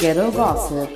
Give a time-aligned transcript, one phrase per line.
[0.00, 0.88] Ghetto Gossip.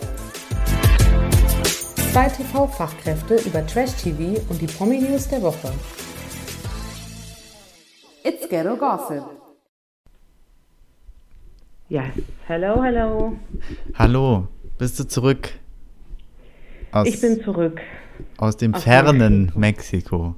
[2.12, 5.72] Zwei TV-Fachkräfte über Trash-TV und die Promi-News der Woche.
[8.24, 9.24] It's Ghetto Gossip.
[11.88, 12.06] Yes.
[12.46, 13.36] Hello, hello.
[13.96, 14.48] Hallo,
[14.78, 15.50] bist du zurück?
[16.92, 17.80] Aus, Ich bin zurück.
[18.38, 20.34] aus dem aus fernen Mexiko.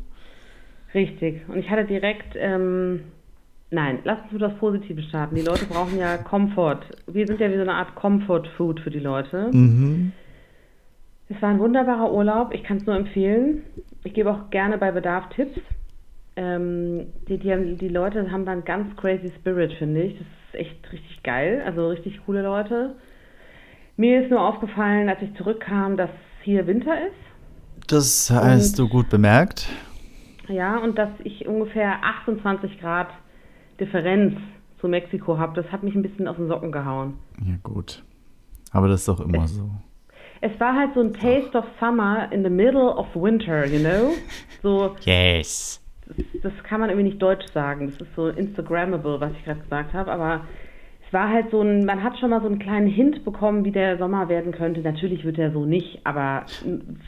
[0.94, 1.48] Richtig.
[1.48, 3.04] Und ich hatte direkt, ähm,
[3.70, 5.34] nein, lass uns mit das Positive starten.
[5.34, 6.80] Die Leute brauchen ja Comfort.
[7.06, 9.50] Wir sind ja wie so eine Art Comfort-Food für die Leute.
[9.52, 10.12] Mhm.
[11.28, 12.54] Es war ein wunderbarer Urlaub.
[12.54, 13.62] Ich kann es nur empfehlen.
[14.04, 15.58] Ich gebe auch gerne bei Bedarf Tipps.
[16.36, 20.18] Ähm, die, die, haben, die Leute haben dann ganz crazy Spirit, finde ich.
[20.18, 21.62] Das ist echt richtig geil.
[21.66, 22.94] Also richtig coole Leute.
[23.96, 26.10] Mir ist nur aufgefallen, als ich zurückkam, dass
[26.42, 27.88] hier Winter ist.
[27.88, 29.68] Das hast du gut bemerkt.
[30.48, 33.08] Ja, und dass ich ungefähr 28 Grad
[33.80, 34.34] Differenz
[34.80, 35.60] zu Mexiko habe.
[35.60, 37.14] Das hat mich ein bisschen aus den Socken gehauen.
[37.44, 38.02] Ja, gut.
[38.72, 39.70] Aber das ist doch immer so.
[40.42, 44.12] Es war halt so ein Taste of Summer in the middle of winter, you know?
[44.62, 45.80] So, Yes.
[46.42, 47.86] das kann man irgendwie nicht deutsch sagen.
[47.90, 50.10] Das ist so Instagrammable, was ich gerade gesagt habe.
[50.10, 50.40] Aber
[51.06, 53.70] es war halt so ein, man hat schon mal so einen kleinen Hint bekommen, wie
[53.70, 54.80] der Sommer werden könnte.
[54.80, 56.44] Natürlich wird er so nicht, aber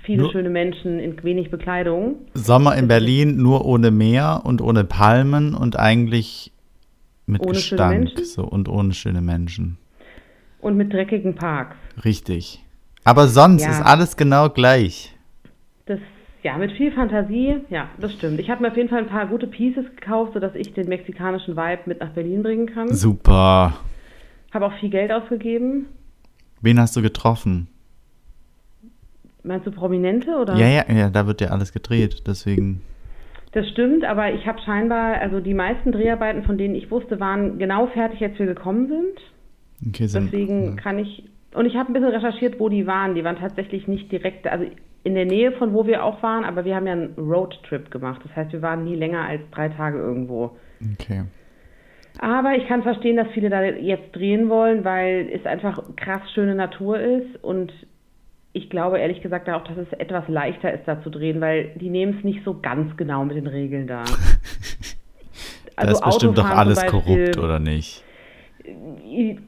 [0.04, 2.16] viele Nur- schöne Menschen in wenig Bekleidung.
[2.34, 6.52] Sommer in Berlin nur ohne Meer und ohne Palmen und eigentlich
[7.28, 8.18] mit Ohne Gestank.
[8.24, 9.78] So, und ohne schöne Menschen.
[10.60, 11.76] Und mit dreckigen Parks.
[12.04, 12.64] Richtig.
[13.04, 13.70] Aber sonst Ja.
[13.70, 15.14] ist alles genau gleich.
[15.86, 16.00] Das,
[16.42, 18.40] ja, mit viel Fantasie, ja, das stimmt.
[18.40, 21.56] Ich habe mir auf jeden Fall ein paar gute Pieces gekauft, sodass ich den mexikanischen
[21.56, 22.92] Vibe mit nach Berlin bringen kann.
[22.94, 23.74] Super.
[24.52, 25.86] Habe auch viel Geld ausgegeben.
[26.60, 27.68] Wen hast du getroffen?
[29.44, 30.56] Meinst du Prominente oder?
[30.56, 32.24] Ja, ja, ja, da wird ja alles gedreht.
[32.26, 32.80] Deswegen.
[33.52, 37.58] Das stimmt, aber ich habe scheinbar, also die meisten Dreharbeiten, von denen ich wusste, waren
[37.58, 39.88] genau fertig, als wir gekommen sind.
[39.88, 43.14] Okay, sind, Deswegen kann ich, und ich habe ein bisschen recherchiert, wo die waren.
[43.14, 44.66] Die waren tatsächlich nicht direkt, also
[45.04, 48.20] in der Nähe von wo wir auch waren, aber wir haben ja einen Roadtrip gemacht.
[48.24, 50.56] Das heißt, wir waren nie länger als drei Tage irgendwo.
[50.94, 51.22] Okay.
[52.20, 56.54] Aber ich kann verstehen, dass viele da jetzt drehen wollen, weil es einfach krass schöne
[56.54, 57.72] Natur ist und
[58.58, 61.88] ich glaube ehrlich gesagt auch, dass es etwas leichter ist, da zu drehen, weil die
[61.88, 64.04] nehmen es nicht so ganz genau mit den Regeln da.
[65.76, 68.04] da ist bestimmt doch alles korrupt, oder nicht?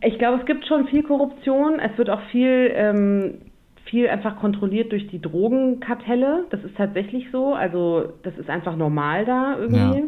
[0.00, 1.78] Ich glaube, es gibt schon viel Korruption.
[1.78, 3.38] Es wird auch viel, ähm,
[3.84, 6.46] viel einfach kontrolliert durch die Drogenkartelle.
[6.50, 7.52] Das ist tatsächlich so.
[7.52, 10.00] Also das ist einfach normal da irgendwie.
[10.00, 10.04] Ja.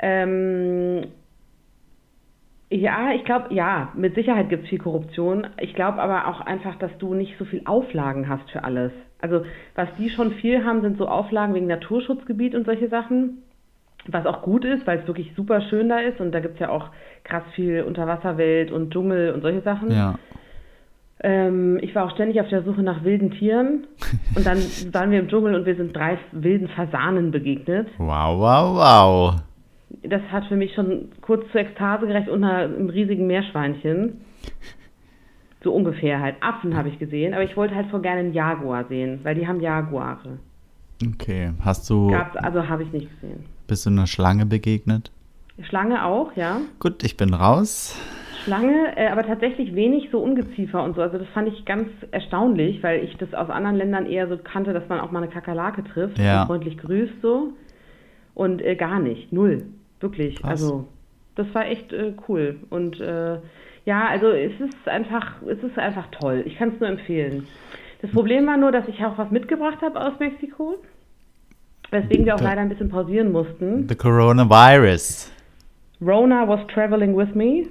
[0.00, 1.06] Ähm,
[2.74, 5.46] ja, ich glaube, ja, mit Sicherheit gibt es viel Korruption.
[5.60, 8.90] Ich glaube aber auch einfach, dass du nicht so viel Auflagen hast für alles.
[9.20, 9.42] Also
[9.74, 13.42] was die schon viel haben, sind so Auflagen wegen Naturschutzgebiet und solche Sachen.
[14.06, 16.60] Was auch gut ist, weil es wirklich super schön da ist und da gibt es
[16.60, 16.90] ja auch
[17.22, 19.90] krass viel Unterwasserwelt und Dschungel und solche Sachen.
[19.90, 20.18] Ja.
[21.22, 23.86] Ähm, ich war auch ständig auf der Suche nach wilden Tieren
[24.34, 24.58] und dann
[24.92, 27.88] waren wir im Dschungel und wir sind drei wilden Fasanen begegnet.
[27.98, 29.53] Wow, wow, wow.
[30.02, 34.20] Das hat für mich schon kurz zur Ekstase gerecht unter einem riesigen Meerschweinchen.
[35.62, 36.36] So ungefähr halt.
[36.40, 39.46] Affen habe ich gesehen, aber ich wollte halt voll gerne einen Jaguar sehen, weil die
[39.48, 40.38] haben Jaguare.
[41.14, 41.52] Okay.
[41.64, 43.44] Hast du, Gab's, also habe ich nicht gesehen.
[43.66, 45.10] bist du einer Schlange begegnet?
[45.62, 46.60] Schlange auch, ja.
[46.80, 47.98] Gut, ich bin raus.
[48.44, 51.02] Schlange, äh, aber tatsächlich wenig so Ungeziefer und so.
[51.02, 54.74] Also das fand ich ganz erstaunlich, weil ich das aus anderen Ländern eher so kannte,
[54.74, 56.42] dass man auch mal eine Kakerlake trifft Ja.
[56.42, 57.54] und freundlich grüßt so.
[58.34, 59.62] Und äh, gar nicht, null,
[60.04, 60.36] wirklich.
[60.40, 60.50] Krass.
[60.50, 60.86] Also
[61.34, 62.60] das war echt äh, cool.
[62.70, 63.38] Und äh,
[63.84, 66.42] ja, also es ist einfach, es ist einfach toll.
[66.46, 67.48] Ich kann es nur empfehlen.
[68.02, 70.76] Das Problem war nur, dass ich auch was mitgebracht habe aus Mexiko,
[71.90, 73.88] weswegen wir auch Da- leider ein bisschen pausieren mussten.
[73.88, 75.32] The Coronavirus.
[76.00, 77.66] Rona was traveling with me,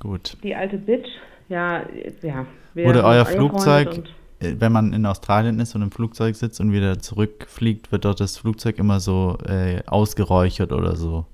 [0.00, 0.36] Gut.
[0.42, 1.08] die alte Bitch.
[1.48, 1.82] Ja,
[2.22, 2.46] ja.
[2.74, 4.02] wir Wurde euer Flugzeug,
[4.40, 8.36] wenn man in Australien ist und im Flugzeug sitzt und wieder zurückfliegt, wird dort das
[8.38, 11.26] Flugzeug immer so äh, ausgeräuchert oder so?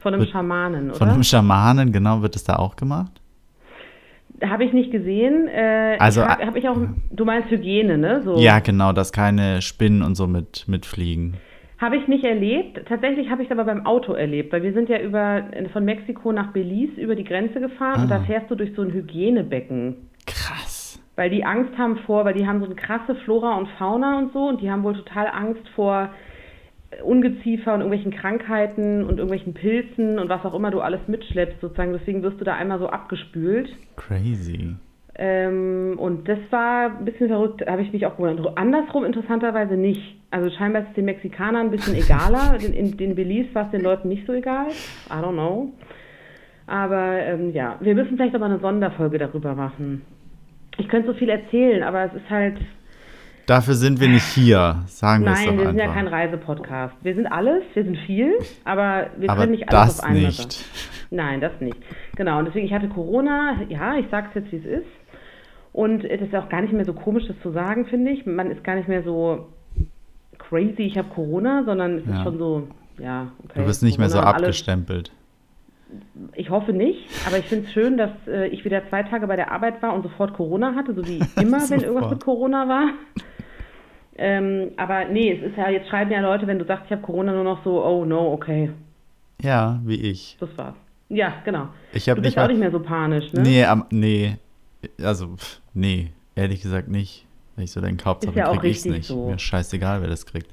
[0.00, 1.12] Von einem Wird- Schamanen, Von oder?
[1.14, 3.12] einem Schamanen, genau, wird das da auch gemacht?
[4.44, 5.48] Habe ich nicht gesehen.
[5.48, 6.76] Äh, Also, habe äh, hab ich auch,
[7.10, 8.22] du meinst Hygiene, ne?
[8.24, 8.38] So.
[8.38, 11.34] Ja, genau, dass keine Spinnen und so mit, mitfliegen.
[11.78, 12.80] Habe ich nicht erlebt.
[12.88, 16.32] Tatsächlich habe ich es aber beim Auto erlebt, weil wir sind ja über, von Mexiko
[16.32, 18.18] nach Belize über die Grenze gefahren und Ah.
[18.18, 19.96] da fährst du durch so ein Hygienebecken.
[20.26, 20.67] Krass.
[21.18, 24.32] Weil die Angst haben vor, weil die haben so eine krasse Flora und Fauna und
[24.32, 26.10] so und die haben wohl total Angst vor
[27.02, 31.92] Ungeziefer und irgendwelchen Krankheiten und irgendwelchen Pilzen und was auch immer du alles mitschleppst sozusagen.
[31.92, 33.68] Deswegen wirst du da einmal so abgespült.
[33.96, 34.76] Crazy.
[35.16, 38.56] Ähm, und das war ein bisschen verrückt, habe ich mich auch gewundert.
[38.56, 40.20] Andersrum interessanterweise nicht.
[40.30, 42.56] Also scheinbar ist es den Mexikanern ein bisschen egaler.
[42.64, 44.68] In, in, in Belize war es den Leuten nicht so egal.
[44.68, 45.72] I don't know.
[46.68, 50.02] Aber ähm, ja, wir müssen vielleicht aber eine Sonderfolge darüber machen.
[50.78, 52.56] Ich könnte so viel erzählen, aber es ist halt.
[53.46, 55.96] Dafür sind wir nicht hier, sagen wir es Nein, doch wir sind ja einfach.
[55.96, 56.94] kein Reisepodcast.
[57.02, 58.34] Wir sind alles, wir sind viel,
[58.64, 60.64] aber wir Aber können nicht alles das auf einmal nicht.
[61.10, 61.76] Nein, das nicht.
[62.16, 64.86] Genau, und deswegen, ich hatte Corona, ja, ich sag's jetzt, wie es ist.
[65.72, 68.26] Und es ist auch gar nicht mehr so komisch, das zu sagen, finde ich.
[68.26, 69.48] Man ist gar nicht mehr so
[70.38, 72.16] crazy, ich habe Corona, sondern es Ja.
[72.18, 73.60] ist schon so, ja, okay.
[73.60, 74.48] Du wirst nicht mehr so Corona und alles.
[74.48, 75.10] abgestempelt.
[76.34, 79.36] Ich hoffe nicht, aber ich finde es schön, dass äh, ich wieder zwei Tage bei
[79.36, 82.90] der Arbeit war und sofort Corona hatte, so wie immer, wenn irgendwas mit Corona war.
[84.16, 87.02] Ähm, aber nee, es ist ja, jetzt schreiben ja Leute, wenn du sagst, ich habe
[87.02, 88.70] Corona, nur noch so, oh no, okay,
[89.40, 90.36] Ja, wie ich.
[90.40, 90.74] das war's.
[91.08, 91.68] Ja, genau.
[91.92, 93.42] Ich Du habe bist nicht auch nicht mehr so panisch, ne?
[93.42, 94.36] Nee, am, nee.
[95.02, 97.24] Also, pff, nee, ehrlich gesagt nicht.
[97.56, 99.06] Weil ich so denke, Hauptsache ja krieg ich's nicht.
[99.06, 99.30] so.
[99.30, 100.48] Mir scheißegal, wer das kriegt.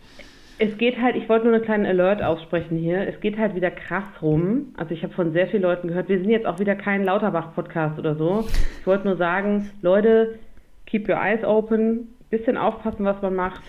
[0.57, 3.07] Es geht halt, ich wollte nur einen kleinen Alert aussprechen hier.
[3.07, 4.73] Es geht halt wieder krass rum.
[4.77, 7.99] Also ich habe von sehr vielen Leuten gehört, wir sind jetzt auch wieder kein Lauterbach-Podcast
[7.99, 8.47] oder so.
[8.79, 10.39] Ich wollte nur sagen, Leute,
[10.85, 13.61] keep your eyes open, bisschen aufpassen, was man macht.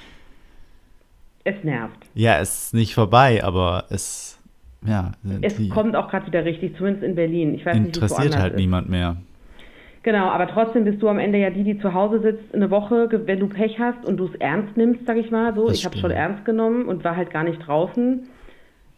[1.45, 1.99] Es nervt.
[2.15, 4.39] Ja, es ist nicht vorbei, aber es,
[4.85, 5.13] ja,
[5.43, 7.55] Es kommt auch gerade wieder richtig, zumindest in Berlin.
[7.55, 8.61] Ich weiß nicht, interessiert woanders halt ist.
[8.61, 9.17] niemand mehr.
[10.07, 13.09] Genau, aber trotzdem bist du am Ende ja die, die zu Hause sitzt eine Woche,
[13.27, 15.67] wenn du Pech hast und du es ernst nimmst, sag ich mal so.
[15.67, 18.29] Das ich habe schon ernst genommen und war halt gar nicht draußen,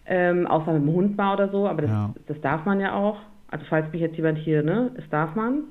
[0.05, 2.15] ähm, außer mit dem Hund mal oder so, aber das, Ja.
[2.27, 3.17] das darf man ja auch.
[3.51, 5.63] Also falls mich jetzt jemand hier, ne, das darf man.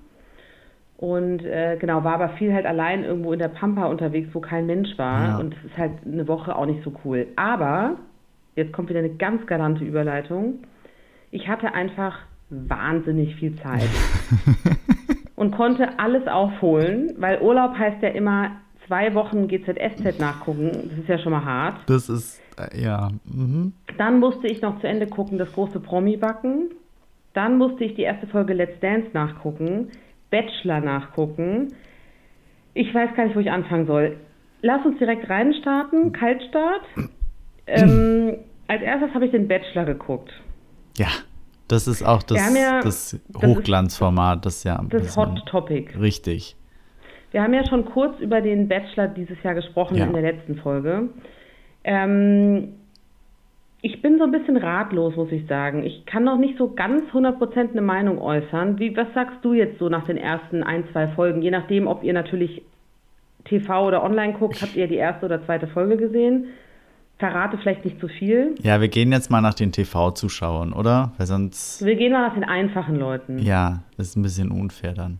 [0.98, 4.66] Und äh, genau, war aber viel halt allein irgendwo in der Pampa unterwegs, wo kein
[4.66, 5.28] Mensch war.
[5.28, 5.38] Ja.
[5.38, 7.28] Und das ist halt eine Woche auch nicht so cool.
[7.36, 7.98] Aber,
[8.56, 10.56] jetzt kommt wieder eine ganz galante Überleitung.
[11.30, 12.18] Ich hatte einfach
[12.50, 13.84] wahnsinnig viel Zeit
[15.38, 18.58] und konnte alles aufholen, weil Urlaub heißt ja immer
[18.88, 20.72] zwei Wochen GZSZ nachgucken.
[20.90, 21.78] Das ist ja schon mal hart.
[21.86, 23.74] Das ist, äh, ja, mhm.
[24.00, 26.72] Dann musste ich noch zu Ende gucken, das große Promi-Backen.
[27.34, 29.92] Dann musste ich die erste Folge Let's Dance nachgucken,
[30.32, 31.74] Bachelor nachgucken.
[32.74, 34.18] Ich weiß gar nicht, wo ich anfangen soll.
[34.64, 36.82] Lass uns direkt reinstarten, Kaltstart.
[37.70, 38.38] Ähm,
[38.70, 40.32] als erstes habe ich den Bachelor geguckt.
[40.98, 41.08] ja,
[41.68, 45.98] das ist auch das, ja- das das Hochglanzformat, das ja Das was man- Hot Topic.
[46.00, 46.56] Richtig.
[47.32, 50.06] Wir haben ja schon kurz über den Bachelor dieses Jahr gesprochen Ja.
[50.06, 51.10] in der letzten Folge.
[51.84, 52.74] Ähm,
[53.82, 55.84] ich bin so ein bisschen ratlos, muss ich sagen.
[55.84, 58.80] Ich kann noch nicht so ganz 100% eine Meinung äußern.
[58.80, 61.42] Wie, was sagst du jetzt so nach den ersten ein, zwei Folgen?
[61.42, 62.64] Je nachdem, ob ihr natürlich
[63.46, 66.46] TV oder online guckt, habt ihr die erste oder zweite Folge gesehen.
[67.20, 68.54] Verrate vielleicht nicht zu viel.
[68.62, 71.14] Ja, wir gehen jetzt mal nach den TV-Zuschauern, oder?
[71.18, 73.40] Weil sonst, Wir gehen mal nach den einfachen Leuten.
[73.40, 75.20] ja, das ist ein bisschen unfair dann.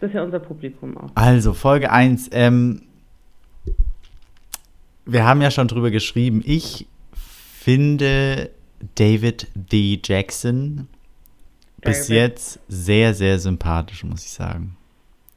[0.00, 1.10] Das ist ja unser Publikum auch.
[1.14, 2.28] Also, Folge 1.
[2.32, 2.82] Ähm,
[5.04, 6.42] wir haben ja schon drüber geschrieben.
[6.44, 8.50] Ich finde
[8.96, 10.00] David D.
[10.04, 10.88] Jackson
[11.80, 12.16] bis David.
[12.16, 14.76] jetzt sehr, sehr sympathisch, muss ich sagen.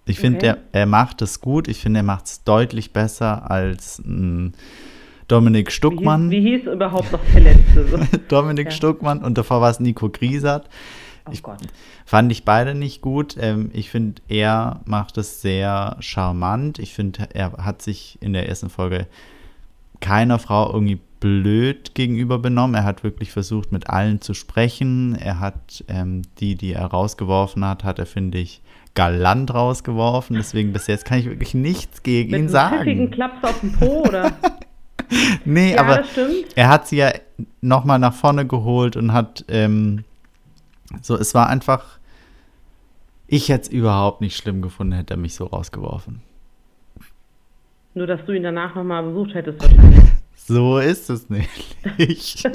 [0.06, 0.48] Ich finde, Okay.
[0.72, 1.68] er, er macht es gut.
[1.68, 4.50] Ich finde, er macht es deutlich besser als mm,
[5.30, 6.30] Dominik Wie hieß, Stuckmann.
[6.32, 7.88] wie hieß überhaupt noch der letzte?
[7.88, 7.98] So.
[8.28, 8.72] Dominik Ja.
[8.72, 10.68] Stuckmann und davor war es Nico Griesert.
[11.26, 11.60] Oh Ich- Gott.
[12.06, 13.36] Fand ich beide nicht gut.
[13.40, 16.80] Ähm, ich finde, er macht es sehr charmant.
[16.80, 19.06] Ich finde, er hat sich in der ersten Folge
[20.02, 22.76] keiner Frau irgendwie blöd gegenüber benommen.
[22.76, 25.16] Er hat wirklich versucht, mit allen zu sprechen.
[25.16, 28.62] Er hat ähm, die, die er rausgeworfen hat, hat er, finde ich,
[28.96, 30.36] galant rausgeworfen.
[30.38, 33.12] Deswegen bis jetzt kann ich wirklich nichts gegen Mit ihn einem pfiffigen sagen.
[33.12, 34.32] Klaps auf dem Po, oder?
[35.46, 36.04] Nee, ja, aber
[36.56, 37.12] er hat sie ja
[37.62, 40.04] nochmal nach vorne geholt und hat ähm,
[41.02, 42.00] so, es war einfach,
[43.28, 46.22] ich hätte es überhaupt nicht schlimm gefunden, hätte er mich so rausgeworfen.
[47.96, 50.04] Nur, dass du ihn danach nochmal besucht hättest wahrscheinlich.
[50.36, 51.78] So ist es nicht.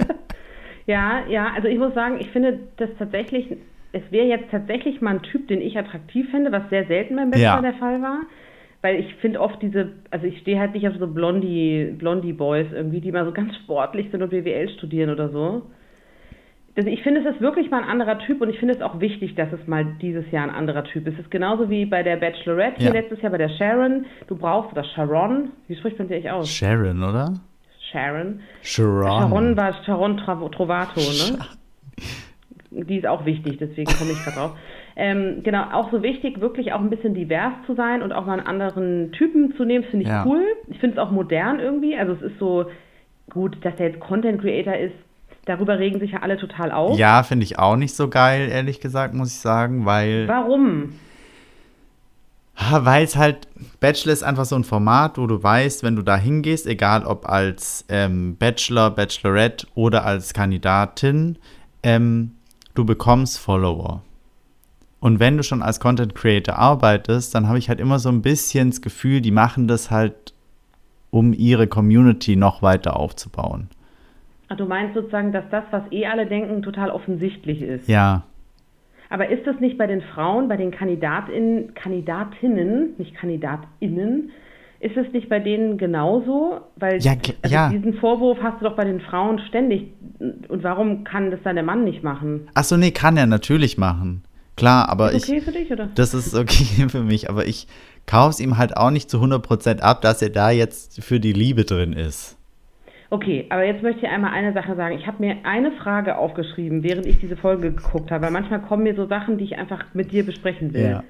[0.86, 3.56] Ja, ja, also ich muss sagen, ich finde das tatsächlich,
[3.92, 7.30] es wäre jetzt tatsächlich mal ein Typ, den ich attraktiv finde, was sehr selten beim
[7.30, 7.60] Bachelor Ja.
[7.62, 8.18] der Fall war.
[8.84, 13.00] Weil ich finde oft diese, also ich stehe halt nicht auf so Blondie, Blondie-Boys irgendwie,
[13.00, 15.62] die mal so ganz sportlich sind und BWL studieren oder so.
[16.76, 19.00] Also ich finde, es ist wirklich mal ein anderer Typ und ich finde es auch
[19.00, 21.14] wichtig, dass es mal dieses Jahr ein anderer Typ ist.
[21.14, 22.92] Es ist genauso wie bei der Bachelorette hier Ja.
[23.00, 24.04] letztes Jahr bei der Sharon.
[24.26, 26.50] Du brauchst, oder Sharon, wie spricht man die eigentlich aus?
[26.50, 27.32] Sharon, oder?
[27.90, 28.40] Sharon.
[28.60, 29.06] Sharon.
[29.30, 31.38] Sharon war Sharon Trovato, ne?
[32.70, 34.58] Die ist auch wichtig, deswegen komme ich gerade drauf.
[34.96, 38.38] Ähm, genau, auch so wichtig, wirklich auch ein bisschen divers zu sein und auch mal
[38.38, 40.24] einen anderen Typen zu nehmen, finde ich Ja.
[40.24, 40.44] cool.
[40.68, 41.96] Ich finde es auch modern irgendwie.
[41.96, 42.66] Also es ist so
[43.30, 44.94] gut, dass er jetzt Content Creator ist.
[45.46, 46.98] Darüber regen sich ja alle total auf.
[46.98, 50.94] Ja, finde ich auch nicht so geil, ehrlich gesagt, muss ich sagen, weil Warum?
[52.56, 53.48] Weil es halt,
[53.80, 57.28] Bachelor ist einfach so ein Format, wo du weißt, wenn du da hingehst, egal ob
[57.28, 61.36] als ähm, Bachelor, Bachelorette oder als Kandidatin,
[61.82, 62.32] ähm,
[62.74, 64.02] du bekommst Follower.
[65.04, 68.22] Und wenn du schon als Content Creator arbeitest, dann habe ich halt immer so ein
[68.22, 70.32] bisschen das Gefühl, die machen das halt,
[71.10, 73.68] um ihre Community noch weiter aufzubauen.
[74.48, 77.86] Ach, du meinst sozusagen, dass das, was eh alle denken, total offensichtlich ist.
[77.86, 78.22] Ja.
[79.10, 84.30] Aber ist das nicht bei den Frauen, bei den Kandidatinnen, Kandidatinnen, nicht Kandidatinnen,
[84.80, 86.62] ist es nicht bei denen genauso?
[86.76, 87.68] Weil Ja, also ja.
[87.68, 89.92] diesen Vorwurf hast du doch bei den Frauen ständig.
[90.48, 92.48] Und warum kann das dann der Mann nicht machen?
[92.54, 94.22] Ach so, nee, kann er natürlich machen.
[94.56, 95.88] Klar, aber ist okay ich, für dich, oder?
[95.94, 97.66] das ist okay für mich, aber ich
[98.06, 101.32] kaufe es ihm halt auch nicht zu 100% ab, dass er da jetzt für die
[101.32, 102.36] Liebe drin ist.
[103.10, 104.98] Okay, aber jetzt möchte ich einmal eine Sache sagen.
[104.98, 108.82] Ich habe mir eine Frage aufgeschrieben, während ich diese Folge geguckt habe, weil manchmal kommen
[108.82, 110.90] mir so Sachen, die ich einfach mit dir besprechen will.
[110.90, 111.04] Ja.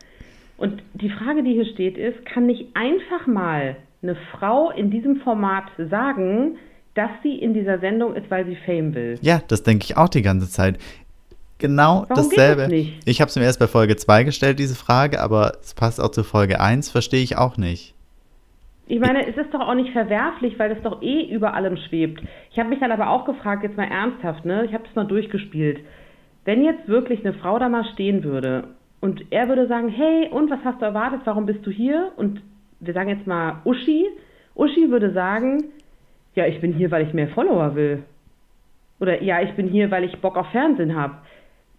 [0.56, 5.16] Und die Frage, die hier steht, ist, kann nicht einfach mal eine Frau in diesem
[5.16, 6.56] Format sagen,
[6.94, 9.18] dass sie in dieser Sendung ist, weil sie Fame will?
[9.20, 10.78] Ja, das denke ich auch die ganze Zeit.
[11.58, 12.75] Genau Warum dasselbe.
[13.04, 16.11] Ich habe es mir erst bei Folge 2 gestellt, diese Frage, aber es passt auch
[16.11, 17.94] zu Folge 1, verstehe ich auch nicht.
[18.87, 22.23] Ich meine, es ist doch auch nicht verwerflich, weil das doch eh über allem schwebt.
[22.50, 24.66] Ich habe mich dann aber auch gefragt, jetzt mal ernsthaft, ne?
[24.66, 25.80] Ich habe das mal durchgespielt.
[26.44, 28.64] Wenn jetzt wirklich eine Frau da mal stehen würde
[29.00, 32.12] und er würde sagen, hey, und was hast du erwartet, warum bist du hier?
[32.16, 32.42] Und
[32.80, 34.06] wir sagen jetzt mal Uschi.
[34.54, 35.64] Uschi würde sagen,
[36.34, 38.02] ja, ich bin hier, weil ich mehr Follower will.
[39.00, 41.14] Oder ja, ich bin hier, weil ich Bock auf Fernsehen habe.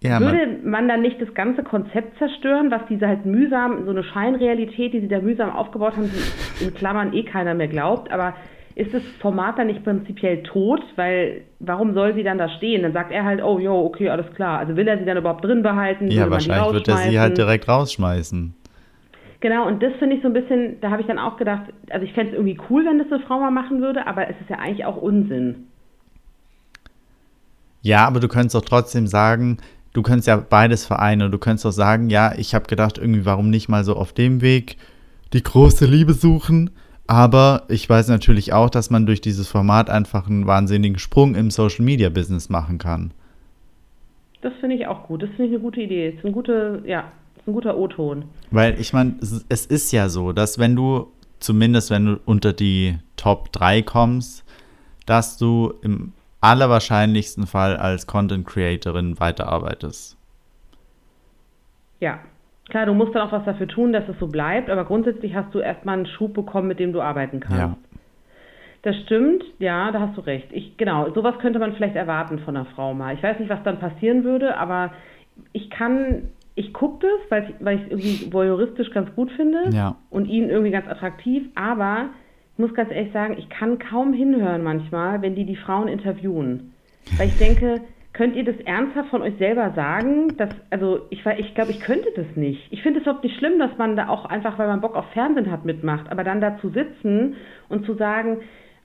[0.01, 4.03] Ja, Würde man, dann nicht das ganze Konzept zerstören, was diese halt mühsam, so eine
[4.03, 8.35] Scheinrealität, die sie da mühsam aufgebaut haben, die in Klammern eh keiner mehr glaubt, aber
[8.75, 10.81] ist das Format dann nicht prinzipiell tot?
[10.97, 12.83] Weil warum soll sie dann da stehen?
[12.83, 14.59] Dann sagt er halt, oh jo, okay, alles klar.
[14.59, 16.11] Also will er sie dann überhaupt drin behalten?
[16.11, 18.53] ja wahrscheinlich wird er sie halt direkt rausschmeißen.
[19.39, 22.05] Genau, und das finde ich so ein bisschen, da habe ich dann auch gedacht, also
[22.05, 24.49] ich fände es irgendwie cool, wenn das eine Frau mal machen würde, aber es ist
[24.49, 25.67] ja eigentlich auch Unsinn.
[27.81, 29.57] Ja, aber du könntest doch trotzdem sagen,
[29.95, 31.31] du könntest ja beides vereinen.
[31.31, 34.41] Du könntest doch sagen, ja, ich habe gedacht, irgendwie, warum nicht mal so auf dem
[34.41, 34.77] Weg
[35.33, 36.69] die große Liebe suchen?
[37.07, 41.49] Aber ich weiß natürlich auch, dass man durch dieses Format einfach einen wahnsinnigen Sprung im
[41.49, 43.11] Social Media Business machen kann.
[44.41, 45.23] Das finde ich auch gut.
[45.23, 46.11] Das finde ich eine gute Idee.
[46.11, 48.25] Das ist ein guter, ja, ist ein guter O-Ton.
[48.51, 51.07] Weil ich meine, es, es ist ja so, dass wenn du,
[51.39, 54.43] zumindest wenn du unter die Top 3 kommst,
[55.05, 56.11] dass du im
[56.45, 60.17] allerwahrscheinlichsten Fall als Content Creatorin weiterarbeitest.
[61.99, 62.19] Ja,
[62.69, 65.53] klar, du musst dann auch was dafür tun, dass es so bleibt, aber grundsätzlich hast
[65.53, 67.59] du erstmal einen Schub bekommen, mit dem du arbeiten kannst.
[67.59, 67.77] Ja.
[68.83, 70.47] Das stimmt, ja, da hast du recht.
[70.51, 73.15] Ich, genau, sowas könnte man vielleicht erwarten von einer Frau mal.
[73.15, 74.91] Ich weiß nicht, was dann passieren würde, aber
[75.53, 79.95] ich kann, ich gucke das, weil ich, es irgendwie voyeuristisch ganz gut finde Ja.
[80.11, 82.09] und ihn irgendwie ganz attraktiv, aber
[82.55, 86.71] ich muss ganz ehrlich sagen, ich kann kaum hinhören manchmal, wenn die die Frauen interviewen.
[87.17, 87.81] Weil ich denke,
[88.13, 90.37] könnt ihr das ernsthaft von euch selber sagen?
[90.37, 92.61] Dass, also ich, ich glaube, ich könnte das nicht.
[92.71, 95.03] Ich finde es überhaupt nicht schlimm, dass man da auch einfach, weil man Bock auf
[95.11, 96.09] Fernsehen hat, mitmacht.
[96.09, 97.35] Aber dann da zu sitzen
[97.67, 98.37] und zu sagen,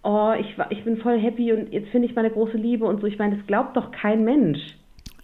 [0.02, 3.06] oh, ich, ich bin voll happy und jetzt finde ich meine große Liebe und so.
[3.06, 4.58] Ich meine, das glaubt doch kein Mensch.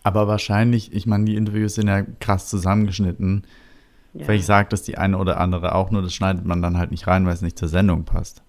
[0.04, 3.42] Aber wahrscheinlich, ich meine, die Interviews sind ja krass zusammengeschnitten.
[4.18, 4.24] Ja.
[4.24, 7.06] Vielleicht sagt das die eine oder andere auch, nur das schneidet man dann halt nicht
[7.06, 8.42] rein, weil es nicht zur Sendung passt.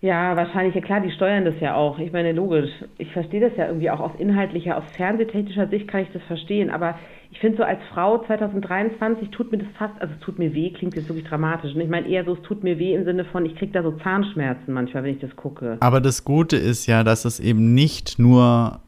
[0.00, 1.98] Ja, wahrscheinlich, ja klar, die steuern das ja auch.
[1.98, 2.70] Ich meine, logisch.
[2.98, 6.70] Ich verstehe das ja irgendwie auch aus inhaltlicher, aus fernsehtechnischer Sicht kann ich das verstehen.
[6.70, 6.96] Aber
[7.32, 10.70] ich finde so als Frau 2023 tut mir das fast, also es tut mir weh,
[10.70, 11.74] klingt jetzt wirklich dramatisch.
[11.74, 13.82] Und ich meine eher so, es tut mir weh im Sinne von, ich kriege da
[13.82, 15.78] so Zahnschmerzen manchmal, wenn ich das gucke.
[15.80, 18.80] Aber das Gute ist ja, dass es eben nicht nur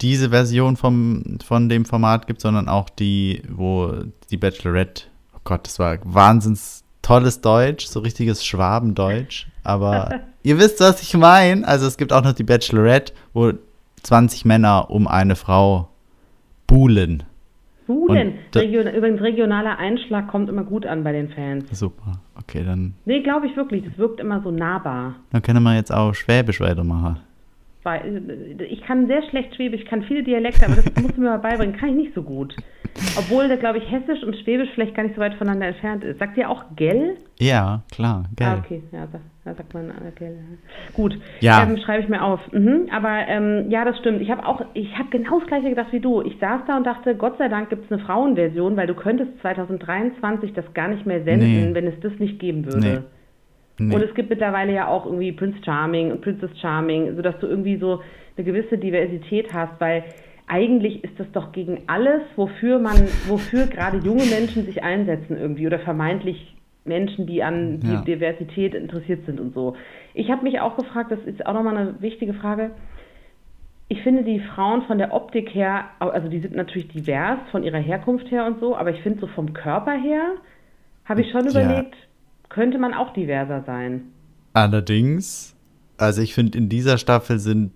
[0.00, 3.92] diese Version vom, von dem Format gibt, sondern auch die, wo
[4.30, 5.04] die Bachelorette,
[5.34, 9.46] oh Gott, das war wahnsinns tolles Deutsch, so richtiges Schwabendeutsch.
[9.64, 11.66] Aber ihr wisst, was ich meine.
[11.66, 13.52] Also es gibt auch noch die Bachelorette, wo
[14.02, 15.88] 20 Männer um eine Frau
[16.66, 17.24] buhlen.
[17.86, 18.34] Buhlen.
[18.54, 21.64] Region, übrigens, regionaler Einschlag kommt immer gut an bei den Fans.
[21.72, 22.20] Super.
[22.38, 23.82] Okay, dann, Nee, glaube ich wirklich.
[23.84, 25.14] Das wirkt immer so nahbar.
[25.30, 27.20] dann können wir jetzt auch Schwäbisch weitermachen.
[27.96, 31.30] Äh, Ich kann sehr schlecht Schwäbisch, ich kann viele Dialekte, aber das musst du mir
[31.30, 31.76] mal beibringen.
[31.76, 32.54] Kann ich nicht so gut.
[33.16, 36.18] Obwohl, da glaube ich, Hessisch und Schwäbisch vielleicht gar nicht so weit voneinander entfernt ist.
[36.18, 37.16] Sagt ihr auch Gell?
[37.38, 38.48] Ja, klar, geil.
[38.56, 38.82] Ah, okay.
[38.90, 40.36] Ja, da, da sagt man äh, Gell.
[40.94, 41.16] Gut.
[41.40, 41.62] Ja.
[41.62, 42.40] Ähm, Schreibe ich mir auf.
[42.52, 42.88] Mhm.
[42.90, 44.20] Aber ähm, ja, das stimmt.
[44.20, 46.22] Ich habe auch, ich habe genau das gleiche gedacht wie du.
[46.22, 49.30] Ich saß da und dachte, Gott sei Dank gibt es eine Frauenversion, weil du könntest
[49.42, 51.74] 2023 das gar nicht mehr senden, Nee.
[51.74, 52.78] wenn es das nicht geben würde.
[52.80, 52.98] Nee.
[53.78, 53.94] Nee.
[53.94, 57.76] Und es gibt mittlerweile ja auch irgendwie Prince Charming und Princess Charming, sodass du irgendwie
[57.76, 58.00] so
[58.36, 60.04] eine gewisse Diversität hast, weil
[60.46, 62.96] eigentlich ist das doch gegen alles, wofür man,
[63.28, 68.00] wofür gerade junge Menschen sich einsetzen irgendwie oder vermeintlich Menschen, die an Ja.
[68.00, 69.76] die Diversität interessiert sind und so.
[70.14, 72.70] Ich habe mich auch gefragt, das ist auch nochmal eine wichtige Frage,
[73.90, 77.78] ich finde die Frauen von der Optik her, also die sind natürlich divers von ihrer
[77.78, 80.34] Herkunft her und so, aber ich finde so vom Körper her,
[81.06, 81.84] habe ich schon Ja.
[82.58, 84.02] Könnte man auch diverser sein.
[84.52, 85.54] Allerdings,
[85.96, 87.70] also ich finde, in dieser Staffel sind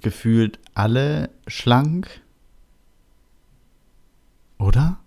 [0.00, 2.06] gefühlt alle schlank.
[4.60, 5.00] Oder?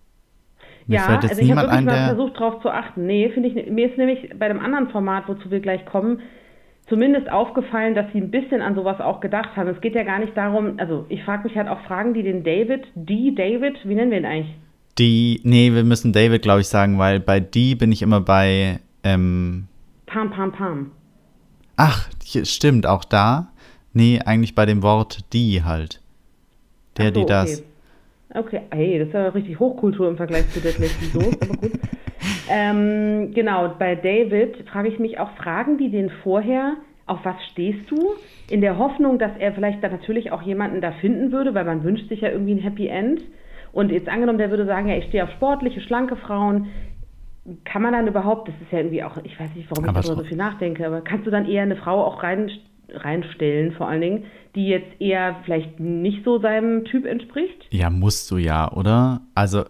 [0.86, 3.06] Mir ja, also ich habe wirklich ein, mal versucht, drauf zu achten.
[3.06, 6.20] Nee, finde ich, mir ist nämlich bei dem anderen Format, wozu wir gleich kommen,
[6.90, 9.70] zumindest aufgefallen, dass sie ein bisschen an sowas auch gedacht haben.
[9.70, 12.44] Es geht ja gar nicht darum, also ich frage mich halt auch Fragen, die den
[12.44, 14.56] David, die David, wie nennen wir ihn eigentlich?
[14.98, 18.82] Die, nee, wir müssen David, glaube ich, sagen, weil bei die bin ich immer bei,
[19.04, 19.68] ähm,
[20.06, 20.92] Pam, pam, pam.
[21.78, 23.52] ach, hier, stimmt, auch da.
[23.94, 26.02] Nee, eigentlich bei dem Wort die halt.
[26.98, 27.64] Der, so, die das.
[28.34, 28.40] Okay.
[28.40, 31.72] okay, hey, das ist ja richtig Hochkultur im Vergleich zu Deadlifting Soße, aber gut.
[32.54, 37.90] Ähm, genau, bei David frage ich mich auch, fragen die den vorher, auf was stehst
[37.90, 38.14] du?
[38.50, 41.84] In der Hoffnung, dass er vielleicht dann natürlich auch jemanden da finden würde, weil man
[41.84, 43.22] wünscht sich ja irgendwie ein Happy End.
[43.72, 46.68] Und jetzt angenommen, der würde sagen, ja, ich stehe auf sportliche, schlanke Frauen.
[47.66, 50.02] Kann man dann überhaupt, das ist ja irgendwie auch, ich weiß nicht, warum ich Aber
[50.02, 52.52] darüber so viel nachdenke, aber kannst du dann eher eine Frau auch rein,
[52.90, 57.66] reinstellen, vor allen Dingen, die jetzt eher vielleicht nicht so seinem Typ entspricht?
[57.72, 59.22] Ja, musst du ja, oder?
[59.34, 59.66] Also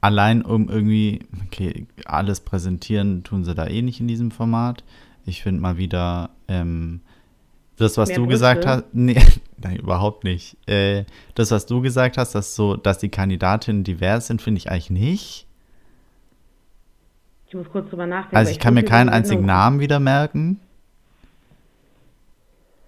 [0.00, 4.84] allein um irgendwie, okay, alles präsentieren tun sie da eh nicht in diesem Format.
[5.24, 7.00] Ich finde mal wieder, ähm,
[7.76, 8.34] das, was Mehr du Brüste?
[8.34, 9.20] gesagt hast, nee,
[9.56, 10.56] nein, überhaupt nicht.
[10.68, 14.70] Äh, das, was du gesagt hast, dass so, dass die Kandidatinnen divers sind, finde ich
[14.70, 15.46] eigentlich nicht.
[17.48, 18.36] Ich muss kurz drüber nachdenken.
[18.36, 20.60] Also ich kann mir keinen einzigen Namen wieder merken.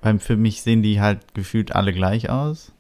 [0.03, 2.73] Weil für mich sehen die halt gefühlt alle gleich aus.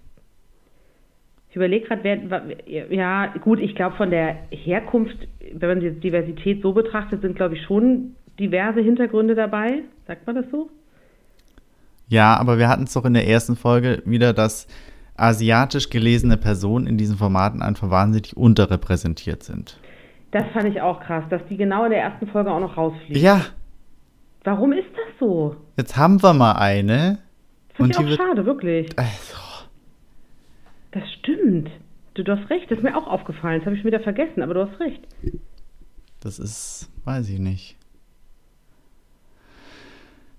[1.48, 5.16] Ich überlege gerade, wer, ja, gut, ich glaube von der Herkunft,
[5.52, 9.82] wenn man die Diversität so betrachtet, sind, glaube ich, schon diverse Hintergründe dabei.
[10.06, 10.70] Sagt man das so?
[12.08, 14.68] Ja, aber wir hatten es doch in der ersten Folge wieder, dass
[15.16, 19.78] asiatisch gelesene Personen in diesen Formaten einfach wahnsinnig unterrepräsentiert sind.
[20.32, 23.22] Das fand ich auch krass, dass die genau in der ersten Folge auch noch rausfliegen.
[23.22, 23.46] Ja,
[24.44, 25.56] Warum ist das so?
[25.76, 27.18] jetzt haben wir mal eine.
[27.74, 28.16] Finde ich auch wird.
[28.18, 28.98] schade, wirklich.
[28.98, 29.36] Also,
[30.92, 31.68] Das stimmt.
[32.14, 33.58] Du, du hast recht, das ist mir auch aufgefallen.
[33.60, 35.02] Das habe ich schon wieder vergessen, aber du hast recht.
[36.20, 37.76] das ist, weiß ich nicht.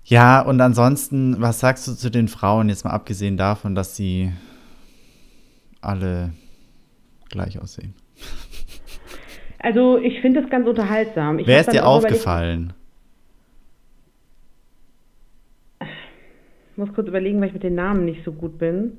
[0.04, 4.32] Ja, und ansonsten, was sagst du zu den Frauen, jetzt mal abgesehen davon, dass sie
[5.80, 6.32] alle
[7.30, 7.94] gleich aussehen?
[9.62, 11.38] Also, ich finde das ganz unterhaltsam.
[11.38, 12.72] Ich Wer ist dir aufgefallen?
[15.80, 18.98] Ich muss kurz überlegen, weil ich mit den Namen nicht so gut bin.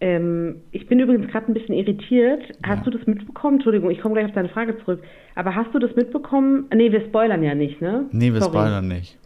[0.00, 2.42] Ähm, ich bin übrigens gerade ein bisschen irritiert.
[2.62, 2.84] Hast Ja.
[2.84, 3.56] du das mitbekommen?
[3.56, 5.02] Entschuldigung, ich komme gleich auf deine Frage zurück.
[5.34, 6.66] Aber hast du das mitbekommen?
[6.74, 8.06] Nee, wir spoilern ja nicht, ne?
[8.12, 8.52] Nee, wir Sorry.
[8.56, 9.18] spoilern nicht.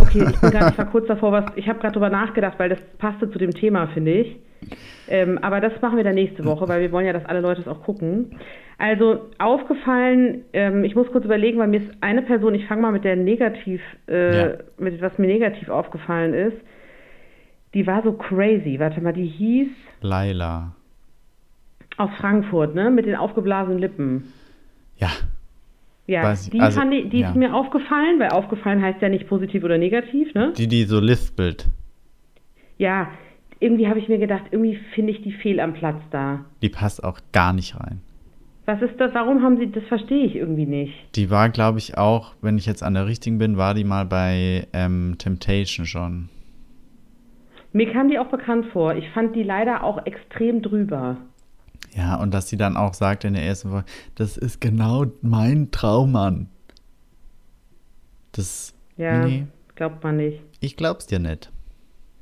[0.00, 1.44] Okay, ich bin gerade, ich war kurz davor, was.
[1.56, 4.36] Ich habe gerade drüber nachgedacht, weil das passte zu dem Thema, finde ich.
[5.08, 7.60] Ähm, aber das machen wir dann nächste Woche, weil wir wollen ja, dass alle Leute
[7.62, 8.38] es auch gucken.
[8.76, 12.92] Also aufgefallen, ähm, ich muss kurz überlegen, weil mir ist eine Person, ich fange mal
[12.92, 14.54] mit der negativ, äh, Ja.
[14.78, 16.56] mit was mir negativ aufgefallen ist,
[17.74, 18.76] die war so crazy.
[18.78, 19.68] Warte mal, die hieß
[20.00, 20.72] Laila.
[21.96, 22.90] aus Frankfurt, ne?
[22.90, 24.32] Mit den aufgeblasenen Lippen.
[24.96, 25.08] Ja,
[26.06, 27.28] Ja, Weiß die, also, fand ich, die ja.
[27.30, 30.52] ist mir aufgefallen, weil aufgefallen heißt ja nicht positiv oder negativ, ne?
[30.56, 31.66] die, die so lispelt.
[32.78, 33.08] Ja,
[33.60, 36.44] irgendwie habe ich mir gedacht, irgendwie finde ich die fehl am Platz da.
[36.62, 38.00] Die passt auch gar nicht rein.
[38.66, 39.14] Was ist das?
[39.14, 39.82] Warum haben sie das?
[39.84, 40.92] Verstehe ich irgendwie nicht.
[41.16, 44.04] Die war, glaube ich, auch, wenn ich jetzt an der richtigen bin, war die mal
[44.04, 46.28] bei ähm, Temptation schon.
[47.72, 48.94] Mir kam die auch bekannt vor.
[48.94, 51.16] Ich fand die leider auch extrem drüber.
[51.96, 55.70] Ja, und dass sie dann auch sagt in der ersten Folge, das ist genau mein
[55.70, 56.48] Traummann.
[58.32, 60.40] Das, Ja, nee, glaubt man nicht.
[60.60, 61.50] ich glaub's dir nicht.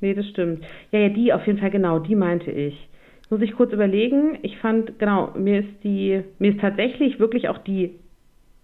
[0.01, 0.63] Nee, das stimmt.
[0.91, 2.87] Ja, ja, die auf jeden Fall, genau, die meinte ich.
[3.29, 4.37] Muss ich kurz überlegen.
[4.41, 7.95] Ich fand, genau, mir ist die, mir ist tatsächlich wirklich auch die,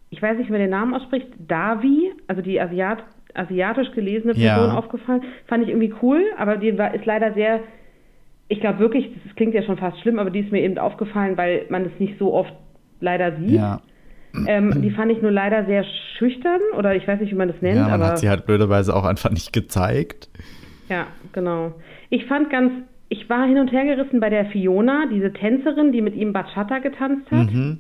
[0.10, 4.56] ich weiß nicht, wie man den Namen ausspricht, Davi, also die Asiat, asiatisch gelesene Ja.
[4.56, 5.22] Person aufgefallen.
[5.48, 7.62] Fand ich irgendwie cool, aber die war, ist leider sehr,
[8.48, 11.36] ich glaube wirklich, das klingt ja schon fast schlimm, aber die ist mir eben aufgefallen,
[11.36, 12.54] weil man es nicht so oft
[13.02, 13.56] leider sieht.
[13.56, 13.82] Ja,
[14.48, 15.84] Ähm, die fand ich nur leider sehr
[16.18, 18.46] schüchtern oder ich weiß nicht, wie man das nennt, ja man aber hat sie halt
[18.46, 20.30] blöderweise auch einfach nicht gezeigt.
[20.90, 21.74] Ja, genau.
[22.10, 22.72] Ich fand ganz,
[23.10, 26.80] ich war hin und her gerissen bei der Fiona, diese Tänzerin, die mit ihm Bachata
[26.80, 27.52] getanzt hat.
[27.52, 27.80] Mhm.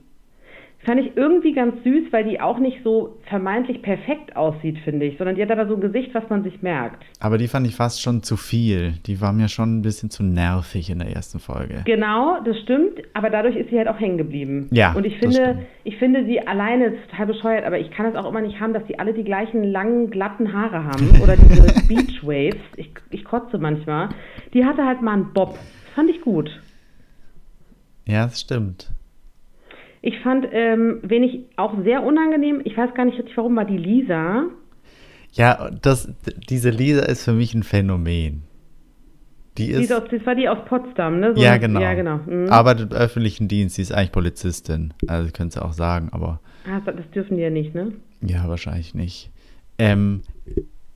[0.86, 5.18] Fand ich irgendwie ganz süß, weil die auch nicht so vermeintlich perfekt aussieht, finde ich,
[5.18, 7.04] sondern die hat aber so ein Gesicht, was man sich merkt.
[7.22, 8.96] Aber die fand ich fast schon zu viel.
[9.06, 11.84] Die war mir schon ein bisschen zu nervig in der ersten Folge.
[11.86, 14.68] Genau, das stimmt, aber dadurch ist sie halt auch hängen geblieben.
[14.72, 18.16] Ja, Und ich finde, ich finde sie alleine ist total bescheuert, aber ich kann es
[18.16, 21.88] auch immer nicht haben, dass die alle die gleichen langen, glatten Haare haben oder diese
[21.88, 22.60] Beach Waves.
[22.76, 24.10] Ich, ich kotze manchmal.
[24.54, 25.54] Die hatte halt mal einen Bob.
[25.54, 26.50] Das fand ich gut.
[28.06, 28.92] Ja, das stimmt.
[30.06, 33.64] Ich fand, ähm, wen ich auch sehr unangenehm, ich weiß gar nicht richtig warum, war
[33.66, 34.44] die Lisa.
[35.32, 36.12] Ja, das,
[36.50, 38.44] diese Lisa ist für mich ein Phänomen.
[39.58, 39.94] Die Die ist.
[39.94, 41.34] aus, das war die aus Potsdam, ne?
[41.36, 41.80] So ja, genau.
[41.80, 42.18] Ja, genau.
[42.26, 42.50] Mhm.
[42.50, 44.94] Arbeitet im öffentlichen Dienst, sie ist eigentlich Polizistin.
[45.08, 47.94] Also, ich könnte es auch sagen, aber Ah, das das dürfen die ja nicht, ne?
[48.22, 49.32] ja, wahrscheinlich nicht.
[49.78, 50.22] Ähm,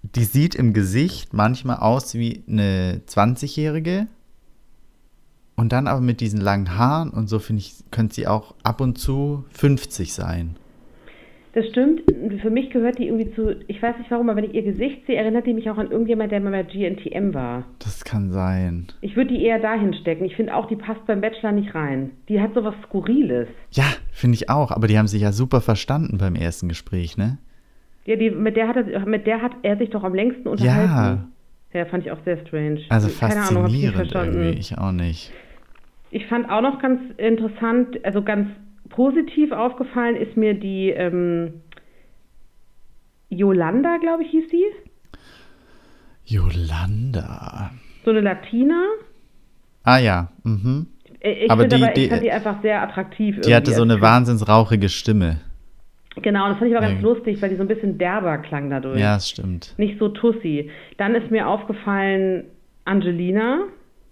[0.04, 4.08] die sieht im Gesicht manchmal aus wie eine 20-Jährige.
[5.58, 8.80] Und dann aber mit diesen langen Haaren und so, finde ich, könnte sie auch ab
[8.80, 10.56] und zu 50 sein.
[11.54, 12.04] Das stimmt.
[12.44, 15.08] Für mich gehört die irgendwie zu, ich weiß nicht warum, aber wenn ich ihr Gesicht
[15.08, 17.64] sehe, erinnert die mich auch an irgendjemand, der mal bei GNTM war.
[17.80, 18.86] Das kann sein.
[19.02, 20.26] Ich würde die eher dahin stecken.
[20.26, 22.12] Ich finde auch, die passt beim Bachelor nicht rein.
[22.30, 23.48] Die hat sowas Skurriles.
[23.72, 24.70] Ja, finde ich auch.
[24.70, 27.40] Aber die haben sich ja super verstanden beim ersten Gespräch, ne?
[28.06, 31.32] Ja, die, mit, der hat er, mit der hat er sich doch am längsten unterhalten.
[31.74, 31.86] Ja.
[31.86, 32.82] fand ich auch sehr strange.
[32.90, 34.60] Also Keine Ahnung, hab ich faszinierend irgendwie.
[34.60, 35.34] Ich auch nicht.
[36.12, 38.50] Ich fand auch noch ganz interessant, also ganz
[38.90, 41.62] positiv aufgefallen ist mir die ähm,
[43.30, 44.64] Yolanda, glaube ich, hieß sie.
[46.26, 47.72] Yolanda.
[48.04, 48.82] So eine Latina.
[49.84, 50.88] Ah ja, mhm.
[51.20, 53.40] Äh, Ich Aber die- aber, ich fand die einfach sehr attraktiv.
[53.42, 54.04] Die hatte so eine Typ.
[54.04, 55.40] wahnsinnsrauchige Stimme.
[56.22, 57.08] Genau, das fand ich auch ganz Ja.
[57.08, 59.00] lustig, weil die so ein bisschen derber klang dadurch.
[59.00, 59.74] Ja, das stimmt.
[59.78, 60.72] Nicht so tussi.
[60.98, 62.46] Dann ist mir aufgefallen
[62.86, 63.66] Angelina.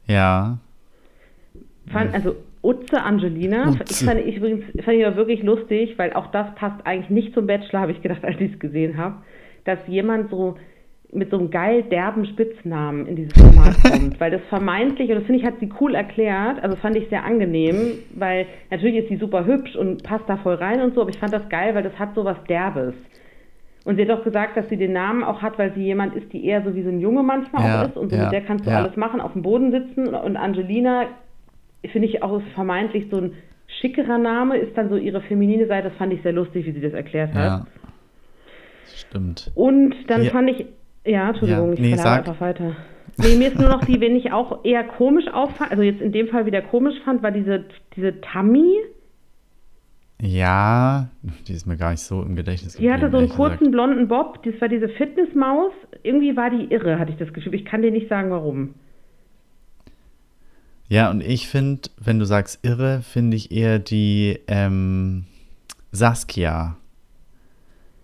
[0.08, 0.60] Ja.
[1.92, 3.70] Fand, also Utze Angelina.
[3.70, 3.84] Utze.
[3.90, 7.34] Ich fand ich übrigens fand ich aber wirklich lustig, weil auch das passt eigentlich nicht
[7.34, 9.16] zum Bachelor, habe ich gedacht, als ich es gesehen habe,
[9.66, 10.56] dass jemand so
[11.12, 15.26] mit so einem geil derben Spitznamen in dieses Format kommt, weil das vermeintlich, und das
[15.26, 19.18] finde ich, hat sie cool erklärt, also fand ich sehr angenehm, weil natürlich ist sie
[19.18, 21.84] super hübsch und passt da voll rein und so, aber ich fand das geil, weil
[21.84, 22.96] das hat so was Derbes.
[23.86, 26.34] Und sie hat auch gesagt, dass sie den Namen auch hat, weil sie jemand ist,
[26.34, 28.34] die eher so wie so ein Junge manchmal Ja, auch ist und so ja, mit
[28.34, 28.78] der kannst du ja.
[28.78, 31.06] alles machen, auf dem Boden sitzen und Angelina
[31.92, 33.34] finde ich auch vermeintlich so ein
[33.82, 36.82] schickerer Name, ist dann so ihre feminine Seite, das fand ich sehr lustig, wie sie
[36.82, 37.44] das erklärt hat.
[37.44, 37.68] Ja.
[38.96, 39.52] Stimmt.
[39.56, 40.32] Und dann Ja.
[40.32, 40.66] fand ich,
[41.06, 42.18] ja, Entschuldigung, Ja, ich nee, verlage sag.
[42.20, 42.76] einfach weiter.
[43.18, 46.12] Nee, mir ist nur noch die, wenn ich auch eher komisch auffand, also jetzt in
[46.12, 48.74] dem Fall wieder komisch fand, war diese, diese Tammy,
[50.22, 51.10] Ja,
[51.48, 53.58] die ist mir gar nicht so im Gedächtnis die hatte so einen ehrlich gesagt.
[53.58, 55.72] kurzen blonden Bob, das war diese Fitnessmaus,
[56.04, 57.54] irgendwie war die irre, hatte ich das Gefühl.
[57.54, 58.76] Ich kann dir nicht sagen, warum.
[60.88, 65.26] Ja, und ich finde, wenn du sagst irre, finde ich eher die ähm,
[65.92, 66.78] Saskia.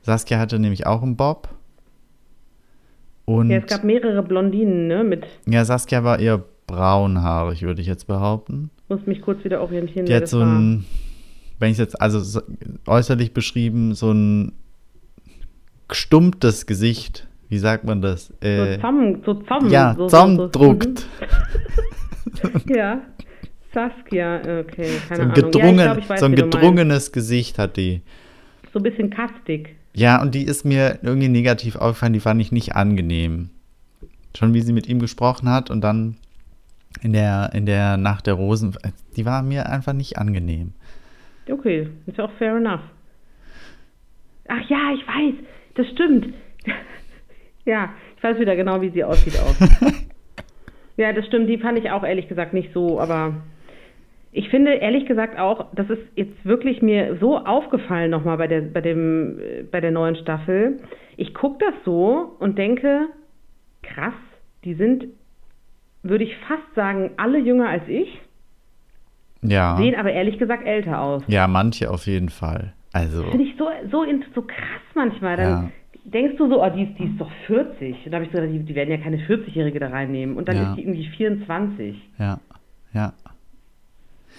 [0.02, 1.50] Saskia hatte nämlich auch einen Bob.
[3.26, 7.88] Und Ja, es gab mehrere Blondinen, ne, mit, ja, Saskia war eher braunhaarig, würde ich
[7.88, 8.72] jetzt behaupten.
[8.90, 10.86] muss mich kurz wieder orientieren, Die hat so ein,
[11.60, 12.42] wenn ich es jetzt, also so,
[12.88, 14.54] äußerlich beschrieben, so ein
[15.88, 17.28] gestummtes Gesicht.
[17.48, 18.34] Wie sagt man das?
[18.42, 19.70] Äh, so zusammen, so zusammen.
[19.70, 21.00] ja, so, so, zusammendruckt.
[21.00, 21.28] So, mhm.
[22.68, 23.02] ja,
[23.74, 25.36] Saskia, okay, keine So ein, Ahnung.
[25.36, 28.02] ja, gedrungen, ich glaub, ich weiß, so ein gedrungenes Gesicht hat die.
[28.74, 29.76] So ein bisschen kastig.
[29.94, 33.50] Ja, und die ist mir irgendwie negativ aufgefallen, die fand ich nicht angenehm.
[34.38, 36.16] Schon wie sie mit ihm gesprochen hat und dann
[37.02, 38.78] in der, in der Nacht der Rosen,
[39.18, 40.74] die war mir einfach nicht angenehm.
[41.50, 42.82] Okay, ist auch fair enough.
[44.48, 45.34] Ach ja, ich weiß,
[45.76, 46.34] das stimmt.
[47.66, 49.56] ja, ich weiß wieder genau, wie sie aussieht auch.
[51.02, 53.34] ja, das stimmt, die fand ich auch ehrlich gesagt nicht so, aber
[54.32, 58.62] ich finde ehrlich gesagt auch, das ist jetzt wirklich mir so aufgefallen nochmal bei der,
[58.62, 60.80] bei dem, äh, bei der neuen Staffel.
[61.18, 63.08] Ich gucke das so und denke,
[63.82, 64.14] krass,
[64.64, 65.06] die sind,
[66.04, 68.22] würde ich fast sagen, alle jünger als ich,
[69.42, 69.76] Ja.
[69.78, 71.24] sehen aber ehrlich gesagt älter aus.
[71.28, 72.74] Ja, manche auf jeden Fall.
[72.94, 75.38] Also, Finde ich so, so, so krass manchmal.
[75.38, 75.70] Dann Ja.
[76.06, 78.06] Denkst du so, oh, die ist, die ist doch 40.
[78.06, 80.38] Und da habe ich so gedacht, die, die werden ja keine 40-Jährige da reinnehmen.
[80.38, 80.70] Und dann Ja.
[80.72, 81.96] ist die irgendwie 24.
[82.20, 82.40] ja,
[82.94, 83.14] ja.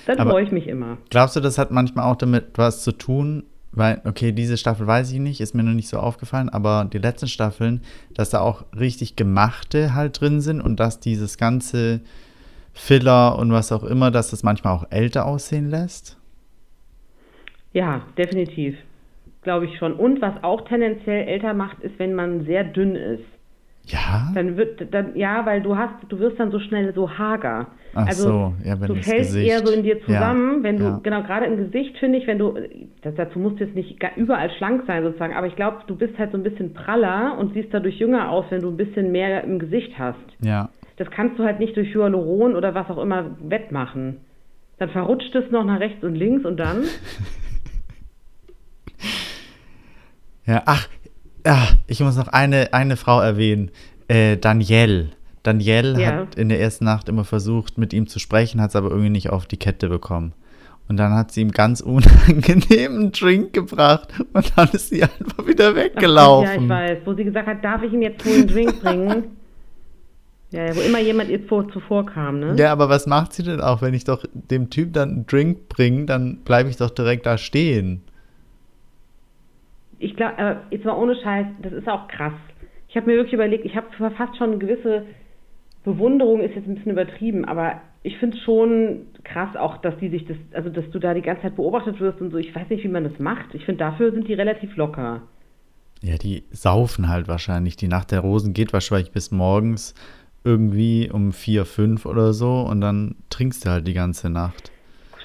[0.07, 0.99] Dann freue ich mich immer.
[1.11, 3.45] Glaubst du, das hat manchmal auch damit was zu tun?
[3.71, 6.99] Weil, okay, diese Staffel weiß ich nicht, ist mir noch nicht so aufgefallen, aber die
[6.99, 7.81] letzten Staffeln,
[8.13, 12.01] dass da auch richtig gemachte halt drin sind und dass dieses ganze
[12.75, 16.19] Filler und was auch immer, dass das manchmal auch älter aussehen lässt?
[17.73, 18.77] Ja, definitiv.
[19.43, 19.95] Glaube ich schon.
[19.95, 23.25] Und was auch tendenziell älter macht, ist, wenn man sehr dünn ist.
[23.87, 24.31] Ja?
[24.37, 27.67] Dann wird dann ja, weil du hast, du wirst dann so schnell so hager.
[27.95, 30.77] Ach also so, ja, wenn du fällst Gesicht- eher so in dir zusammen, Ja, wenn
[30.79, 31.01] du ja.
[31.03, 32.55] genau gerade im Gesicht finde ich, wenn du
[33.03, 36.17] das, dazu musst du jetzt nicht überall schlank sein sozusagen, aber ich glaube, du bist
[36.17, 39.43] halt so ein bisschen praller und siehst dadurch jünger aus, wenn du ein bisschen mehr
[39.43, 40.17] im Gesicht hast.
[40.41, 40.69] Ja.
[40.97, 44.19] Das kannst du halt nicht durch Hyaluron oder was auch immer wettmachen.
[44.79, 46.85] Dann verrutscht es noch nach rechts und links und dann
[50.47, 50.89] Ja, ach,
[51.47, 53.71] ja, ich muss noch eine, eine Frau erwähnen.
[54.09, 55.11] Äh, Danielle.
[55.43, 56.07] Danielle Ja.
[56.13, 59.11] hat in der ersten Nacht immer versucht, mit ihm zu sprechen, hat es aber irgendwie
[59.11, 60.33] nicht auf die Kette bekommen.
[60.89, 65.71] Und dann hat sie ihm ganz unangenehmen Drink gebracht und dann ist sie einfach wieder
[65.71, 66.69] Ach, weggelaufen.
[66.69, 66.99] Ja, ich weiß.
[67.05, 69.25] Wo sie gesagt hat, darf ich ihm jetzt wohl einen Drink bringen?
[70.55, 72.55] Ja, ja, wo immer jemand ihr vor, zuvor kam, ne?
[72.59, 75.71] Ja, aber was macht sie denn auch, wenn ich doch dem Typ dann einen Drink
[75.71, 78.03] bringe, dann bleibe ich doch direkt da stehen.
[80.03, 82.33] Ich glaube, äh, jetzt mal ohne Scheiß, das ist auch krass.
[82.89, 83.87] Ich habe mir wirklich überlegt, ich habe
[84.17, 85.07] fast schon eine gewisse
[85.85, 90.09] Bewunderung, ist jetzt ein bisschen übertrieben, aber ich finde es schon krass auch, dass die
[90.09, 92.39] sich das, also dass du da die ganze Zeit beobachtet wirst und so.
[92.39, 93.55] Ich weiß nicht, wie man das macht.
[93.55, 95.23] Ich finde, dafür sind die relativ locker.
[96.03, 97.77] Ja, die saufen halt wahrscheinlich.
[97.77, 99.95] Die Nacht der Rosen geht wahrscheinlich bis morgens
[100.43, 104.72] irgendwie um vier, fünf oder so und dann trinkst du halt die ganze Nacht.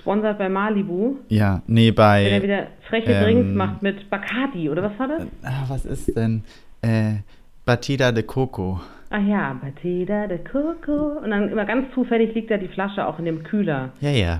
[0.08, 2.42] Sponsert bei Malibu, Ja, nee, wenn er bei.
[2.42, 5.28] wieder freche ähm, Drinks macht mit Bacardi, oder was war das?
[5.44, 6.46] Ah, was ist denn?
[6.82, 7.16] Äh,
[7.66, 8.80] Batida de Coco.
[9.10, 11.20] Ach ja, Batida de Coco.
[11.22, 13.90] Und dann immer ganz zufällig liegt da die Flasche auch in dem Kühler.
[14.00, 14.40] Ja, ja.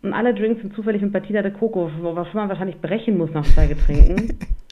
[0.00, 3.44] Und alle Drinks sind zufällig mit Batida de Coco, was man wahrscheinlich brechen muss nach
[3.44, 4.38] zwei Getränken.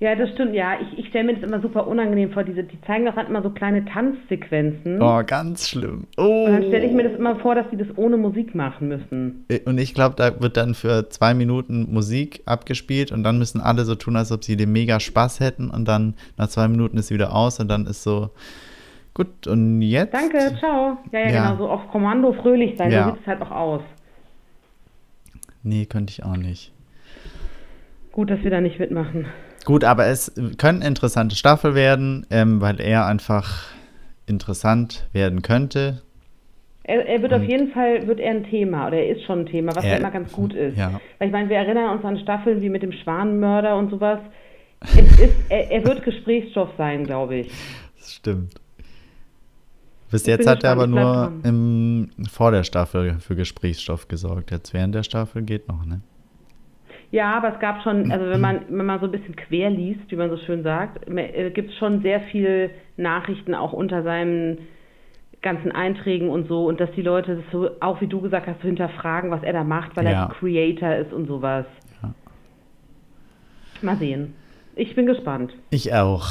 [0.00, 0.74] ja, das stimmt, ja.
[0.80, 2.44] Ich, ich stelle mir das immer super unangenehm vor.
[2.44, 5.00] Diese, die zeigen doch halt immer so kleine Tanzsequenzen.
[5.00, 6.06] Oh, ganz schlimm.
[6.16, 6.44] Oh.
[6.46, 9.44] Und dann stelle ich mir das immer vor, dass die das ohne Musik machen müssen.
[9.64, 13.84] Und ich glaube, da wird dann für zwei Minuten Musik abgespielt und dann müssen alle
[13.84, 17.08] so tun, als ob sie den mega Spaß hätten und dann nach zwei Minuten ist
[17.08, 18.30] sie wieder aus und dann ist so,
[19.14, 20.12] gut, und jetzt?
[20.12, 20.98] Danke, ciao.
[21.12, 21.50] Ja, ja, Ja.
[21.50, 22.90] genau, so auf Kommando fröhlich sein.
[22.90, 23.04] Ja.
[23.04, 23.82] So sieht es halt auch aus.
[25.62, 26.72] Nee, könnte ich auch nicht.
[28.12, 29.26] Gut, dass wir da nicht mitmachen.
[29.64, 33.62] Gut, aber es können interessante Staffel werden, ähm, weil er einfach
[34.26, 36.02] interessant werden könnte.
[36.86, 39.46] Er, er wird auf jeden Fall wird er ein Thema oder er ist schon ein
[39.46, 40.76] Thema, was Er- ja immer ganz gut ist.
[40.76, 41.00] ja.
[41.18, 44.20] Weil ich meine, wir erinnern uns an Staffeln wie mit dem Schwanenmörder und sowas.
[44.80, 47.50] Es ist, er, er wird Gesprächsstoff sein, glaube ich.
[47.98, 48.54] Das stimmt.
[50.10, 54.50] Bis Ich jetzt hat er aber nur im, vor der Staffel für Gesprächsstoff gesorgt.
[54.50, 56.02] Jetzt während der Staffel geht noch, ne?
[57.14, 60.00] Ja, aber es gab schon, also wenn man, wenn man so ein bisschen quer liest,
[60.10, 61.06] wie man so schön sagt,
[61.54, 64.58] gibt es schon sehr viel Nachrichten auch unter seinen
[65.40, 68.60] ganzen Einträgen und so und dass die Leute das so, auch wie du gesagt hast,
[68.62, 70.24] so hinterfragen, was er da macht, weil Ja.
[70.24, 71.66] er Creator ist und sowas.
[72.02, 72.14] Ja.
[73.82, 74.34] Mal sehen.
[74.74, 75.52] Ich bin gespannt.
[75.70, 76.26] Ich auch.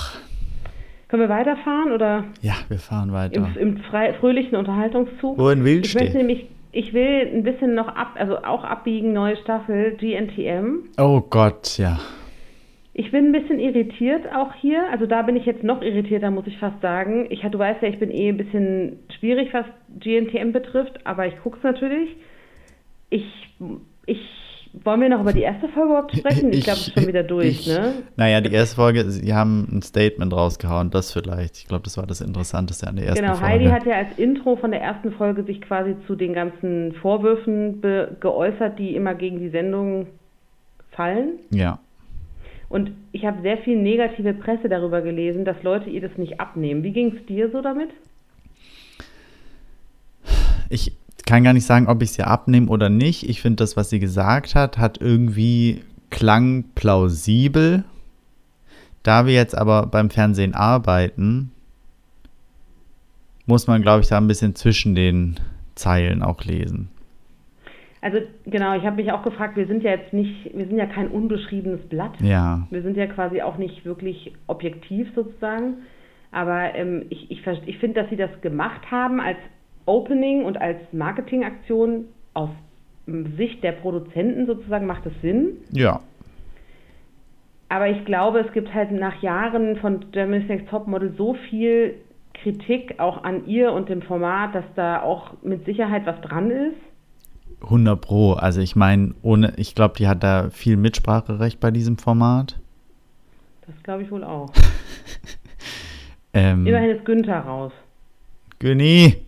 [1.07, 3.35] Können wir weiterfahren oder Ja, wir fahren weiter.
[3.57, 3.83] im, im
[4.19, 5.37] fröhlichen Unterhaltungszug?
[5.37, 6.17] Wohin willst Ich möchte du?
[6.17, 10.89] nämlich, ich will ein bisschen noch ab, also auch abbiegen, neue Staffel, GNTM.
[10.97, 11.99] Oh Gott, ja.
[12.95, 14.89] Ich bin ein bisschen irritiert auch hier.
[14.91, 17.27] Also da bin ich jetzt noch irritierter, muss ich fast sagen.
[17.29, 19.65] Ich, du weißt ja, ich bin eh ein bisschen schwierig, was
[19.99, 22.15] GNTM betrifft, aber ich gucke es natürlich.
[23.09, 23.25] Ich,
[24.07, 24.21] ich,
[24.83, 26.51] wollen wir noch über die erste Folge überhaupt sprechen?
[26.51, 27.93] Ich, glaube, es ist schon wieder durch, ich- ne?
[28.15, 31.57] Naja, die erste Folge, sie haben ein Statement rausgehauen, das vielleicht.
[31.57, 33.53] Ich glaube, das war das Interessanteste an der ersten Genau, Folge.
[33.53, 37.81] Heidi hat ja als Intro von der ersten Folge sich quasi zu den ganzen Vorwürfen
[38.19, 40.07] geäußert, die immer gegen die Sendung
[40.91, 41.33] fallen.
[41.51, 41.79] Ja.
[42.69, 46.81] Und ich habe sehr viel negative Presse darüber gelesen, dass Leute ihr das nicht abnehmen.
[46.83, 47.89] Wie ging es dir so damit?
[50.69, 50.91] Ich
[51.25, 53.29] kann gar nicht sagen, ob ich es ihr abnehme oder nicht.
[53.29, 57.83] Ich finde, das, was sie gesagt hat, hat irgendwie klang plausibel.
[59.03, 61.51] Da wir jetzt aber beim Fernsehen arbeiten,
[63.45, 65.35] muss man, glaube ich, da ein bisschen zwischen den
[65.75, 66.89] Zeilen auch lesen.
[68.01, 70.85] Also genau, ich habe mich auch gefragt, wir sind ja jetzt nicht, wir sind ja
[70.85, 72.19] kein unbeschriebenes Blatt.
[72.19, 72.67] Ja.
[72.69, 75.83] Wir sind ja quasi auch nicht wirklich objektiv sozusagen.
[76.31, 79.37] Aber ähm, ich, ich, ich finde, dass sie das gemacht haben als
[79.85, 82.49] Opening und als Marketingaktion aus
[83.37, 85.57] Sicht der Produzenten sozusagen macht es Sinn.
[85.71, 85.99] Ja.
[87.69, 91.95] Aber ich glaube, es gibt halt nach Jahren von Germany's Next Topmodel so viel
[92.33, 96.77] Kritik auch an ihr und dem Format, dass da auch mit Sicherheit was dran ist.
[97.63, 98.33] 100 Pro.
[98.33, 102.59] Also ich meine, ohne, ich glaube, die hat da viel Mitspracherecht bei diesem Format.
[103.65, 104.51] Das glaube ich wohl auch.
[106.33, 107.71] Ähm, Immerhin ist Günther raus.
[108.59, 109.22] Günni.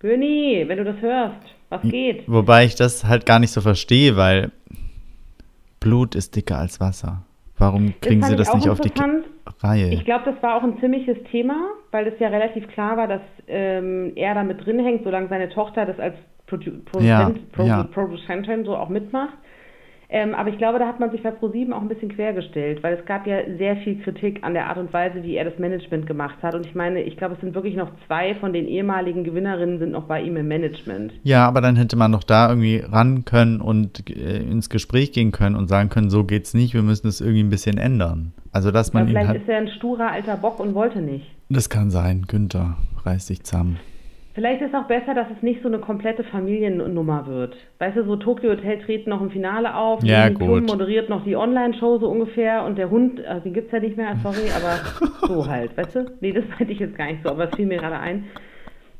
[0.00, 1.36] Göni, wenn du das hörst,
[1.68, 2.24] was geht?
[2.26, 4.50] Wobei ich das halt gar nicht so verstehe, weil
[5.78, 7.22] Blut ist dicker als Wasser.
[7.58, 8.90] Warum kriegen sie das nicht auf die.
[9.62, 9.90] Reihe.
[9.90, 11.54] Ich glaube, das war auch ein ziemliches Thema,
[11.90, 15.50] weil es ja relativ klar war, dass ähm, er da mit drin hängt, solange seine
[15.50, 16.14] Tochter das als
[16.46, 17.82] Produ Produzent, Ja, ja.
[17.84, 19.34] Produzentin so auch mitmacht.
[20.12, 22.94] Ähm, aber ich glaube, da hat man sich bei ProSieben auch ein bisschen quergestellt, weil
[22.94, 26.08] es gab ja sehr viel Kritik an der Art und Weise, wie er das Management
[26.08, 26.54] gemacht hat.
[26.56, 29.92] Und ich meine, ich glaube, es sind wirklich noch zwei von den ehemaligen Gewinnerinnen sind
[29.92, 31.12] noch bei ihm im Management.
[31.22, 35.30] Ja, aber dann hätte man doch da irgendwie ran können und äh, ins Gespräch gehen
[35.30, 38.32] können und sagen können, so geht's nicht, wir müssen das irgendwie ein bisschen ändern.
[38.50, 41.26] Also, dass man ihn vielleicht halt, ist er ein sturer alter Bock und wollte nicht.
[41.48, 43.78] das kann sein, Günther, reiß dich zusammen.
[44.32, 47.56] Vielleicht ist auch besser, dass es nicht so eine komplette Familiennummer wird.
[47.78, 50.68] Weißt du, so Tokyo Hotel treten noch im Finale auf, Ja, gut.
[50.68, 54.14] moderiert noch die Online-Show so ungefähr und der Hund, also den gibt's ja nicht mehr,
[54.22, 56.10] sorry, aber so halt, weißt du?
[56.20, 58.26] Nee, das meinte ich jetzt gar nicht so, aber es fiel mir gerade ein.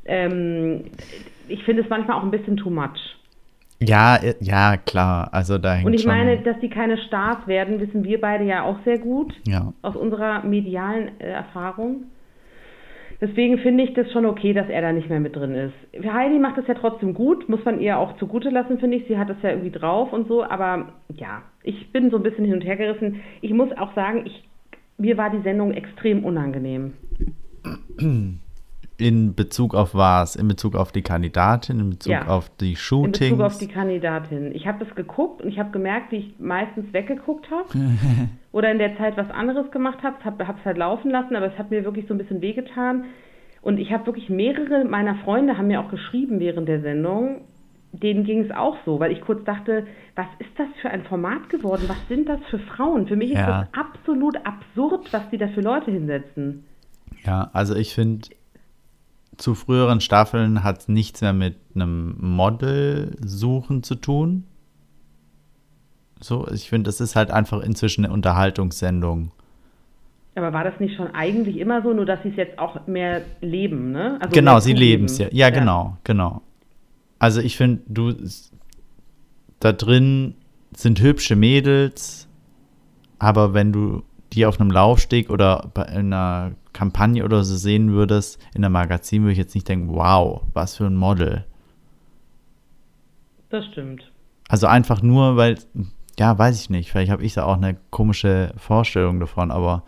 [0.05, 0.87] Ähm,
[1.47, 3.17] ich finde es manchmal auch ein bisschen too much.
[3.83, 7.81] Ja, äh, ja, klar, also da hängt Und ich meine, dass die keine Stars werden,
[7.81, 12.05] wissen wir beide ja auch sehr gut ja, aus unserer medialen äh, Erfahrung.
[13.21, 16.05] Deswegen finde ich das schon okay, dass er da nicht mehr mit drin ist.
[16.05, 19.07] Heidi macht das ja trotzdem gut, muss man ihr auch zugute lassen, finde ich.
[19.09, 22.47] Sie hat das ja irgendwie drauf und so, aber ja, ich bin so ein bisschen
[22.47, 23.21] hin und her gerissen.
[23.43, 24.49] Ich muss auch sagen, ich,
[24.97, 26.95] mir war die Sendung extrem unangenehm.
[29.01, 30.37] in Bezug auf was?
[30.37, 32.27] In Bezug auf die Kandidatin, in Bezug Ja.
[32.27, 33.19] auf die In Shootings?
[33.19, 34.55] Bezug auf die Kandidatin.
[34.55, 37.67] Ich habe das geguckt und ich habe gemerkt, wie ich meistens weggeguckt habe
[38.53, 40.25] oder in der Zeit was anderes gemacht habe.
[40.25, 43.05] Habe es halt laufen lassen, aber es hat mir wirklich so ein bisschen wehgetan.
[43.63, 47.43] Und ich habe wirklich mehrere meiner Freunde haben mir auch geschrieben während der Sendung,
[47.93, 51.49] denen ging es auch so, weil ich kurz dachte, was ist das für ein Format
[51.51, 51.83] geworden?
[51.89, 53.07] Was sind das für Frauen?
[53.09, 53.67] Für mich ist Ja.
[53.73, 56.65] das absolut absurd, was die da für Leute hinsetzen.
[57.27, 58.29] Ja, also ich finde,
[59.41, 64.45] zu früheren Staffeln hat es nichts mehr mit einem Model-Suchen zu tun.
[66.21, 69.33] So, ich finde, das ist halt einfach inzwischen eine Unterhaltungssendung.
[70.35, 73.23] Aber war das nicht schon eigentlich immer so, nur dass sie es jetzt auch mehr
[73.41, 74.19] leben, ne?
[74.21, 75.29] Also genau, sie leben es ja.
[75.33, 75.51] ja.
[75.51, 76.43] genau, genau.
[77.19, 78.15] Also ich finde, du,
[79.59, 80.35] da drin
[80.77, 82.29] sind hübsche Mädels,
[83.19, 88.39] aber wenn du die auf einem Laufsteg oder bei einer Kampagne oder so sehen würdest,
[88.55, 91.45] in einem Magazin, würde ich jetzt nicht denken, wow, was für ein Model.
[93.51, 94.11] Das stimmt.
[94.49, 95.59] Also einfach nur, weil,
[96.19, 99.83] ja, weiß ich nicht, vielleicht habe ich da auch eine komische Vorstellung davon, aber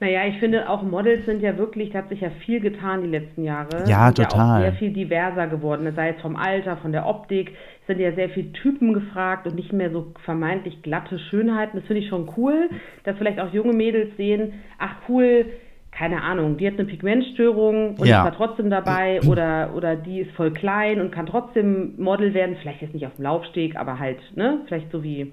[0.00, 3.08] Naja, ich finde auch Models sind ja wirklich, da hat sich ja viel getan die
[3.08, 3.84] letzten Jahre.
[3.86, 4.62] Ja, sind total.
[4.62, 7.52] Ja sehr viel diverser geworden, sei es vom Alter, von der Optik,
[7.90, 11.76] sind ja sehr viele Typen gefragt und nicht mehr so vermeintlich glatte Schönheiten.
[11.78, 12.70] Das finde ich schon cool,
[13.04, 15.46] dass vielleicht auch junge Mädels sehen, ach cool,
[15.90, 18.24] keine Ahnung, die hat eine Pigmentstörung und Ja.
[18.24, 22.56] ist da trotzdem dabei oder, oder die ist voll klein und kann trotzdem Model werden,
[22.62, 25.32] vielleicht jetzt nicht auf dem Laufsteg, aber halt, ne, vielleicht so wie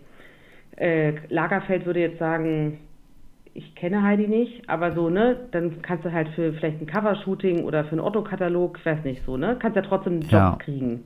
[0.78, 2.80] äh, Lagerfeld würde jetzt sagen,
[3.54, 7.64] ich kenne Heidi nicht, aber so, ne, dann kannst du halt für vielleicht ein Covershooting
[7.64, 10.58] oder für einen Otto-Katalog, ich weiß nicht so, ne, kannst ja trotzdem einen Job Ja.
[10.60, 11.04] kriegen.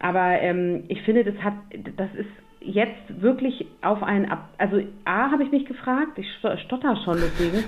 [0.00, 1.54] Aber ähm, ich finde, das hat,
[1.96, 2.28] das ist
[2.60, 4.48] jetzt wirklich auf einen ab.
[4.58, 7.64] Also A habe ich mich gefragt, ich sto- stotter schon deswegen.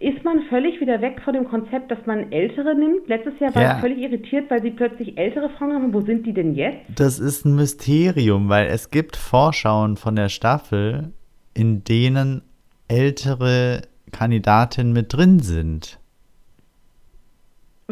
[0.00, 3.06] Ist man völlig wieder weg von dem Konzept, dass man Ältere nimmt?
[3.08, 3.74] Letztes Jahr war Ja.
[3.76, 5.94] ich völlig irritiert, weil sie plötzlich ältere Frauen haben.
[5.94, 6.80] Wo sind die denn jetzt?
[6.96, 11.12] Das ist ein Mysterium, weil es gibt Vorschauen von der Staffel,
[11.54, 12.42] in denen
[12.88, 15.98] ältere Kandidatinnen mit drin sind.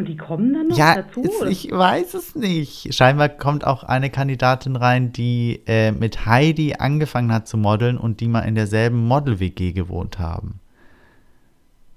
[0.01, 1.21] Und die kommen dann noch ja, dazu?
[1.21, 2.95] ist, ich weiß es nicht.
[2.95, 8.21] Scheinbar kommt auch eine Kandidatin rein, die äh, mit Heidi angefangen hat zu modeln und
[8.21, 10.59] die mal in derselben Model-WG gewohnt haben.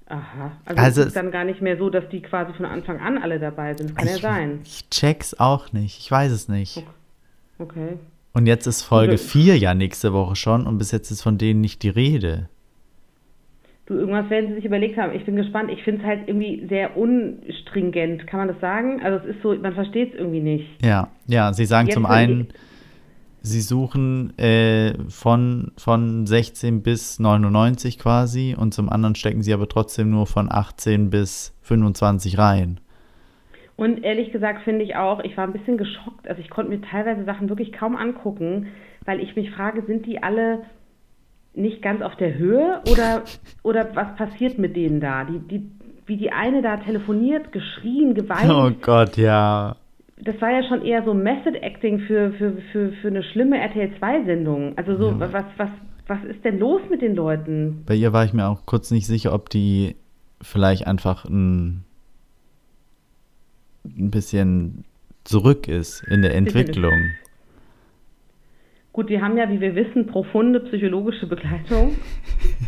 [0.06, 0.52] Aha.
[0.66, 3.16] Also, Also es ist dann gar nicht mehr so, dass die quasi von Anfang an
[3.16, 3.88] alle dabei sind.
[3.90, 4.60] Das kann ja ich, sein.
[4.64, 5.98] ich check's auch nicht.
[5.98, 6.84] Ich weiß es nicht.
[7.58, 7.98] Okay.
[8.34, 11.38] Und jetzt ist Folge Also- 4 ja nächste Woche schon und bis jetzt ist von
[11.38, 12.50] denen nicht die Rede.
[13.86, 15.14] Du, irgendwas werden sie sich überlegt haben.
[15.14, 15.70] Ich bin gespannt.
[15.70, 18.26] Ich finde es halt irgendwie sehr unstringent.
[18.26, 19.02] Kann man das sagen?
[19.02, 20.66] Also es ist so, man versteht es irgendwie nicht.
[20.82, 22.48] Ja, ja, sie sagen Jetzt zum einen,
[23.42, 29.68] sie suchen äh, von, von 16 bis 99 quasi und zum anderen stecken sie aber
[29.68, 32.80] trotzdem nur von 18 bis 25 rein.
[33.76, 36.26] Und ehrlich gesagt finde ich auch, ich war ein bisschen geschockt.
[36.28, 38.68] Also ich konnte mir teilweise Sachen wirklich kaum angucken,
[39.04, 40.62] weil ich mich frage, sind die alle
[41.54, 43.22] nicht ganz auf der Höhe oder,
[43.62, 45.24] oder was passiert mit denen da?
[45.24, 45.70] Die, die,
[46.06, 48.50] wie die eine da telefoniert, geschrien, geweint.
[48.50, 49.76] Oh Gott, ja.
[50.20, 53.90] das war ja schon eher so Method Acting für, für, für, für eine schlimme RTL
[54.00, 54.76] 2-Sendung.
[54.76, 55.70] Also so, was, was,
[56.06, 57.82] was ist denn los mit den Leuten?
[57.86, 59.96] Bei ihr war ich mir auch kurz nicht sicher, ob die
[60.42, 61.84] vielleicht einfach ein,
[63.84, 64.84] ein bisschen
[65.24, 67.12] zurück ist in der Entwicklung.
[68.94, 71.96] Gut, die haben ja, wie wir wissen, profunde psychologische Begleitung.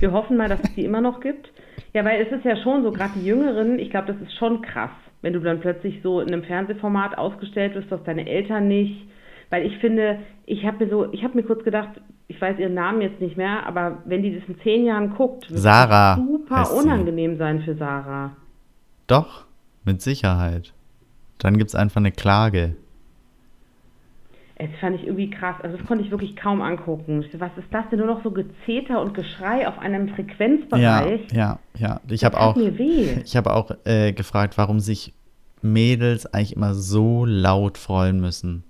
[0.01, 1.53] Wir hoffen mal, dass es die immer noch gibt.
[1.95, 4.61] Ja, weil es ist ja schon so, gerade die Jüngeren, ich glaube, das ist schon
[4.61, 4.91] krass,
[5.23, 9.07] wenn du dann plötzlich so in einem Fernsehformat ausgestellt wirst, dass deine Eltern nicht.
[9.51, 11.91] Weil ich finde, ich habe mir so, ich habe mir kurz gedacht,
[12.27, 15.49] ich weiß ihren Namen jetzt nicht mehr, aber wenn die das in zehn Jahren guckt,
[15.49, 16.83] wird Sarah es super heißt sie.
[16.83, 18.33] unangenehm sein für Sarah.
[19.07, 19.47] Doch,
[19.85, 20.75] mit Sicherheit.
[21.39, 22.75] Dann gibt es einfach eine Klage.
[24.59, 25.57] Das fand ich irgendwie krass.
[25.63, 27.23] Also das konnte ich wirklich kaum angucken.
[27.23, 27.99] Ich Was ist das denn?
[27.99, 31.21] Nur noch so Gezeter und Geschrei auf einem Ja, Frequenzbereich.
[31.33, 32.01] ja, ja.
[32.09, 33.19] Ich Das habe auch, mir weh.
[33.25, 35.13] ich habe auch äh, gefragt, warum sich
[35.61, 38.65] Mädels eigentlich immer so laut freuen müssen.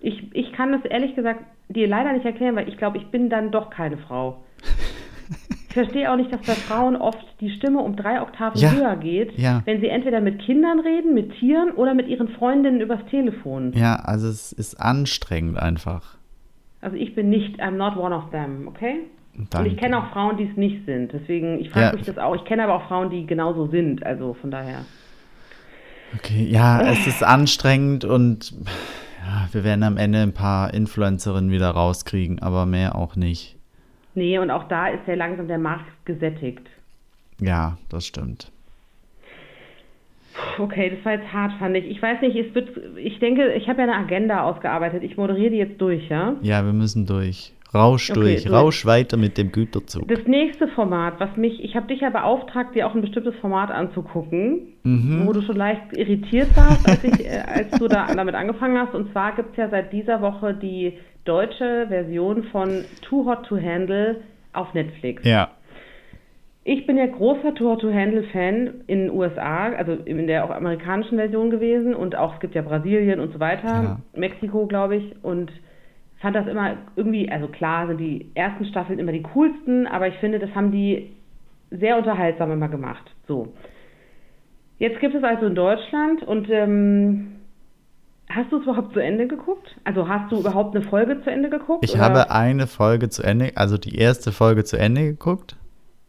[0.00, 3.30] Ich, ich kann das ehrlich gesagt dir leider nicht erklären, weil ich glaube, ich bin
[3.30, 4.42] dann doch keine Frau.
[5.74, 8.94] Ich verstehe auch nicht, dass bei Frauen oft die Stimme um drei Oktaven Ja, höher
[8.94, 9.62] geht, ja.
[9.64, 13.72] wenn sie entweder mit Kindern reden, mit Tieren oder mit ihren Freundinnen übers Telefon.
[13.74, 16.16] Ja, also es ist anstrengend einfach.
[16.80, 19.00] Also ich bin nicht, I'm not one of them, okay?
[19.36, 19.68] Und Danke.
[19.70, 21.12] ich kenne auch Frauen, die es nicht sind.
[21.12, 21.92] Deswegen, ich frage Ja.
[21.94, 22.36] mich das auch.
[22.36, 24.06] Ich kenne aber auch Frauen, die genauso sind.
[24.06, 24.84] Also von daher.
[26.14, 28.52] Okay, ja, es ist anstrengend und
[29.26, 33.56] ja, wir werden am Ende ein paar Influencerinnen wieder rauskriegen, aber mehr auch nicht.
[34.14, 36.62] Nee, und auch da ist ja langsam der Markt gesättigt.
[37.40, 38.50] Ja, das stimmt.
[40.58, 41.84] Okay, das war jetzt hart, fand ich.
[41.86, 45.02] Ich weiß nicht, es wird, ich denke, ich habe ja eine Agenda ausgearbeitet.
[45.04, 46.34] Ich moderiere die jetzt durch, ja?
[46.42, 47.52] Ja, wir müssen durch.
[47.72, 48.54] Rausch Okay, durch, durch.
[48.54, 50.06] rausch weiter mit dem Güterzug.
[50.08, 53.70] Das nächste Format, was mich, ich habe dich ja beauftragt, dir auch ein bestimmtes Format
[53.70, 55.26] anzugucken, Mhm.
[55.26, 58.94] wo du schon leicht irritiert warst, als, ich, äh, als du da damit angefangen hast.
[58.94, 63.56] Und zwar gibt es ja seit dieser Woche die deutsche Version von Too Hot to
[63.56, 64.22] Handle
[64.52, 65.24] auf Netflix.
[65.24, 65.50] Ja.
[66.66, 70.44] Ich bin ja großer Too Hot to Handle Fan in den USA, also in der
[70.44, 74.00] auch amerikanischen Version gewesen und auch es gibt ja Brasilien und so weiter, Ja.
[74.14, 75.52] Mexiko, glaube ich, und
[76.20, 80.14] fand das immer irgendwie, also klar sind die ersten Staffeln immer die coolsten, aber ich
[80.14, 81.10] finde, das haben die
[81.70, 83.10] sehr unterhaltsam immer gemacht.
[83.26, 83.52] So.
[84.78, 87.33] Jetzt gibt es also in Deutschland und ähm,
[88.28, 89.76] hast du es überhaupt zu Ende geguckt?
[89.84, 91.84] Also hast du überhaupt eine Folge zu Ende geguckt?
[91.84, 92.00] Ich oder?
[92.02, 95.56] habe eine Folge zu Ende, also die erste Folge zu Ende geguckt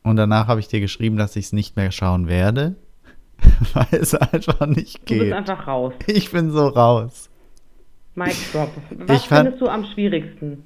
[0.03, 2.75] und danach habe ich dir geschrieben, dass ich es nicht mehr schauen werde,
[3.73, 5.33] weil es einfach nicht du bist geht.
[5.33, 5.93] einfach raus.
[6.07, 7.29] Ich bin so raus.
[8.15, 8.69] Mic drop.
[9.07, 10.63] Was Ich findest du am schwierigsten?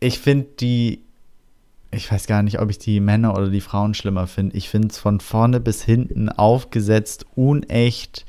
[0.00, 1.02] Ich finde die,
[1.90, 4.56] ich weiß gar nicht, ob ich die Männer oder die Frauen schlimmer finde.
[4.56, 8.24] Ich finde es von vorne bis hinten aufgesetzt, unecht,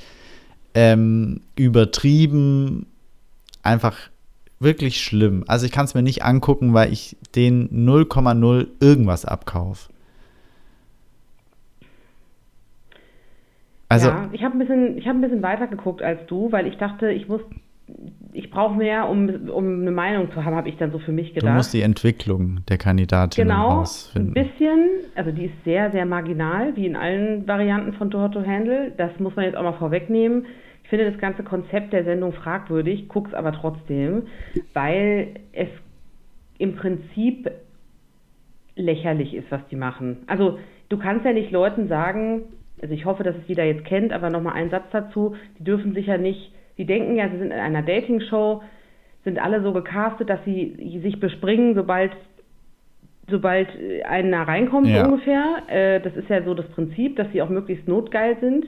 [0.74, 2.88] ähm, übertrieben,
[3.62, 3.98] einfach
[4.60, 5.44] wirklich schlimm.
[5.48, 9.92] Also ich kann es mir nicht angucken, weil ich den 0,0 irgendwas abkaufe.
[13.90, 16.66] Also, ja, ich habe ein bisschen, ich habe ein bisschen weiter geguckt als du, weil
[16.66, 17.42] ich dachte, ich muss,
[18.32, 21.30] ich brauche mehr, um, um eine Meinung zu haben, habe ich dann so für mich
[21.30, 21.56] du gedacht.
[21.56, 24.34] musst die Entwicklung der Kandidatin genau, ein rausfinden.
[24.34, 28.94] bisschen, also die ist sehr, sehr marginal, wie in allen Varianten von Hot to Handle.
[28.98, 30.48] Das muss man jetzt auch mal vorwegnehmen.
[30.94, 34.28] Ich finde das ganze Konzept der Sendung fragwürdig, guck's aber trotzdem,
[34.74, 35.68] weil es
[36.60, 37.50] im Prinzip
[38.76, 40.18] lächerlich ist, was die machen.
[40.28, 42.44] Also du kannst ja nicht Leuten sagen,
[42.80, 45.96] also ich hoffe, dass es jeder jetzt kennt, aber nochmal ein Satz dazu, die dürfen
[45.96, 48.62] sicher nicht, die denken ja, sie sind in einer Dating-Show,
[49.24, 52.12] sind alle so gecastet, dass sie sich bespringen, sobald
[53.30, 55.00] sobald äh, einer reinkommt Ja.
[55.00, 55.64] so ungefähr.
[55.68, 58.68] Äh, das ist ja so das Prinzip, dass sie auch möglichst notgeil sind.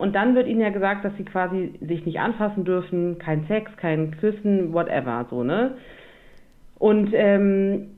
[0.00, 3.70] Und dann wird ihnen ja gesagt, dass sie quasi sich nicht anfassen dürfen, kein Sex,
[3.76, 5.76] kein Küssen, whatever, so, ne?
[6.78, 7.88] Und ähm,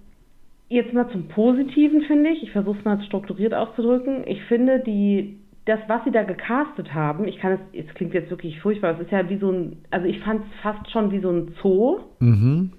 [0.69, 2.43] jetzt mal zum Positiven, finde ich.
[2.43, 4.25] Ich versuche es mal strukturiert auszudrücken.
[4.27, 8.31] Ich finde, die, das, was sie da gecastet haben, ich kann es, es klingt jetzt
[8.31, 11.21] wirklich furchtbar, es ist ja wie so ein, also ich fand es fast schon wie
[11.21, 12.01] so ein Zoo.
[12.19, 12.73] Mhm.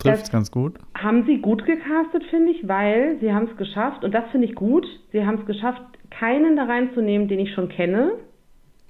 [0.00, 0.74] Trifft's Das- ganz gut.
[0.96, 4.54] Haben sie gut gecastet, finde ich, weil sie haben es geschafft, und das finde ich
[4.54, 8.12] gut, sie haben es geschafft, keinen da reinzunehmen, den ich schon kenne,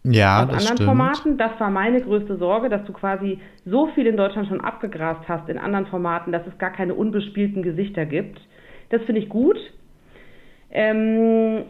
[0.05, 0.89] Ja, aus das anderen stimmt.
[0.89, 1.37] Formaten.
[1.39, 5.49] Das war meine größte Sorge, dass du quasi so viel in Deutschland schon abgegrast hast
[5.51, 8.41] in anderen Formaten, dass es gar keine unbespielten Gesichter gibt.
[8.89, 9.59] Das finde ich gut.
[10.71, 11.65] Ähm,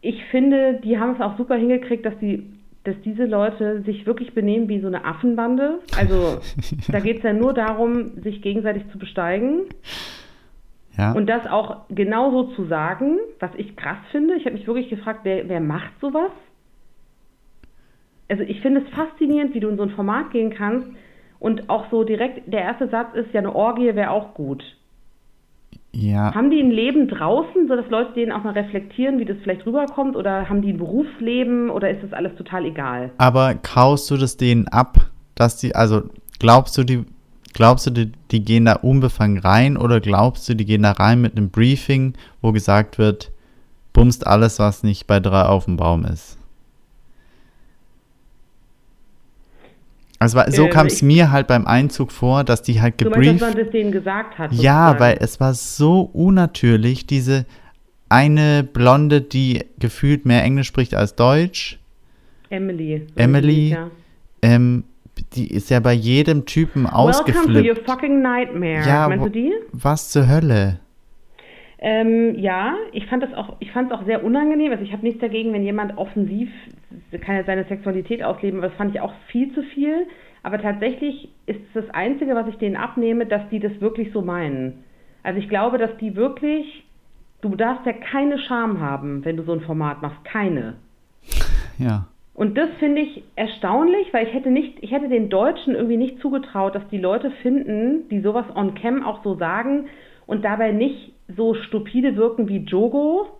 [0.00, 2.44] ich finde, die haben es auch super hingekriegt, dass die
[2.86, 5.80] dass diese Leute sich wirklich benehmen wie so eine Affenbande.
[5.96, 6.38] Also
[6.92, 9.62] da geht es ja nur darum, sich gegenseitig zu besteigen.
[10.96, 11.12] Ja.
[11.12, 14.34] Und das auch genauso zu sagen, was ich krass finde.
[14.34, 16.30] Ich habe mich wirklich gefragt, wer, wer macht sowas?
[18.28, 20.88] Also ich finde es faszinierend, wie du in so ein Format gehen kannst
[21.38, 24.64] und auch so direkt, der erste Satz ist ja, eine Orgie wäre auch gut.
[25.96, 26.34] Ja.
[26.34, 30.16] Haben die ein Leben draußen, sodass Leute denen auch mal reflektieren, wie das vielleicht rüberkommt?
[30.16, 33.10] Oder haben die ein Berufsleben oder ist das alles total egal?
[33.18, 36.02] Aber kaust du das denen ab, dass die, also
[36.38, 37.04] glaubst du, die
[37.54, 41.22] glaubst du, die, die gehen da unbefangen rein oder glaubst du, die gehen da rein
[41.22, 43.32] mit einem Briefing, wo gesagt wird,
[43.94, 46.38] bumst alles, was nicht bei drei auf dem Baum ist?
[50.18, 53.16] Also so ähm, kam es mir halt beim Einzug vor, dass die halt gebrieft.
[53.16, 54.52] Du meinst, dass man das denen gesagt hat?
[54.52, 55.00] Ja, sozusagen.
[55.00, 57.44] weil es war so unnatürlich, diese
[58.08, 61.78] eine Blonde, die gefühlt mehr Englisch spricht als Deutsch.
[62.48, 63.06] Emily.
[63.16, 63.70] Emily.
[63.70, 63.90] Ja.
[64.42, 64.84] Ähm,
[65.34, 67.48] die ist ja bei jedem Typen ausgeflippt.
[67.48, 68.86] Welcome to your fucking nightmare.
[68.86, 69.52] Ja, Meinst du die?
[69.72, 70.78] Was zur Hölle?
[71.78, 74.72] Ähm, ja, ich fand das auch, ich fand es auch sehr unangenehm.
[74.72, 76.48] Also ich habe nichts dagegen, wenn jemand offensiv
[77.20, 80.06] kann ja seine Sexualität ausleben, aber das fand ich auch viel zu viel.
[80.42, 84.84] Aber tatsächlich ist das Einzige, was ich denen abnehme, dass die das wirklich so meinen.
[85.22, 86.84] Also ich glaube, dass die wirklich,
[87.40, 90.74] du darfst ja keine Scham haben, wenn du so ein Format machst, keine.
[91.78, 92.06] Ja.
[92.32, 96.20] Und das finde ich erstaunlich, weil ich hätte nicht, ich hätte den Deutschen irgendwie nicht
[96.20, 99.86] zugetraut, dass die Leute finden, die sowas on cam auch so sagen
[100.26, 103.35] und dabei nicht so stupide wirken wie Jogo.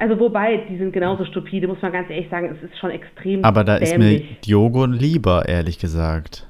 [0.00, 3.44] Also wobei, die sind genauso stupide, muss man ganz ehrlich sagen, es ist schon extrem
[3.44, 3.92] Aber da dämlich.
[3.92, 6.46] ist mir Diogo lieber, ehrlich gesagt.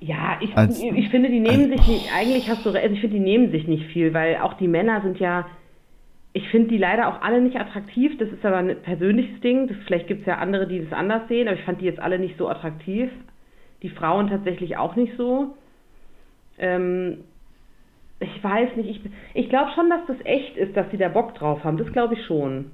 [0.00, 3.18] Ja, ich, als, ich finde, die nehmen sich nicht, eigentlich hast du, also ich finde,
[3.18, 5.46] die nehmen sich nicht viel, weil auch die Männer sind ja,
[6.32, 9.76] ich finde die leider auch alle nicht attraktiv, das ist aber ein persönliches Ding, das,
[9.84, 12.18] vielleicht gibt es ja andere, die das anders sehen, aber ich fand die jetzt alle
[12.18, 13.10] nicht so attraktiv.
[13.82, 15.54] Die Frauen tatsächlich auch nicht so.
[16.58, 17.18] Ähm,
[18.22, 21.34] ich weiß nicht, ich, ich glaube schon, dass das echt ist, dass sie da Bock
[21.34, 21.76] drauf haben.
[21.76, 22.72] Das glaube ich schon.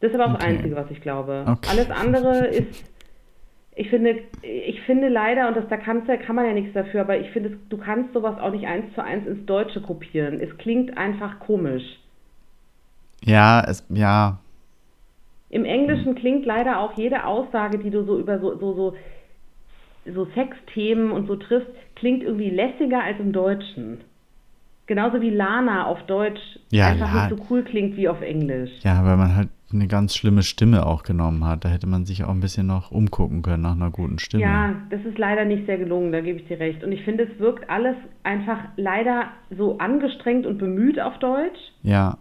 [0.00, 0.46] Das ist aber auch okay.
[0.46, 1.44] das Einzige, was ich glaube.
[1.46, 1.68] Okay.
[1.70, 2.84] Alles andere ist,
[3.74, 7.18] ich finde, ich finde leider, und das, da kannst, kann man ja nichts dafür, aber
[7.18, 10.40] ich finde, du kannst sowas auch nicht eins zu eins ins Deutsche kopieren.
[10.40, 11.84] Es klingt einfach komisch.
[13.24, 14.38] Ja, es, ja.
[15.48, 18.94] Im Englischen klingt leider auch jede Aussage, die du so über so, so, so
[20.04, 23.98] so Sexthemen und so triffst, klingt irgendwie lässiger als im Deutschen.
[24.86, 26.40] Genauso wie Lana auf Deutsch
[26.70, 28.70] ja, einfach La nicht so cool klingt wie auf Englisch.
[28.82, 31.64] Ja, weil man halt eine ganz schlimme Stimme auch genommen hat.
[31.64, 34.42] Da hätte man sich auch ein bisschen noch umgucken können nach einer guten Stimme.
[34.42, 36.84] Ja, das ist leider nicht sehr gelungen, da gebe ich dir recht.
[36.84, 41.58] Und ich finde, es wirkt alles einfach leider so angestrengt und bemüht auf Deutsch.
[41.82, 42.18] Ja.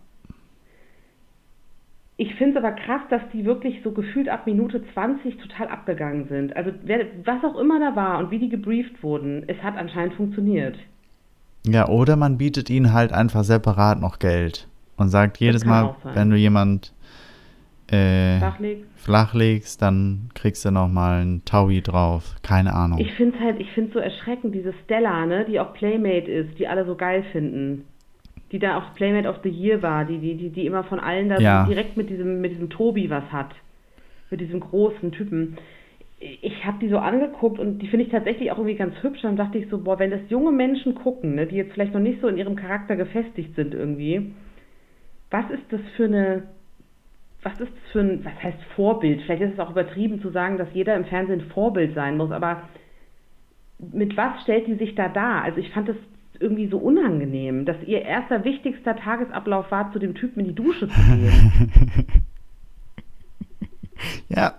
[2.22, 6.28] Ich finde es aber krass, dass die wirklich so gefühlt ab Minute 20 total abgegangen
[6.28, 6.56] sind.
[6.56, 10.14] Also wer, was auch immer da war und wie die gebrieft wurden, es hat anscheinend
[10.14, 10.78] funktioniert.
[11.66, 14.68] Ja, oder man bietet ihnen halt einfach separat noch Geld
[14.98, 16.94] und sagt jedes Mal, wenn du jemand
[17.88, 18.86] äh, flachlegst.
[18.98, 22.36] flachlegst, dann kriegst du noch mal einen Taui drauf.
[22.44, 23.00] Keine Ahnung.
[23.00, 26.60] Ich finde es halt, ich finde so erschreckend, diese Stella, ne, die auch Playmate ist,
[26.60, 27.88] die alle so geil finden
[28.52, 31.30] die da auch Playmate of the Year war, die, die, die, die immer von allen
[31.30, 31.66] da ja.
[31.66, 33.54] direkt mit diesem, mit diesem Tobi was hat.
[34.30, 35.58] Mit diesem großen Typen.
[36.20, 39.22] Ich habe die so angeguckt und die finde ich tatsächlich auch irgendwie ganz hübsch.
[39.22, 42.02] Dann dachte ich so, boah, wenn das junge Menschen gucken, ne, die jetzt vielleicht noch
[42.02, 44.34] nicht so in ihrem Charakter gefestigt sind irgendwie,
[45.32, 46.44] was ist das für eine,
[47.42, 49.22] was ist das für ein, was heißt Vorbild?
[49.22, 52.64] Vielleicht ist es auch übertrieben zu sagen, dass jeder im Fernsehen Vorbild sein muss, aber
[53.80, 55.44] mit was stellt die sich da dar?
[55.44, 55.98] Also ich fand das
[56.42, 60.88] irgendwie so unangenehm, dass ihr erster wichtigster Tagesablauf war, zu dem Typen in die Dusche
[60.90, 61.72] zu gehen.
[64.30, 64.56] ja,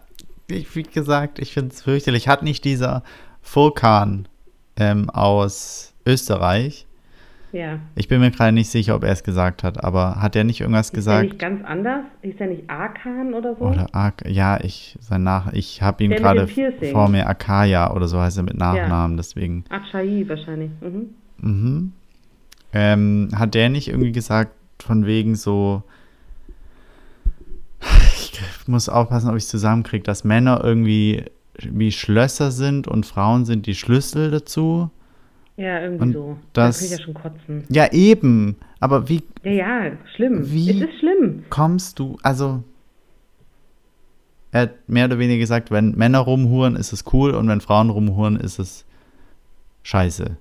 [0.49, 2.29] ich, wie gesagt, ich finde es fürchterlich.
[2.29, 3.03] Hat nicht dieser
[3.43, 4.29] Vulkan
[4.77, 6.87] ähm, aus Österreich,
[7.53, 7.79] ja.
[7.95, 10.61] Ich bin mir gerade nicht sicher, ob er es gesagt hat, aber hat er nicht
[10.61, 11.25] irgendwas ist gesagt?
[11.25, 12.05] Ist er nicht ganz anders?
[12.23, 13.67] Ist er nicht Arkan oder so?
[13.67, 16.49] Oder Ak ja, ich sein Nach ich habe ihn gerade
[16.91, 19.17] vor mir Akaya oder so heißt er mit Nachnamen, ja.
[19.19, 19.65] deswegen.
[19.69, 20.71] Achai wahrscheinlich.
[20.81, 21.11] Mhm.
[21.43, 21.93] Mhm.
[22.73, 25.83] Ähm, hat der nicht irgendwie gesagt, von wegen so,
[27.81, 31.25] ich muss aufpassen, ob ich es zusammenkriege, dass Männer irgendwie
[31.59, 34.91] wie Schlösser sind und Frauen sind die Schlüssel dazu?
[35.57, 36.39] Ja, irgendwie und so.
[36.53, 37.65] Das, da kann ich ja schon kotzen.
[37.69, 38.57] Ja, eben.
[38.81, 39.23] Aber wie.
[39.43, 40.51] Ja, ja, schlimm.
[40.51, 41.45] Wie es ist schlimm.
[41.51, 42.65] Kommst du, also.
[44.51, 47.89] Er hat mehr oder weniger gesagt, wenn Männer rumhuren, ist es cool und wenn Frauen
[47.89, 48.85] rumhuren, ist es
[49.83, 50.37] scheiße.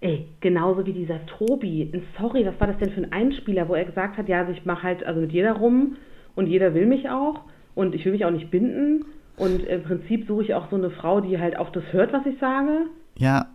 [0.00, 1.90] Ey, genauso wie dieser Tobi.
[2.18, 4.64] Sorry, was war das denn für ein Einspieler, wo er gesagt hat, ja, also ich
[4.64, 5.96] mache halt also mit jeder rum
[6.34, 7.40] und jeder will mich auch
[7.74, 10.90] und ich will mich auch nicht binden und im Prinzip suche ich auch so eine
[10.90, 12.86] Frau, die halt auf das hört, was ich sage.
[13.16, 13.46] Ja.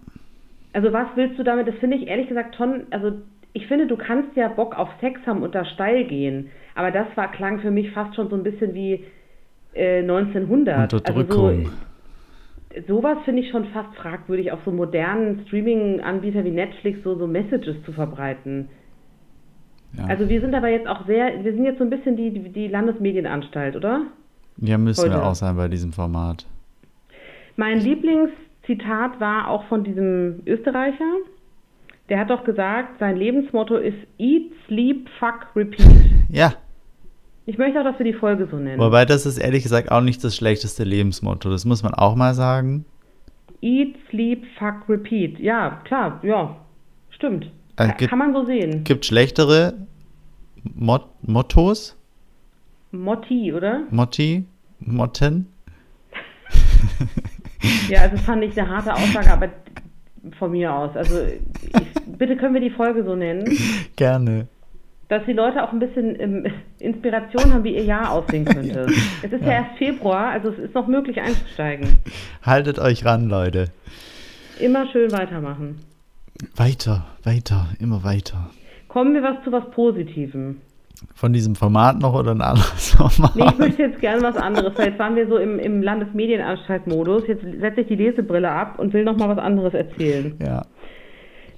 [0.74, 1.68] Also was willst du damit?
[1.68, 3.14] Das finde ich ehrlich gesagt schon, also
[3.54, 7.08] ich finde, du kannst ja Bock auf Sex haben und da steil gehen, aber das
[7.16, 9.04] war klang für mich fast schon so ein bisschen wie
[9.74, 10.94] äh, 1900.
[10.94, 11.48] Unterdrückung.
[11.48, 11.72] Also so,
[12.88, 17.76] sowas finde ich schon fast fragwürdig, auf so modernen Streaming-Anbieter wie Netflix so, so Messages
[17.86, 18.70] zu verbreiten.
[19.98, 20.06] Ja.
[20.06, 22.68] Also wir sind aber jetzt auch sehr, wir sind jetzt so ein bisschen die, die
[22.68, 24.04] Landesmedienanstalt, oder?
[24.58, 25.16] Ja, müssen Heute.
[25.16, 26.46] wir auch sein bei diesem Format.
[27.58, 31.18] Mein Lieblingszitat Zitat war auch von diesem Österreicher.
[32.10, 35.88] Der hat doch gesagt, sein Lebensmotto ist Eat, Sleep, Fuck, Repeat.
[36.30, 36.54] Ja.
[37.52, 38.80] Ich möchte auch, dass wir die Folge so nennen.
[38.80, 41.50] Wobei das ist ehrlich gesagt auch nicht das schlechteste Lebensmotto.
[41.50, 42.86] Das muss man auch mal sagen.
[43.62, 45.38] Eat, Sleep, Fuck, Repeat.
[45.38, 46.56] Ja, klar, ja.
[47.10, 47.52] Stimmt.
[47.76, 48.86] Ka- gibt- Kann man so sehen.
[48.86, 49.74] Gibt schlechtere
[50.64, 51.98] Mot Mottos?
[52.94, 53.82] Motti, oder?
[53.90, 54.46] Motti?
[54.80, 55.48] Motten?
[57.90, 59.50] Ja, also das fand ich eine harte Aussage, aber
[60.40, 60.96] von mir aus.
[60.96, 63.46] Also ich, bitte können wir die Folge so nennen,
[63.98, 64.48] Gerne.
[65.12, 66.46] Dass die Leute auch ein bisschen ähm,
[66.80, 68.88] Inspiration haben, wie ihr Jahr aussehen könnte.
[69.22, 69.52] Es ist ja.
[69.52, 71.98] erst Februar, also es ist noch möglich einzusteigen.
[72.42, 73.66] Haltet euch ran, Leute.
[74.60, 75.80] Immer schön weitermachen.
[76.56, 78.50] Weiter, weiter, immer weiter.
[78.88, 80.62] Kommen wir was zu was Positivem.
[81.14, 83.36] Von diesem Format noch oder ein anderes Format?
[83.36, 87.28] Nee, ich möchte jetzt gerne was anderes, weil jetzt waren wir so im, im Landesmedienanstalt-Modus.
[87.28, 90.36] Jetzt setze ich die Lesebrille ab und will noch mal was anderes erzählen.
[90.40, 90.66] Ja.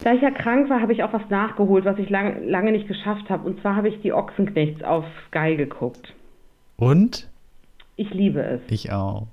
[0.03, 2.87] Da ich ja krank war, habe ich auch was nachgeholt, was ich lang, lange nicht
[2.87, 3.47] geschafft habe.
[3.47, 6.13] Und zwar habe ich die Ochsenknechts auf Sky geguckt.
[6.77, 7.29] Und?
[7.95, 8.61] Ich liebe es.
[8.69, 9.27] Ich auch.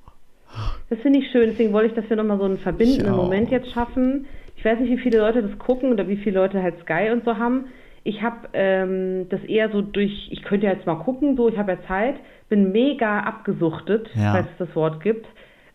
[0.89, 3.25] Das finde ich schön, deswegen wollte ich, dass wir nochmal so einen verbindenden auch.
[3.25, 4.27] Moment jetzt schaffen.
[4.57, 7.25] Ich weiß nicht, wie viele Leute das gucken oder wie viele Leute halt Sky und
[7.25, 7.67] so haben.
[8.03, 11.57] Ich habe ähm, das eher so durch, ich könnte ja jetzt mal gucken, so, ich
[11.59, 12.17] habe ja Zeit,
[12.49, 14.33] bin mega abgesuchtet, Ja.
[14.33, 15.27] falls es das Wort gibt.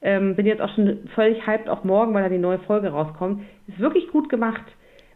[0.01, 3.41] Ähm, bin jetzt auch schon völlig hyped auf morgen, weil da die neue Folge rauskommt.
[3.67, 4.63] Ist wirklich gut gemacht.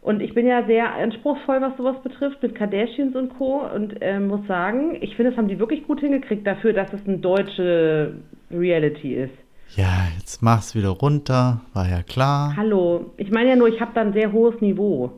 [0.01, 3.61] Und ich bin ja sehr anspruchsvoll, was sowas betrifft, mit Kardashians und Co.
[3.73, 7.05] Und ähm, muss sagen, ich finde, das haben die wirklich gut hingekriegt dafür, dass es
[7.05, 8.13] eine deutsche
[8.49, 9.33] Reality ist.
[9.75, 12.55] Ja, jetzt mach's wieder runter, war ja klar.
[12.55, 15.11] Hallo, ich meine ja nur, ich habe da ein sehr hohes Niveau.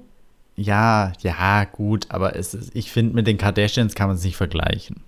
[0.55, 4.35] Ja, ja, gut, aber es ist, ich finde, mit den Kardashians kann man es nicht
[4.35, 5.01] vergleichen.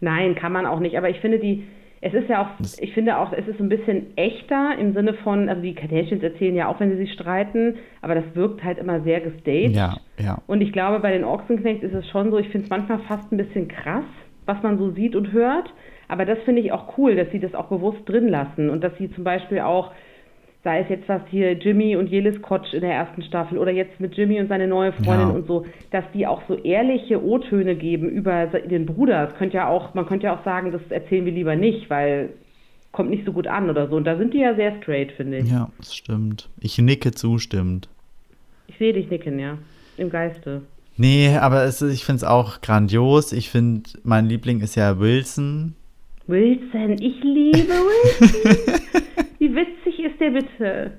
[0.00, 0.98] Nein, kann man auch nicht.
[0.98, 1.64] Aber ich finde die,
[2.04, 2.48] es ist ja auch,
[2.80, 6.56] ich finde auch, es ist ein bisschen echter im Sinne von, also die Kardashians erzählen
[6.56, 9.76] ja auch, wenn sie sich streiten, aber das wirkt halt immer sehr gestaged.
[9.76, 10.42] Ja, ja.
[10.48, 13.30] Und ich glaube, bei den Ochsenknechts ist es schon so, ich finde es manchmal fast
[13.30, 14.04] ein bisschen krass,
[14.46, 15.72] was man so sieht und hört.
[16.08, 18.98] Aber das finde ich auch cool, dass sie das auch bewusst drin lassen und dass
[18.98, 19.92] sie zum Beispiel auch,
[20.64, 23.98] sei es jetzt was hier Jimmy und Jelis Kotsch in der ersten Staffel oder jetzt
[23.98, 25.34] mit Jimmy und seine neue Freundin Ja.
[25.34, 29.26] und so, dass die auch so ehrliche O-Töne geben über den Bruder.
[29.26, 32.30] Das könnte ja auch, man könnte ja auch sagen, das erzählen wir lieber nicht, weil
[32.92, 33.96] kommt nicht so gut an oder so.
[33.96, 35.50] Und da sind die ja sehr straight, finde ich.
[35.50, 36.48] Ja, das stimmt.
[36.60, 37.88] Ich nicke zustimmend.
[38.68, 39.58] Ich sehe dich nicken, ja.
[39.96, 40.62] Im Geiste.
[40.96, 43.32] Nee, aber es ich finde es auch grandios.
[43.32, 45.74] Ich finde, mein Liebling ist ja Wilson.
[46.26, 48.80] Wilson, ich liebe Wilson.
[49.42, 50.92] Wie witzig ist der bitte?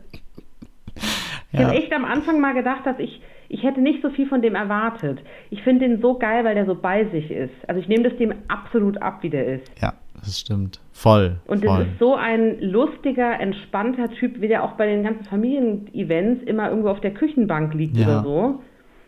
[1.54, 1.68] Ich Ja.
[1.68, 4.54] habe echt am Anfang mal gedacht, dass ich, ich hätte nicht so viel von dem
[4.56, 5.20] erwartet.
[5.50, 7.54] Ich finde den so geil, weil der so bei sich ist.
[7.70, 9.72] Also ich nehme das dem absolut ab, wie der ist.
[9.82, 10.82] Ja, das stimmt.
[10.92, 11.38] Voll.
[11.48, 11.82] Und das voll.
[11.84, 16.90] ist so ein lustiger, entspannter Typ, wie der auch bei den ganzen Familienevents immer irgendwo
[16.90, 18.08] auf der Küchenbank liegt Ja.
[18.08, 18.62] oder so.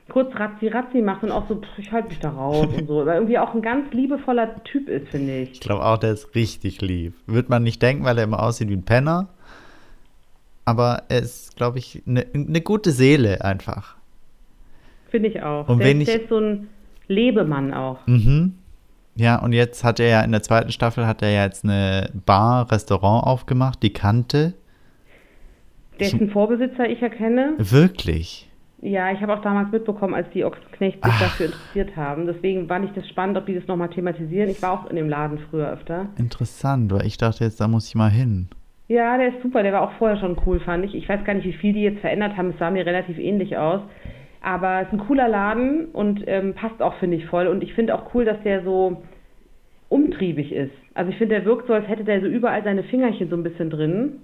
[0.09, 3.01] Kurz Razzi-Razzi macht und auch so, pff, ich halte mich da raus und so.
[3.01, 5.51] Aber irgendwie auch ein ganz liebevoller Typ ist, finde ich.
[5.53, 7.15] Ich glaube auch, der ist richtig lieb.
[7.25, 9.29] Wird man nicht denken, weil er immer aussieht wie ein Penner.
[10.63, 13.95] Aber er ist, glaube ich, eine ne gute Seele einfach.
[15.09, 15.67] Finde ich auch.
[15.69, 16.69] Und der, wenn ist- der ich- ist so ein
[17.07, 18.05] Lebemann auch.
[18.07, 18.55] Mhm.
[19.15, 22.09] Ja, und jetzt hat er ja in der zweiten Staffel hat er ja jetzt eine
[22.25, 23.93] Bar, Restaurant aufgemacht, die
[25.97, 27.53] ist ein Vorbesitzer, ich erkenne.
[27.57, 28.49] Wirklich.
[28.81, 31.21] Ja, ich habe auch damals mitbekommen, als die Ochsenknechts sich Ach.
[31.21, 32.25] dafür interessiert haben.
[32.25, 34.49] Deswegen fand ich das spannend, ob die das nochmal thematisieren.
[34.49, 36.07] Ich war auch in dem Laden früher öfter.
[36.17, 38.49] Interessant, weil ich dachte jetzt, da muss ich mal hin.
[38.87, 39.63] Ja, der ist super.
[39.63, 40.93] Der war auch vorher schon cool, fand ich.
[40.93, 42.51] Ich weiß gar nicht, wie viel die jetzt verändert haben.
[42.51, 43.81] Es sah mir relativ ähnlich aus.
[44.41, 47.47] Aber es ist ein cooler Laden und ähm, passt auch, finde ich, voll.
[47.47, 49.01] Und ich finde auch cool, dass der so
[49.89, 50.73] umtriebig ist.
[50.93, 53.43] Also ich finde, der wirkt so, als hätte der so überall seine Fingerchen so ein
[53.43, 54.19] bisschen drin.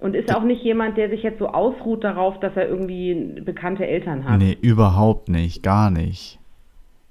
[0.00, 3.86] Und ist auch nicht jemand, der sich jetzt so ausruht darauf, dass er irgendwie bekannte
[3.86, 4.38] Eltern hat.
[4.38, 6.38] Nee, überhaupt nicht, gar nicht.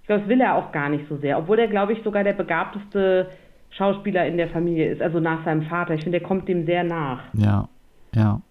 [0.01, 1.37] Ich glaube, das will er auch gar nicht so sehr.
[1.37, 3.29] Obwohl er, glaube ich, sogar der begabteste
[3.71, 5.01] Schauspieler in der Familie ist.
[5.01, 5.95] Also nach seinem Vater.
[5.95, 7.23] Ich finde, der kommt dem sehr nach.
[7.33, 7.67] Ja,
[8.15, 8.41] ja.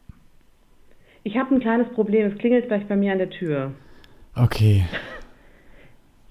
[1.22, 2.30] Ich habe ein kleines Problem.
[2.30, 3.72] Es klingelt gleich bei mir an der Tür.
[4.34, 4.84] Okay.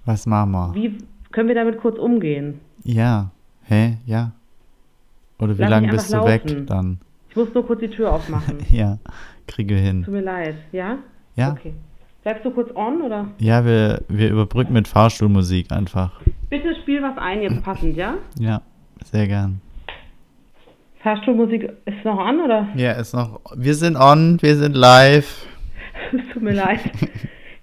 [0.06, 0.76] Was machen wir?
[0.76, 0.97] Wie
[1.32, 2.62] können wir damit kurz umgehen?
[2.84, 3.32] Ja.
[3.64, 3.97] Hä?
[4.06, 4.32] Ja.
[5.39, 6.66] Oder wie Lass lange bist du einfach weg laufen.
[6.68, 6.99] dann?
[7.36, 8.59] Ich muss nur kurz die Tür aufmachen.
[8.71, 8.97] Ja,
[9.45, 10.03] kriege hin.
[10.03, 10.55] Tut mir leid.
[10.71, 10.99] Ja?
[11.36, 11.51] Ja?
[11.51, 11.73] Okay.
[12.23, 13.27] Bleibst du kurz on oder?
[13.39, 16.13] Ja, wir, wir überbrücken mit Fahrstuhlmusik einfach.
[16.49, 18.13] Bitte spiel was ein jetzt passend, ja?
[18.39, 18.61] Ja,
[19.03, 19.59] sehr gern.
[21.03, 22.69] Fahrstuhlmusik ist noch an oder?
[22.75, 23.41] Ja, ist noch.
[23.53, 25.45] Wir sind on, wir sind live.
[26.13, 26.79] Es tut mir leid.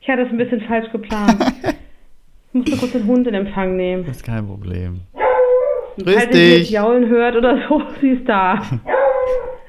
[0.02, 1.42] Ich hatte es ein bisschen falsch geplant.
[2.48, 4.04] Ich musste kurz den Hund in Empfang nehmen.
[4.04, 5.00] Ist kein Problem.
[5.96, 6.70] Grüß Falls ihr sie jetzt dich.
[6.70, 8.60] jaulen hört oder so, sie ist da.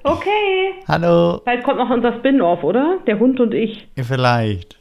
[0.03, 0.73] Okay.
[0.87, 1.41] Hallo.
[1.45, 2.97] Bald kommt noch unser Spin-off, oder?
[3.07, 3.87] Der Hund und ich.
[3.95, 4.77] Vielleicht.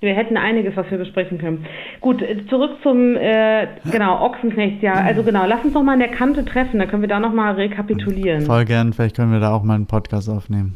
[0.00, 1.64] Wir hätten einiges, was wir besprechen können.
[2.00, 4.92] Gut, äh, zurück zum, äh, genau, Ochsenknecht, ja.
[4.94, 7.32] Also genau, lass uns noch mal an der Kante treffen, dann können wir da noch
[7.32, 8.42] mal rekapitulieren.
[8.42, 10.74] Voll gern, vielleicht können wir da auch mal einen Podcast aufnehmen.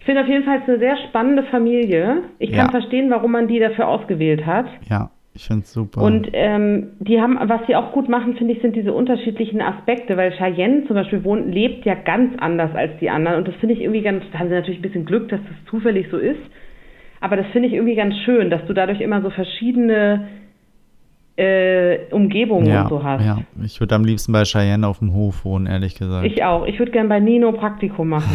[0.00, 2.22] Ich finde auf jeden Fall eine sehr spannende Familie.
[2.38, 2.70] Ich kann Ja.
[2.70, 4.66] verstehen, warum man die dafür ausgewählt hat.
[4.88, 6.00] Ja, ich finde es super.
[6.00, 10.16] Und ähm, die haben, was sie auch gut machen, finde ich, sind diese unterschiedlichen Aspekte,
[10.16, 13.38] weil Cheyenne zum Beispiel wohnt, lebt ja ganz anders als die anderen.
[13.38, 15.70] Und das finde ich irgendwie ganz, da haben sie natürlich ein bisschen Glück, dass das
[15.70, 16.40] zufällig so ist.
[17.20, 20.28] Aber das finde ich irgendwie ganz schön, dass du dadurch immer so verschiedene
[21.36, 23.24] äh, Umgebungen ja, und so hast.
[23.24, 26.26] ja, ich würde am liebsten bei Cheyenne auf dem Hof wohnen, ehrlich gesagt.
[26.26, 26.66] Ich auch.
[26.66, 28.34] Ich würde gern bei Nino Praktikum machen.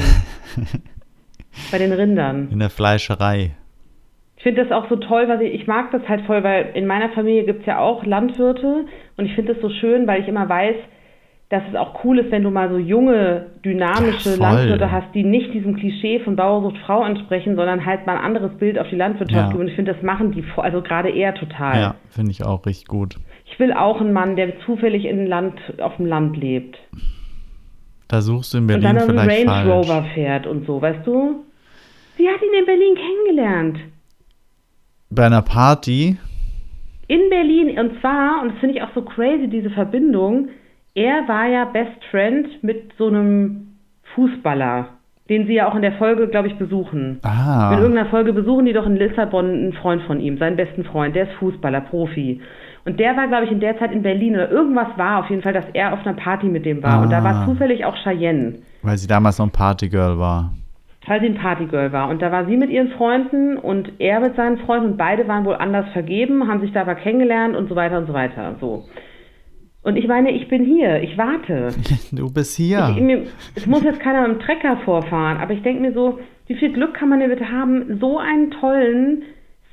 [1.72, 2.50] bei den Rindern.
[2.52, 3.56] In der Fleischerei.
[4.42, 6.88] Ich finde das auch so toll, weil ich, ich mag das halt voll, weil in
[6.88, 8.86] meiner Familie gibt es ja auch Landwirte
[9.16, 10.78] und ich finde das so schön, weil ich immer weiß,
[11.50, 14.40] dass es auch cool ist, wenn du mal so junge, dynamische voll.
[14.40, 18.24] Landwirte hast, die nicht diesem Klischee von Bauer sucht Frau entsprechen, sondern halt mal ein
[18.24, 19.48] anderes Bild auf die Landwirtschaft Ja.
[19.52, 19.60] geben.
[19.60, 21.80] Und ich finde, das machen die, also gerade er total.
[21.80, 23.18] Ja, finde ich auch richtig gut.
[23.46, 26.80] Ich will auch einen Mann, der zufällig in Land, auf dem Land lebt.
[28.08, 29.88] Da suchst du in Und Berlin dann einen vielleicht Range falsch.
[29.88, 31.44] Rover fährt und so, weißt du?
[32.18, 33.78] Sie hat ihn in Berlin kennengelernt.
[35.14, 36.18] Bei einer Party,
[37.08, 40.48] In Berlin, und zwar, und das finde ich auch so crazy, diese Verbindung,
[40.96, 43.74] er war ja Best Friend mit so einem
[44.16, 44.88] Fußballer,
[45.30, 47.20] den sie ja auch in der Folge, glaube ich, besuchen.
[47.24, 50.84] ah, In irgendeiner Folge besuchen die doch in Lissabon einen Freund von ihm, seinen besten
[50.86, 52.40] Freund, der ist Fußballer, Profi.
[52.86, 55.42] Und der war, glaube ich, in der Zeit in Berlin oder irgendwas war auf jeden
[55.44, 57.02] Fall, dass er auf einer Party mit dem war.
[57.02, 57.46] Und da war Ah.
[57.46, 60.52] zufällig auch Cheyenne, weil sie damals noch ein Partygirl war.
[61.08, 62.10] Weil sie ein Partygirl war.
[62.10, 65.46] Und da war sie mit ihren Freunden und er mit seinen Freunden und beide waren
[65.46, 68.56] wohl anders vergeben, haben sich da aber kennengelernt und so weiter und so weiter.
[68.60, 68.86] So.
[69.84, 71.70] Und ich meine, ich bin hier, ich warte.
[72.12, 72.94] Du bist hier.
[72.96, 73.24] Ich, mir,
[73.56, 76.72] es muss jetzt keiner mit dem Trecker vorfahren, aber ich denke mir so, wie viel
[76.72, 79.24] Glück kann man denn bitte haben, so einen tollen,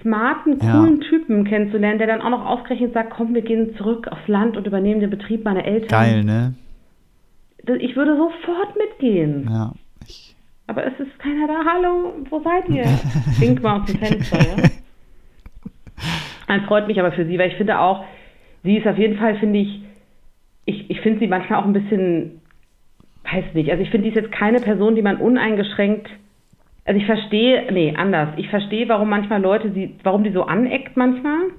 [0.01, 0.73] smarten, Ja.
[0.81, 4.57] coolen Typen kennenzulernen, der dann auch noch ausgerechnet sagt, komm, wir gehen zurück aufs Land
[4.57, 5.89] und übernehmen den Betrieb meiner Eltern.
[5.89, 6.55] Geil, ne?
[7.81, 9.47] Ich würde sofort mitgehen.
[9.51, 9.73] Ja.
[10.07, 10.35] Ich,
[10.69, 11.65] Aber es ist keiner da.
[11.65, 12.85] Hallo, wo seid ihr?
[13.41, 14.57] Wink mal aus dem Fenster, ja.
[16.47, 18.05] Das freut mich aber für sie, weil ich finde auch,
[18.63, 19.83] sie ist auf jeden Fall, finde ich,
[20.65, 22.41] ich, ich finde sie manchmal auch ein bisschen,
[23.31, 26.09] weiß nicht, also ich finde, die ist jetzt keine Person, die man uneingeschränkt,
[26.87, 30.97] also ich verstehe, nee, anders, ich verstehe, warum manchmal Leute sie, warum die so aneckt
[30.97, 31.51] manchmal, weil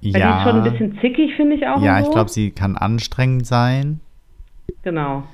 [0.00, 1.80] die ist schon ein ja, bisschen zickig, finde ich auch.
[1.80, 2.12] ja und ich so.
[2.12, 4.00] glaube, sie kann anstrengend sein,
[4.84, 5.24] Genau.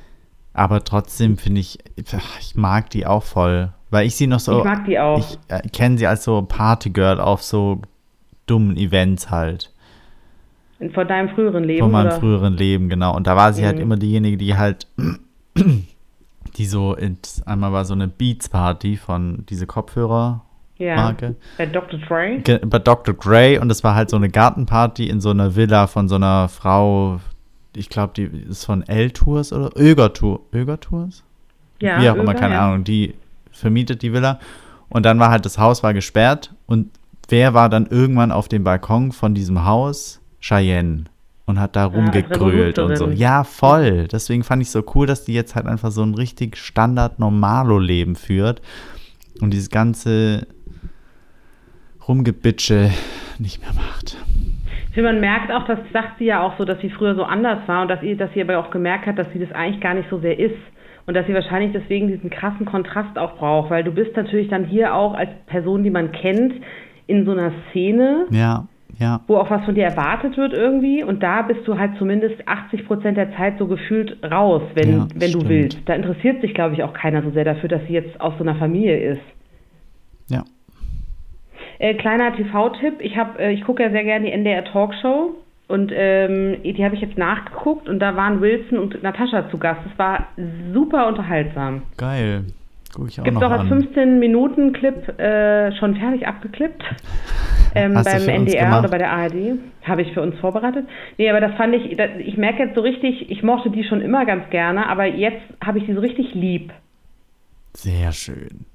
[0.52, 3.72] Aber trotzdem finde ich, ich mag die auch voll.
[3.90, 4.58] Weil ich sie noch so.
[4.58, 5.18] ich mag die auch.
[5.18, 7.82] Ich äh, kenne sie als so Partygirl auf so
[8.46, 9.72] dummen Events halt.
[10.94, 11.80] Von deinem früheren Leben.
[11.82, 12.20] Von meinem oder?
[12.20, 13.14] früheren Leben, genau.
[13.16, 13.82] Und da war sie halt Mhm.
[13.82, 14.86] immer diejenige, die halt,
[16.56, 20.42] die so, in, einmal war so eine Beats-Party von diese Kopfhörer.
[20.78, 20.96] ja.
[20.96, 21.36] Marke.
[21.58, 21.98] Bei Dr.
[22.00, 22.38] Dre.
[22.66, 23.14] Bei Dr.
[23.14, 26.48] Grey und das war halt so eine Gartenparty in so einer Villa von so einer
[26.48, 27.20] Frau,
[27.74, 31.22] ich glaube, die ist von L-Tours oder Öger-Tour, Öger-Tours?
[31.80, 32.68] Ja, Wie auch immer, Öger, keine ja.
[32.68, 33.14] Ahnung, die
[33.52, 34.38] vermietet die Villa.
[34.88, 36.90] Und dann war halt, das Haus war gesperrt und
[37.28, 40.20] wer war dann irgendwann auf dem Balkon von diesem Haus?
[40.40, 41.04] Cheyenne.
[41.46, 43.08] Und hat da rumgegrölt und so.
[43.08, 44.06] Ja, voll.
[44.06, 48.62] Deswegen fand ich so cool, dass die jetzt halt einfach so ein richtig Standard-Normalo-Leben führt
[49.40, 50.46] und dieses ganze
[52.06, 52.92] Rumgebitsche
[53.38, 54.16] nicht mehr macht.
[54.90, 57.22] Ich finde, man merkt auch, das sagt sie ja auch so, dass sie früher so
[57.22, 59.80] anders war und dass sie, dass sie aber auch gemerkt hat, dass sie das eigentlich
[59.80, 60.58] gar nicht so sehr ist.
[61.06, 64.64] Und dass sie wahrscheinlich deswegen diesen krassen Kontrast auch braucht, weil du bist natürlich dann
[64.64, 66.54] hier auch als Person, die man kennt,
[67.06, 68.66] in so einer Szene, Ja,
[68.98, 71.04] ja, wo auch was von dir erwartet wird irgendwie.
[71.04, 75.08] Und da bist du halt zumindest 80 Prozent der Zeit so gefühlt raus, wenn, Ja,
[75.14, 75.78] wenn du willst.
[75.86, 78.44] Da interessiert sich, glaube ich, auch keiner so sehr dafür, dass sie jetzt aus so
[78.44, 79.22] einer Familie ist.
[80.28, 80.42] ja.
[81.80, 85.34] Äh, kleiner TV-Tipp, ich, hab, äh, ich gucke ja sehr gerne die NDR Talkshow
[85.66, 89.80] und ähm, die habe ich jetzt nachgeguckt und da waren Wilson und Natascha zu Gast.
[89.88, 90.26] Das war
[90.74, 91.82] super unterhaltsam.
[91.96, 92.44] Geil.
[92.94, 93.82] Guck ich auch Gibt auch als an.
[93.82, 96.82] 15-Minuten-Clip äh, schon fertig abgeklippt
[97.74, 98.80] ähm, beim NDR gemacht?
[98.80, 99.58] oder bei der ARD.
[99.84, 100.86] Habe ich für uns vorbereitet.
[101.16, 104.02] Nee, aber das fand ich, das, ich merke jetzt so richtig, ich mochte die schon
[104.02, 106.74] immer ganz gerne, aber jetzt habe ich die so richtig lieb.
[107.72, 108.66] Sehr schön.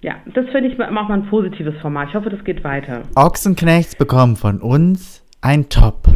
[0.00, 2.08] Ja, das finde ich auch mal ein positives Format.
[2.08, 3.02] Ich hoffe, das geht weiter.
[3.16, 6.06] Ochsenknechts bekommen von uns ein Top.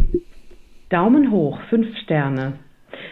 [0.89, 2.59] Daumen hoch, fünf Sterne.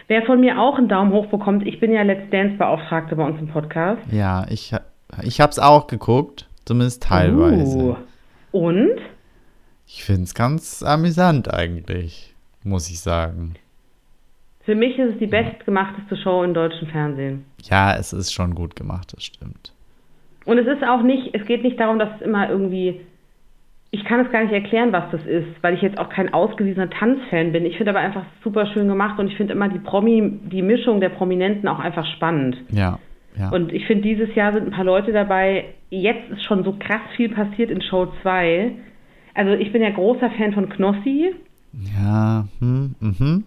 [0.08, 3.38] Wer von mir auch einen Daumen hoch bekommt, ich bin ja Let's Dance-Beauftragte bei uns
[3.40, 4.00] im Podcast.
[4.10, 4.74] Ja, ich,
[5.22, 7.78] ich hab's auch geguckt, zumindest teilweise.
[7.78, 7.96] Uh.
[8.52, 8.98] Und?
[9.86, 13.54] Ich find's ganz amüsant eigentlich, muss ich sagen.
[14.64, 17.44] Für mich ist es die bestgemachteste Show im deutschen Fernsehen.
[17.62, 19.72] Ja, es ist schon gut gemacht, das stimmt.
[20.44, 23.00] Und es ist auch nicht, es geht nicht darum, dass es immer irgendwie,
[23.90, 26.90] ich kann es gar nicht erklären, was das ist, weil ich jetzt auch kein ausgewiesener
[26.90, 27.64] Tanzfan bin.
[27.64, 31.00] Ich finde aber einfach super schön gemacht und ich finde immer die Promi, die Mischung
[31.00, 32.56] der Prominenten auch einfach spannend.
[32.70, 32.98] Ja,
[33.38, 33.50] ja.
[33.50, 35.66] Und ich finde, dieses Jahr sind ein paar Leute dabei.
[35.90, 38.72] Jetzt ist schon so krass viel passiert in Show 2.
[39.34, 41.34] Also ich bin ja großer Fan von Knossi.
[41.72, 43.44] ja, hm, mhm.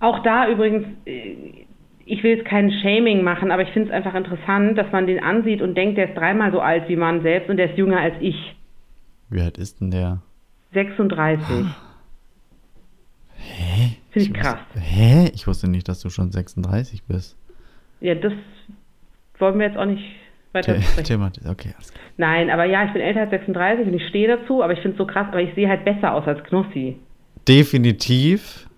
[0.00, 1.64] Auch da übrigens, äh,
[2.06, 5.22] ich will jetzt kein Shaming machen, aber ich finde es einfach interessant, dass man den
[5.22, 8.00] ansieht und denkt, der ist dreimal so alt wie man selbst und der ist jünger
[8.00, 8.56] als ich.
[9.30, 10.20] Wie alt ist denn der?
[10.74, 11.46] 36.
[13.36, 13.96] Hä?
[14.10, 14.58] Finde ich wusste- krass.
[14.78, 15.30] Hä?
[15.34, 17.36] Ich wusste nicht, dass du schon 36 bist.
[18.00, 18.32] Ja, das
[19.38, 20.04] wollen wir jetzt auch nicht
[20.52, 21.04] weiter besprechen.
[21.04, 21.70] Thema, okay.
[22.16, 24.92] Nein, aber ja, ich bin älter als 36 und ich stehe dazu, aber ich finde
[24.96, 26.96] es so krass, aber ich sehe halt besser aus als Knossi.
[27.48, 28.68] Definitiv.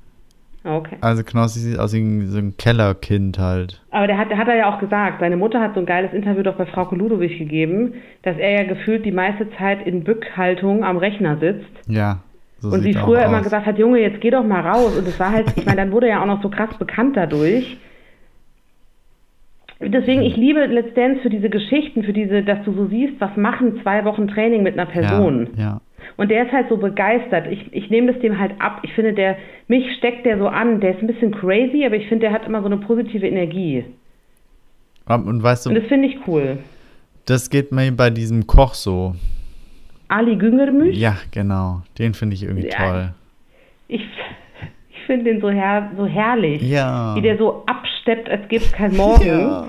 [0.65, 0.97] Okay.
[1.03, 3.83] Also Knossi sieht aus wie so ein Kellerkind halt.
[3.91, 6.15] Aber der hat, der hat er ja auch gesagt, seine Mutter hat so ein geiles
[6.15, 10.83] Interview doch bei Frau Ludowig gegeben, dass er ja gefühlt die meiste Zeit in Bückhaltung
[10.83, 11.69] am Rechner sitzt.
[11.87, 12.21] Ja.
[12.61, 14.97] So und sie er früher immer gesagt hat, Junge, jetzt geh doch mal raus.
[14.97, 17.15] Und es war halt, ich meine, dann wurde er ja auch noch so krass bekannt
[17.15, 17.77] dadurch.
[19.81, 23.37] Deswegen, ich liebe Let's Dance für diese Geschichten, für diese, dass du so siehst, was
[23.37, 25.49] machen zwei Wochen Training mit einer Person.
[25.57, 25.81] Ja, ja.
[26.17, 27.49] Und der ist halt so begeistert.
[27.51, 28.81] Ich, ich nehme das dem halt ab.
[28.83, 29.37] Ich finde, der,
[29.67, 30.81] mich steckt der so an.
[30.81, 33.85] Der ist ein bisschen crazy, aber ich finde, der hat immer so eine positive Energie.
[35.07, 36.59] Und und weißt Und du, das finde ich cool.
[37.27, 39.15] das geht mir bei diesem Koch so.
[40.09, 41.83] Ali Güngermüş, Ja, genau.
[41.99, 42.77] Den finde ich irgendwie Ja.
[42.77, 43.15] toll.
[43.89, 44.03] ich,
[44.91, 46.63] ich finde den so, her, so herrlich.
[46.63, 47.15] Ja.
[47.17, 49.27] Wie der so absteppt, als gäbe es kein Morgen.
[49.27, 49.67] Ja.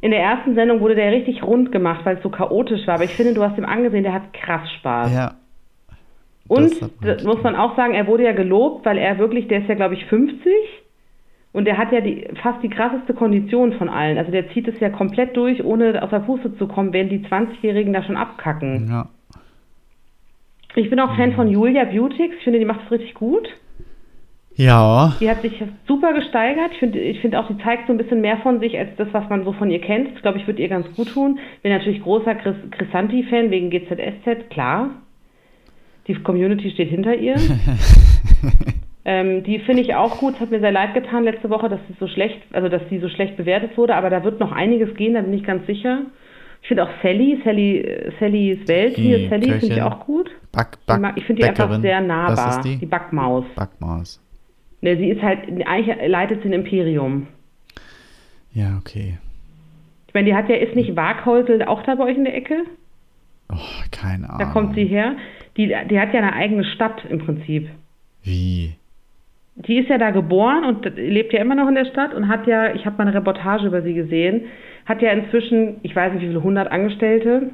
[0.00, 2.94] In der ersten Sendung wurde der richtig rund gemacht, weil es so chaotisch war.
[2.96, 5.12] Aber ich finde, du hast ihm angesehen, der hat krass Spaß.
[5.12, 5.34] Ja.
[6.48, 9.48] Und das man das muss man auch sagen, er wurde ja gelobt, weil er wirklich,
[9.48, 10.52] der ist ja glaube ich 50
[11.52, 14.18] und der hat ja die, fast die krasseste Kondition von allen.
[14.18, 17.24] Also der zieht es ja komplett durch, ohne auf der Puste zu kommen, während die
[17.24, 18.88] 20-Jährigen da schon abkacken.
[18.88, 19.08] Ja.
[20.74, 22.36] Ich bin auch Fan von Julia Beautix.
[22.38, 23.48] Ich finde, die macht es richtig gut.
[24.54, 25.16] Ja.
[25.20, 26.72] Die hat sich super gesteigert.
[26.72, 29.08] Ich finde ich finde auch, die zeigt so ein bisschen mehr von sich als das,
[29.12, 30.14] was man so von ihr kennt.
[30.14, 31.38] Das glaube ich, wird ihr ganz gut tun.
[31.62, 34.90] Bin natürlich großer Chris, Chrisanti-Fan wegen GZSZ, klar.
[36.08, 37.36] Die Community steht hinter ihr.
[39.04, 40.34] ähm, die finde ich auch gut.
[40.34, 42.98] Es hat mir sehr leid getan letzte Woche, dass sie so schlecht, also dass sie
[42.98, 43.94] so schlecht bewertet wurde.
[43.94, 46.02] Aber da wird noch einiges gehen, da bin ich ganz sicher.
[46.62, 50.30] Ich finde auch Sally, Sally, äh, Sallys Welt hier, Die Sally finde ich auch gut.
[50.50, 51.82] Back, Back, ich finde die einfach Bäckerin.
[51.82, 52.62] sehr nahbar.
[52.62, 52.76] Die?
[52.78, 53.44] die Backmaus.
[53.54, 54.20] Backmaus.
[54.80, 57.26] Ne, sie ist halt, eigentlich leitet sie ein Imperium.
[58.54, 59.18] Ja, okay.
[60.08, 62.62] Ich meine, die hat ja, ist nicht Waghäusel auch da bei euch in der Ecke?
[63.52, 63.56] Oh,
[63.90, 64.52] keine Da Ahnung.
[64.52, 65.16] kommt sie her.
[65.58, 67.68] Die, die hat ja eine eigene Stadt im Prinzip.
[68.22, 68.74] Wie?
[69.56, 72.46] Die ist ja da geboren und lebt ja immer noch in der Stadt und hat
[72.46, 74.42] ja, ich habe mal eine Reportage über sie gesehen,
[74.86, 77.50] hat ja inzwischen, ich weiß nicht wie viele, 100 Angestellte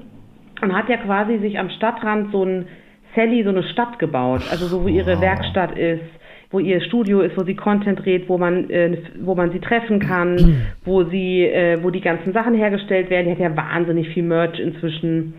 [0.61, 2.67] und hat ja quasi sich am Stadtrand so ein
[3.15, 4.43] Sally, so eine Stadt gebaut.
[4.51, 5.23] Also so, wo ihre Wow.
[5.23, 6.03] Werkstatt ist,
[6.51, 9.99] wo ihr Studio ist, wo sie Content dreht, wo man, äh, wo man sie treffen
[9.99, 13.27] kann, wo sie, äh, wo die ganzen Sachen hergestellt werden.
[13.27, 15.35] Die hat ja wahnsinnig viel Merch inzwischen.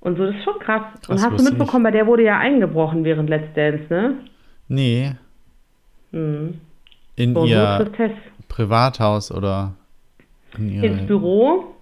[0.00, 0.82] Und so, das ist schon krass.
[1.02, 4.14] Krass, und hast du mitbekommen, bei der wurde ja eingebrochen während Let's Dance, ne?
[4.68, 5.12] Nee.
[6.12, 6.54] Mhm.
[7.16, 8.10] In Bonjour, ihr.
[8.48, 9.72] Privathaus oder
[10.56, 10.82] in.
[10.82, 11.74] Ins Büro.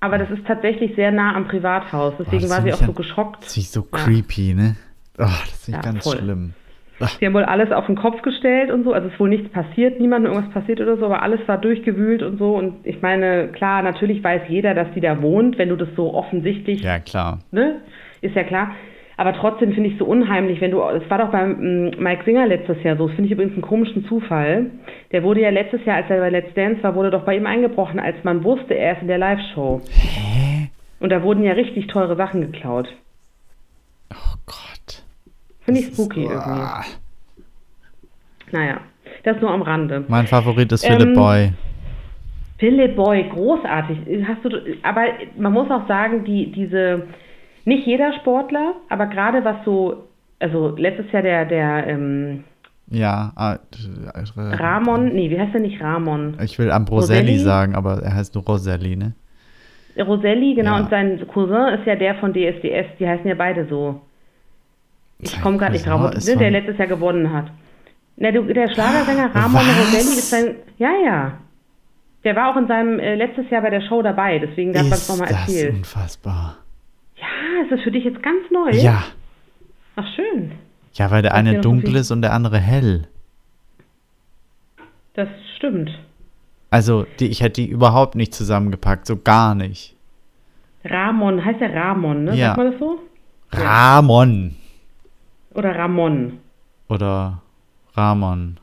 [0.00, 2.14] Aber das ist tatsächlich sehr nah am Privathaus.
[2.18, 3.44] Deswegen das war sie auch so ja- geschockt.
[3.44, 3.98] Das ist so Ja.
[3.98, 4.76] creepy, ne?
[5.18, 6.18] Oh, das ich Ja, ganz voll.
[6.18, 6.54] schlimm.
[7.18, 8.92] Sie haben wohl alles auf den Kopf gestellt und so.
[8.92, 12.22] Also es ist wohl nichts passiert, niemandem irgendwas passiert oder so, aber alles war durchgewühlt
[12.22, 12.56] und so.
[12.56, 16.14] Und ich meine, klar, natürlich weiß jeder, dass die da wohnt, wenn du das so
[16.14, 17.40] offensichtlich Ja, klar.
[17.50, 17.82] ne?
[18.22, 18.70] Ist ja klar.
[19.18, 22.24] Aber trotzdem finde ich es so unheimlich, wenn du, es war doch beim mm, Mike
[22.24, 24.66] Singer letztes Jahr so, das finde ich übrigens einen komischen Zufall.
[25.12, 27.46] Der wurde ja letztes Jahr, als er bei Let's Dance war, wurde doch bei ihm
[27.46, 29.80] eingebrochen, als man wusste, er ist in der Live-Show.
[29.90, 30.68] Hä?
[31.00, 32.88] Und da wurden ja richtig teure Sachen geklaut.
[35.66, 36.60] Finde ich Das ist- spooky irgendwie.
[36.60, 36.84] Ah.
[38.52, 38.80] Naja,
[39.24, 40.04] das nur am Rande.
[40.08, 41.52] Mein Favorit ist Ähm, Philip Boy.
[42.58, 43.98] Philip Boy, großartig.
[44.26, 44.48] Hast du,
[44.82, 45.02] aber
[45.36, 47.02] man muss auch sagen, die, diese,
[47.64, 50.04] nicht jeder Sportler, aber gerade was so,
[50.38, 52.44] also letztes Jahr der, der ähm,
[52.88, 53.32] Ja.
[53.36, 56.38] ah, äh, Ramon, nee, wie heißt der nicht Ramon?
[56.42, 57.38] Ich will Ambroselli Roselli?
[57.38, 59.12] sagen, aber er heißt nur Roselli, ne?
[59.98, 60.82] Roselli, genau, Ja.
[60.82, 64.00] und sein Cousin ist ja der von DSDS, die heißen ja beide so.
[65.18, 67.46] Ich komme gerade nicht drauf, ist ne, der letztes Jahr gewonnen hat.
[68.16, 69.60] Na, du, der Schlagersänger Ramon?
[69.60, 71.38] Roselli ist sein, ja, ja.
[72.24, 74.92] Der war auch in seinem äh, letztes Jahr bei der Show dabei, deswegen darf man
[74.92, 75.74] es Ist nochmal das erzählt.
[75.74, 76.56] unfassbar.
[77.16, 78.70] Ja, ist das für dich jetzt ganz neu?
[78.72, 79.04] Ja.
[79.96, 80.52] Ach, schön.
[80.94, 83.06] Ja, weil der eine dunkel ist und der andere hell.
[85.14, 85.90] Das stimmt.
[86.70, 89.94] Also, die, ich hätte die überhaupt nicht zusammengepackt, so gar nicht.
[90.84, 92.34] Ramon, heißt der Ramon, ne?
[92.34, 92.48] Ja.
[92.48, 92.98] Sagt man das so?
[93.52, 94.56] Ramon.
[95.56, 96.38] Oder Ramon.
[96.88, 97.42] Oder
[97.94, 98.58] Ramon.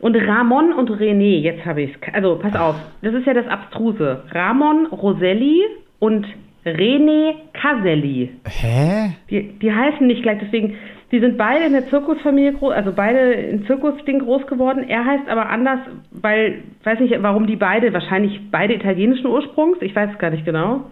[0.00, 2.14] Und Ramon und René, jetzt habe ich es.
[2.14, 4.22] Also, pass auf, das ist ja das Abstruse.
[4.32, 5.62] Ramon Roselli
[5.98, 6.26] und
[6.66, 8.30] René Caselli.
[8.46, 9.16] Hä?
[9.30, 10.76] Die, die heißen nicht gleich, deswegen,
[11.12, 14.84] die sind beide in der Zirkusfamilie groß, also beide im Zirkusding groß geworden.
[14.88, 15.80] Er heißt aber anders,
[16.10, 20.44] weil, weiß nicht, warum die beide, wahrscheinlich beide italienischen Ursprungs, ich weiß es gar nicht
[20.44, 20.90] genau.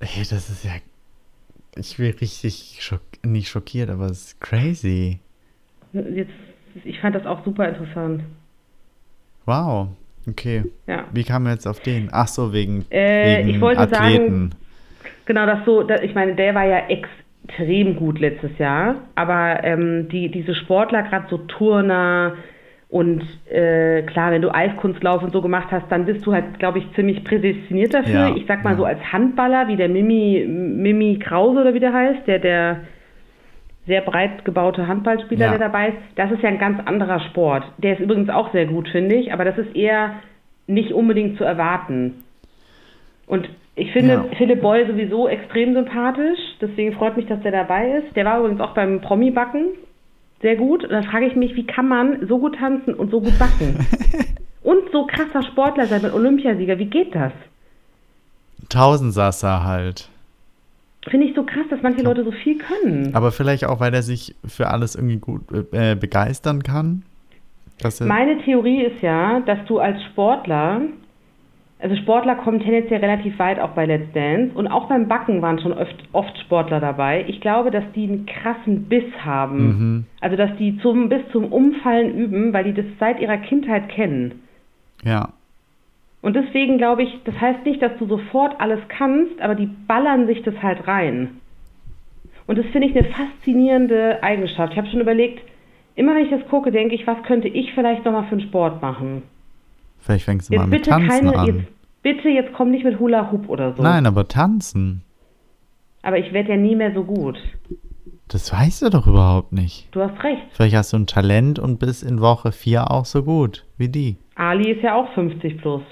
[0.00, 0.72] Hey, das ist ja.
[1.76, 5.18] Ich bin richtig schock, nicht schockiert, aber es ist crazy.
[5.92, 6.32] Jetzt,
[6.84, 8.22] ich fand das auch super interessant.
[9.46, 9.88] Wow.
[10.28, 10.64] Okay.
[10.86, 11.04] Ja.
[11.12, 12.08] Wie kam man jetzt auf den?
[12.12, 14.50] Ach so, wegen, Äh, wegen ich wollte Athleten.
[14.50, 14.50] sagen,
[15.24, 20.08] Genau, das so, da, ich meine, der war ja extrem gut letztes Jahr, aber ähm,
[20.08, 22.34] die, diese Sportler, gerade so Turner
[22.88, 26.78] und äh, klar, wenn du Eiskunstlauf und so gemacht hast, dann bist du halt, glaube
[26.78, 28.28] ich, ziemlich prädestiniert dafür.
[28.28, 28.76] Ja, ich sag mal ja.
[28.76, 32.80] so als Handballer, wie der Mimi, Mimi Krause oder wie der heißt, der, der
[33.86, 35.50] sehr breit gebaute Handballspieler, Ja.
[35.50, 37.64] der dabei ist, das ist ja ein ganz anderer Sport.
[37.78, 40.14] Der ist übrigens auch sehr gut, finde ich, aber das ist eher
[40.66, 42.22] nicht unbedingt zu erwarten.
[43.26, 44.24] Und ich finde Ja.
[44.36, 48.14] Philipp Boy sowieso extrem sympathisch, deswegen freut mich, dass der dabei ist.
[48.14, 49.68] Der war übrigens auch beim Promi-Backen
[50.42, 50.84] sehr gut.
[50.84, 53.86] Und da frage ich mich, wie kann man so gut tanzen und so gut backen?
[54.62, 57.32] und so krasser Sportler sein mit Olympiasieger, wie geht das?
[58.68, 60.08] Tausendsasser halt.
[61.08, 63.14] Finde ich so krass, dass manche Leute so viel können.
[63.14, 65.42] Aber vielleicht auch, weil er sich für alles irgendwie gut
[65.72, 67.02] äh, begeistern kann.
[68.00, 70.82] Meine Theorie ist ja, dass du als Sportler,
[71.80, 75.58] also Sportler kommen tendenziell relativ weit auch bei Let's Dance und auch beim Backen waren
[75.58, 77.24] schon oft, oft Sportler dabei.
[77.26, 79.64] Ich glaube, dass die einen krassen Biss haben.
[79.64, 80.04] Mhm.
[80.20, 84.42] Also, dass die zum, bis zum Umfallen üben, weil die das seit ihrer Kindheit kennen.
[85.02, 85.30] ja.
[86.22, 90.26] Und deswegen glaube ich, das heißt nicht, dass du sofort alles kannst, aber die ballern
[90.26, 91.40] sich das halt rein.
[92.46, 94.72] Und das finde ich eine faszinierende Eigenschaft.
[94.72, 95.40] Ich habe schon überlegt,
[95.96, 98.80] immer wenn ich das gucke, denke ich, was könnte ich vielleicht nochmal für einen Sport
[98.80, 99.22] machen?
[99.98, 101.46] Vielleicht fängst du mal Jetzt mit bitte Tanzen keine, an.
[101.46, 101.68] jetzt,
[102.02, 103.82] bitte jetzt komm nicht mit Hula Hoop oder so.
[103.82, 105.02] Nein, aber tanzen.
[106.02, 107.38] Aber ich werde ja nie mehr so gut.
[108.28, 109.88] Das weißt du doch überhaupt nicht.
[109.92, 110.42] Du hast recht.
[110.50, 114.16] Vielleicht hast du ein Talent und bist in Woche 4 auch so gut wie die.
[114.34, 115.82] Ali ist ja auch 50 plus.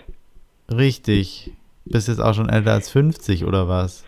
[0.75, 1.53] Richtig.
[1.85, 4.05] Bist jetzt auch schon älter als 50 oder was?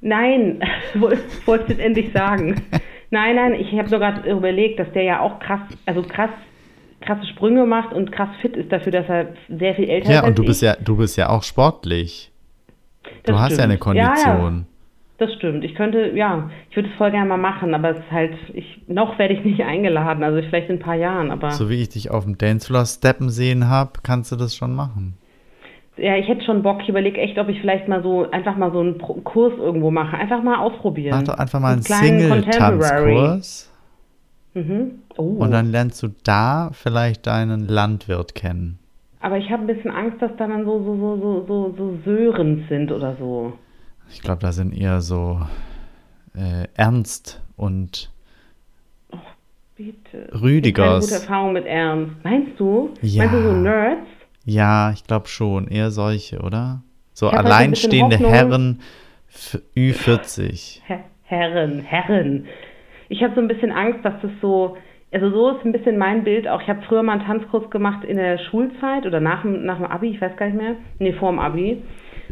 [0.00, 0.60] Nein,
[0.94, 2.62] woll- wollte ich jetzt endlich sagen.
[3.10, 6.30] Nein, nein, ich habe sogar überlegt, dass der ja auch krass, also krass,
[7.00, 10.14] krasse Sprünge macht und krass fit ist dafür, dass er sehr viel älter ist.
[10.14, 10.66] Ja, und du bist ich.
[10.66, 12.30] ja, du bist ja auch sportlich.
[13.24, 13.96] Du Das hast ja eine stimmt.
[13.96, 14.14] Ja, ja.
[14.14, 14.66] Kondition.
[15.18, 15.64] Das stimmt.
[15.64, 18.82] Ich könnte, ja, ich würde es voll gerne mal machen, aber es ist halt, ich,
[18.86, 21.88] noch werde ich nicht eingeladen, also vielleicht in ein paar Jahren, aber So wie ich
[21.88, 25.16] dich auf dem Dancefloor steppen sehen habe, kannst du das schon machen.
[25.96, 26.80] Ja, ich hätte schon Bock.
[26.82, 29.90] Ich überlege echt, ob ich vielleicht mal so, einfach mal so einen Pro Kurs irgendwo
[29.90, 30.16] mache.
[30.16, 31.16] Einfach mal ausprobieren.
[31.16, 32.38] Mach doch einfach mal einen Contemporary.
[32.38, 33.72] Single-Tanzkurs
[34.54, 35.00] Mhm.
[35.18, 35.22] Oh.
[35.38, 38.78] und dann lernst du da vielleicht deinen Landwirt kennen.
[39.20, 41.98] aber ich habe ein bisschen Angst, dass da dann so, so, so, so, so, so
[42.06, 43.52] Sörens sind oder so.
[44.10, 45.40] Ich glaube, da sind eher so
[46.34, 48.10] äh, Ernst und
[49.76, 50.30] Bitte.
[50.40, 51.04] Rüdigers.
[51.06, 52.12] Ich habe gute Erfahrung mit Ernst.
[52.24, 52.90] Meinst du?
[53.02, 53.24] Ja.
[53.24, 54.06] Meinst du so Nerds?
[54.46, 55.68] Ja, ich glaube schon.
[55.68, 56.82] Eher solche, oder?
[57.12, 58.16] So bisschen alleinstehende.
[58.18, 58.80] Herren
[59.28, 60.80] f- Ü40.
[60.86, 62.46] Her Herren, Herren.
[63.08, 64.76] Ich habe so ein bisschen Angst, dass das so,
[65.12, 66.62] also so ist ein bisschen mein Bild auch.
[66.62, 69.86] Ich habe früher mal einen Tanzkurs gemacht in der Schulzeit oder nach, dem- nach dem
[69.86, 70.76] Abi, ich weiß gar nicht mehr.
[71.00, 71.82] Nee, vor dem Abi.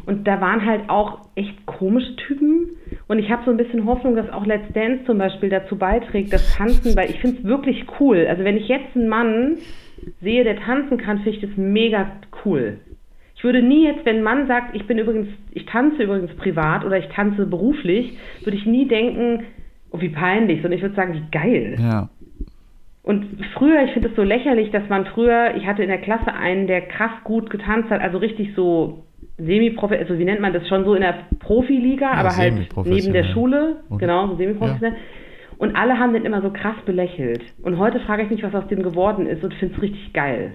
[0.07, 2.71] Und da waren halt auch echt komische Typen.
[3.09, 6.33] Und ich habe so ein bisschen Hoffnung, dass auch Let's Dance zum Beispiel dazu beiträgt,
[6.33, 8.27] das Tanzen, weil ich finde es wirklich cool.
[8.29, 9.57] Also wenn ich jetzt einen Mann
[10.21, 12.07] sehe, der tanzen kann, finde ich das mega
[12.45, 12.79] cool.
[13.37, 16.85] Ich würde nie jetzt, wenn ein Mann sagt, ich bin übrigens, ich tanze übrigens privat
[16.85, 19.45] oder ich tanze beruflich, würde ich nie denken,
[19.91, 21.77] oh, wie peinlich, sondern ich würde sagen, wie geil.
[21.79, 22.09] Ja.
[23.03, 26.33] Und früher, ich finde es so lächerlich, dass man früher, ich hatte in der Klasse
[26.33, 29.05] einen, der krass gut getanzt hat, also richtig so
[29.37, 32.55] semi-profi, also wie nennt man das, schon so in der Profiliga, aber halt
[32.87, 33.99] neben der Schule, Oder?
[33.99, 34.95] genau, so semi-professionell.
[35.59, 37.43] Und alle haben den immer so krass belächelt.
[37.63, 40.53] Und heute frage ich mich, was aus dem geworden ist und finde es richtig geil.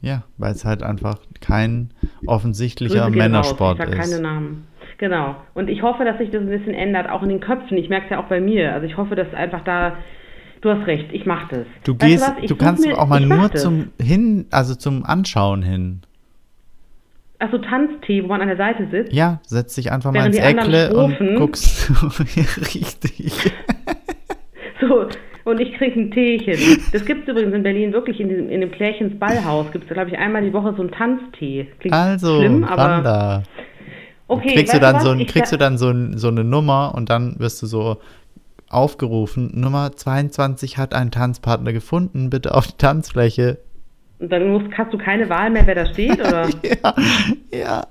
[0.00, 1.90] Ja, weil es halt einfach kein
[2.26, 3.88] offensichtlicher Männersport raus.
[3.90, 4.10] Ich ist.
[4.10, 4.66] keine Namen.
[4.98, 5.36] Genau.
[5.54, 7.76] Und ich hoffe, dass sich das ein bisschen ändert, auch in den Köpfen.
[7.76, 8.72] Ich merke es ja auch bei mir.
[8.72, 9.96] Also ich hoffe, dass einfach da.
[10.62, 11.66] Du hast recht, ich mache das.
[11.84, 12.34] Du Weißt gehst, was?
[12.38, 13.62] Ich du such kannst mir- auch mal nur das.
[13.62, 16.00] zum hin, also zum Anschauen hin.
[17.38, 19.12] Achso, Tanztee, wo man an der Seite sitzt.
[19.12, 21.90] Ja, setz dich einfach mal ins Eckle und guckst.
[22.74, 23.52] Richtig.
[24.86, 25.06] So,
[25.44, 26.82] und ich trinke ein Teechen.
[26.92, 29.70] Das gibt es übrigens in Berlin wirklich in dem, in dem Klärchens Ballhaus.
[29.70, 31.68] Gibt es, glaube ich, einmal die Woche so einen Tanztee.
[31.78, 32.82] Klingt also, schlimm, aber.
[32.82, 33.42] Wanda.
[34.28, 37.10] Okay, kriegst du dann, so, ein, kriegst du dann so, ein, so eine Nummer und
[37.10, 37.98] dann wirst du so
[38.68, 43.58] aufgerufen, Nummer 22 hat einen Tanzpartner gefunden, bitte auf die Tanzfläche.
[44.18, 46.48] Und dann musst, hast du keine Wahl mehr, wer da steht, oder?
[46.62, 46.94] ja,
[47.52, 47.86] ja.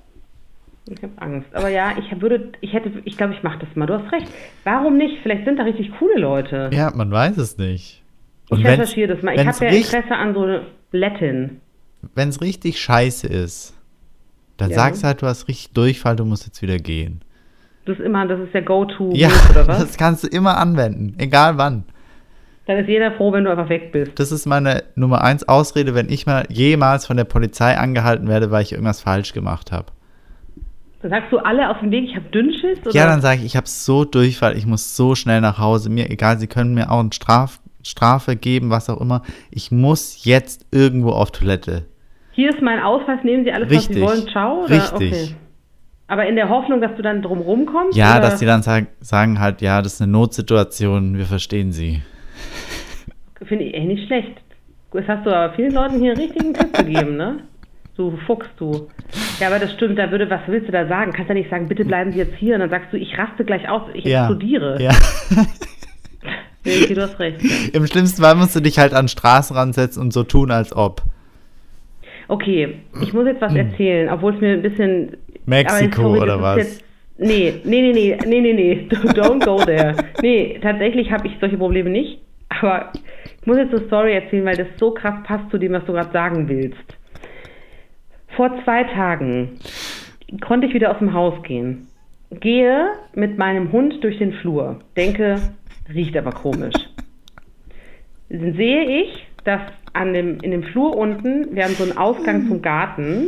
[0.88, 1.48] Ich habe Angst.
[1.54, 3.88] Aber ja, ich würde, ich hätte, ich glaube, ich mache das mal.
[3.88, 4.28] Du hast recht.
[4.64, 5.18] Warum nicht?
[5.24, 6.70] Vielleicht sind da richtig coole Leute.
[6.72, 8.04] Ja, man weiß es nicht.
[8.50, 9.34] Und ich recherchiere das mal.
[9.34, 10.62] Ich habe ja Interesse an so eine
[10.92, 11.62] Latin.
[12.14, 13.76] Wenn es richtig scheiße ist,
[14.58, 14.76] dann ja.
[14.76, 17.22] sagst du halt, du hast richtig Durchfall, du musst jetzt wieder gehen.
[17.86, 19.80] Das ist immer, das ist der Go-To, ja, oder was?
[19.80, 21.84] Das kannst du immer anwenden, egal wann.
[22.68, 24.14] Dann ist jeder froh, wenn du einfach weg bist.
[24.16, 28.50] Das ist meine Nummer eins Ausrede, wenn ich mal jemals von der Polizei angehalten werde,
[28.50, 29.88] weil ich irgendwas falsch gemacht habe.
[31.06, 32.80] Dann sagst du alle auf dem Weg, ich habe Dünnschiss?
[32.84, 32.96] Oder?
[32.96, 35.92] Ja, dann sage ich, ich habe so Durchfall, ich muss so schnell nach Hause.
[35.92, 39.22] Mir egal, sie können mir auch eine Straf, Strafe geben, was auch immer.
[39.52, 41.86] Ich muss jetzt irgendwo auf Toilette.
[42.32, 44.02] Hier ist mein Ausweis, nehmen Sie alles, Richtig.
[44.02, 44.64] was Sie wollen, ciao?
[44.64, 44.72] Oder?
[44.72, 45.14] Richtig.
[45.14, 45.36] Okay.
[46.08, 47.96] Aber in der Hoffnung, dass du dann drumherum kommst?
[47.96, 48.22] Ja, oder?
[48.22, 52.02] dass die dann sag, sagen halt, ja, das ist eine Notsituation, wir verstehen sie.
[53.44, 54.42] Finde ich echt nicht schlecht.
[54.92, 57.42] Jetzt hast du aber vielen Leuten hier einen richtigen Tipp gegeben, ne?
[57.98, 58.90] Du Fuchs, du.
[59.40, 61.14] Ja, aber das stimmt, da würde, was willst du da sagen?
[61.14, 63.46] Kannst ja nicht sagen, bitte bleiben Sie jetzt hier und dann sagst du, ich raste
[63.46, 64.24] gleich aus, ich ja.
[64.24, 64.82] explodiere.
[64.82, 64.92] Ja.
[66.66, 67.40] nee, du hast recht.
[67.74, 70.76] Im schlimmsten Fall musst du dich halt an den Straßenrand setzen und so tun, als
[70.76, 71.04] ob.
[72.28, 73.70] Okay, ich muss jetzt was hm.
[73.70, 75.16] erzählen, obwohl es mir ein bisschen.
[75.46, 76.58] Mexiko sorry, oder was?
[76.58, 76.84] Jetzt,
[77.18, 79.96] nee, nee, nee, nee, nee, nee, nee, don't go there.
[80.22, 82.20] Nee, tatsächlich habe ich solche Probleme nicht,
[82.50, 82.92] aber
[83.40, 85.94] ich muss jetzt eine Story erzählen, weil das so krass passt zu dem, was du
[85.94, 86.98] gerade sagen willst.
[88.36, 89.60] Vor zwei Tagen
[90.42, 91.88] konnte ich wieder aus dem Haus gehen.
[92.32, 94.80] Gehe mit meinem Hund durch den Flur.
[94.98, 95.40] Denke,
[95.94, 96.76] riecht aber komisch.
[98.30, 99.62] Sehe ich, dass
[99.94, 103.28] an dem, in dem Flur unten, wir haben so einen Ausgang zum Garten,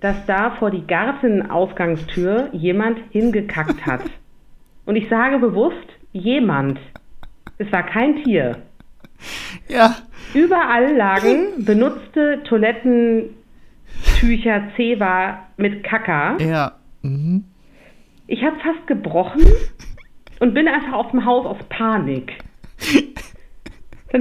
[0.00, 4.02] dass da vor die Gartenausgangstür jemand hingekackt hat.
[4.84, 5.76] Und ich sage bewusst,
[6.12, 6.78] jemand.
[7.58, 8.62] Es war kein Tier.
[9.68, 9.96] Ja.
[10.34, 13.34] Überall lagen benutzte Toiletten,
[14.18, 16.36] Tücher Zewa mit Kaka.
[16.38, 16.72] Ja.
[17.02, 17.44] Mhm.
[18.26, 19.42] Ich habe fast gebrochen
[20.40, 22.32] und bin einfach aus dem Haus aus Panik.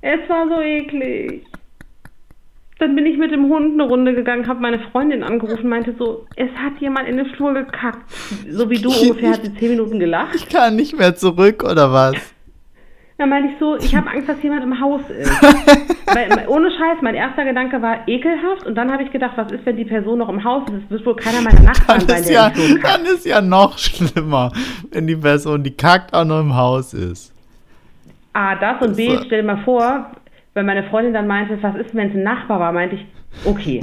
[0.00, 1.44] es war so eklig.
[2.78, 6.26] Dann bin ich mit dem Hund eine Runde gegangen, habe meine Freundin angerufen, meinte so,
[6.36, 8.04] es hat jemand in den Flur gekackt.
[8.50, 10.34] So wie du ungefähr hat sie zehn Minuten gelacht.
[10.34, 12.35] Ich kann nicht mehr zurück, oder was?
[13.18, 15.30] Dann meinte ich so, ich habe Angst, dass jemand im Haus ist.
[16.06, 19.64] Weil, ohne Scheiß, mein erster Gedanke war ekelhaft und dann habe ich gedacht, was ist,
[19.64, 20.84] wenn die Person noch im Haus ist?
[20.84, 24.52] Es wird wohl keiner meiner Nachbarn sein, ja, Dann ist ja noch schlimmer,
[24.92, 27.32] wenn die Person, die kackt, auch noch im Haus ist.
[28.34, 30.10] A, das und B, stell dir mal vor,
[30.52, 33.06] wenn meine Freundin dann meinte, was ist, wenn es ein Nachbar war, meinte ich,
[33.44, 33.80] okay,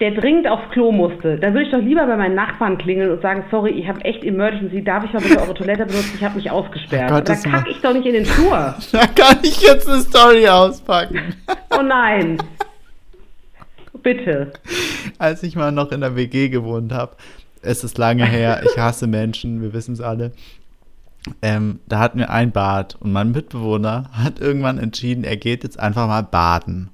[0.00, 3.22] der dringend aufs Klo musste, dann würde ich doch lieber bei meinen Nachbarn klingeln und
[3.22, 6.36] sagen, sorry, ich habe echt Emergency, darf ich mal bitte eure Toilette benutzen, ich habe
[6.36, 7.12] mich ausgesperrt.
[7.12, 8.74] Oh da kacke ich doch nicht in den Flur.
[8.92, 11.34] Da kann ich jetzt eine Story auspacken.
[11.78, 12.38] Oh nein.
[14.02, 14.52] Bitte.
[15.18, 17.16] Als ich mal noch in der WG gewohnt habe,
[17.62, 20.32] es ist lange her, ich hasse Menschen, wir wissen es alle.
[21.42, 25.78] Ähm, da hatten wir ein Bad und mein Mitbewohner hat irgendwann entschieden, er geht jetzt
[25.78, 26.90] einfach mal baden.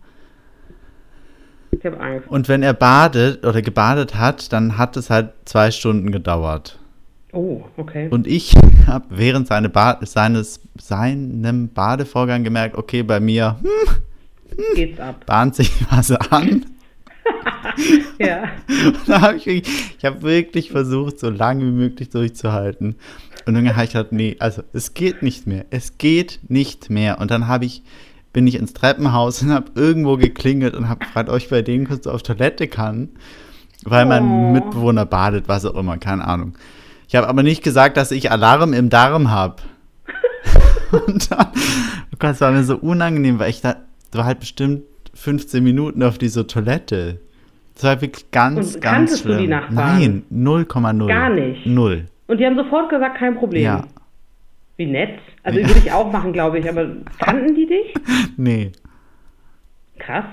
[1.78, 2.28] Ich habe Angst.
[2.28, 6.78] Und wenn er badet oder gebadet hat, dann hat es halt zwei Stunden gedauert.
[7.32, 8.08] Oh, okay.
[8.10, 8.54] Und ich
[8.86, 13.94] habe während seine ba seines, seinem Badevorgang gemerkt, okay, bei mir hm,
[14.56, 15.26] hm, geht's ab.
[15.26, 16.64] bahnt sich was an.
[18.18, 18.44] ja.
[18.68, 22.96] Und da habe ich, ich habe wirklich versucht, so lange wie möglich durchzuhalten.
[23.44, 25.66] Und dann habe ich gedacht, nee, also es geht nicht mehr.
[25.70, 27.20] Es geht nicht mehr.
[27.20, 27.82] Und dann habe ich
[28.36, 31.88] bin ich ins Treppenhaus und habe irgendwo geklingelt und habe gefragt, ob ich bei denen
[31.88, 33.08] kurz auf Toilette kann,
[33.82, 34.52] weil mein oh.
[34.52, 36.52] Mitbewohner badet, was auch immer, keine Ahnung.
[37.08, 39.62] Ich habe aber nicht gesagt, dass ich Alarm im Darm habe.
[41.06, 41.46] und dann,
[42.12, 43.76] oh Gott, es war mir so unangenehm, weil ich da,
[44.10, 44.82] da war halt bestimmt
[45.14, 47.20] 15 Minuten auf dieser Toilette.
[47.72, 49.36] Das war wirklich ganz, und ganz schlimm.
[49.36, 49.74] Du die Nachbarn?
[49.74, 51.06] Nein, 0,0.
[51.08, 51.64] Gar nicht.
[51.64, 52.04] Null.
[52.26, 53.62] Und die haben sofort gesagt, kein Problem.
[53.62, 53.84] Ja.
[54.76, 55.18] Wie nett.
[55.42, 55.66] Also ja.
[55.66, 56.68] würde ich auch machen, glaube ich.
[56.68, 56.86] Aber
[57.18, 57.94] kannten die dich?
[58.36, 58.72] Nee.
[59.98, 60.26] Krass.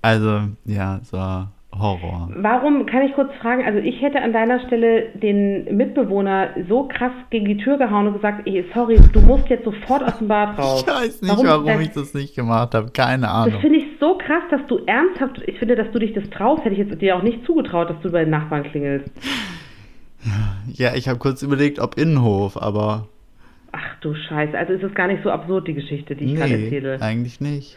[0.00, 2.30] Also, ja, es war Horror.
[2.36, 7.12] Warum, kann ich kurz fragen, also ich hätte an deiner Stelle den Mitbewohner so krass
[7.30, 10.58] gegen die Tür gehauen und gesagt, ey, sorry, du musst jetzt sofort aus dem Bad
[10.58, 10.84] raus.
[10.86, 13.52] Ich weiß nicht, warum, warum ich das nicht gemacht habe, keine Ahnung.
[13.52, 16.64] Das finde ich so krass, dass du ernsthaft, ich finde, dass du dich das traust,
[16.64, 19.10] hätte ich jetzt dir auch nicht zugetraut, dass du bei den Nachbarn klingelst.
[20.72, 23.08] Ja, ich habe kurz überlegt, ob Innenhof, aber
[23.98, 26.34] Ach, Ach du Scheiße, also ist es gar nicht so absurd, die Geschichte, die ich
[26.36, 26.98] gerade Nee, erzähle.
[27.00, 27.76] eigentlich nicht.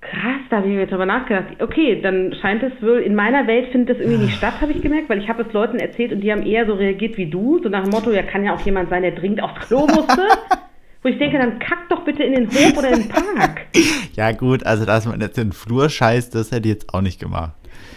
[0.00, 1.60] Krass, da habe ich mir drüber nachgedacht.
[1.60, 4.80] Okay, dann scheint es wohl, in meiner Welt findet das irgendwie nicht statt, habe ich
[4.80, 7.60] gemerkt, weil ich habe es Leuten erzählt und die haben eher so reagiert wie du,
[7.62, 10.22] so nach dem Motto, ja, kann ja auch jemand sein, der dringend aufs Klo musste.
[11.02, 13.62] Wo ich denke, dann kack doch bitte in den Hof oder in den Park.
[14.14, 17.02] Ja gut, also dass man jetzt in den Flur scheißt, das hätte ich jetzt auch
[17.02, 17.52] nicht gemacht.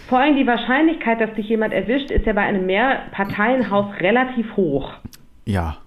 [0.08, 4.92] Vor allem die Wahrscheinlichkeit, dass dich jemand erwischt, ist ja bei einem Mehrparteienhaus relativ hoch.
[5.46, 5.78] Ja.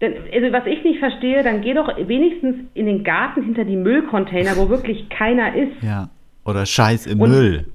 [0.00, 3.76] Denn, also was ich nicht verstehe, dann geh doch wenigstens in den Garten hinter die
[3.76, 5.82] Müllcontainer, wo wirklich keiner ist.
[5.82, 6.08] Ja.
[6.44, 7.66] Oder Scheiß im Und- Müll.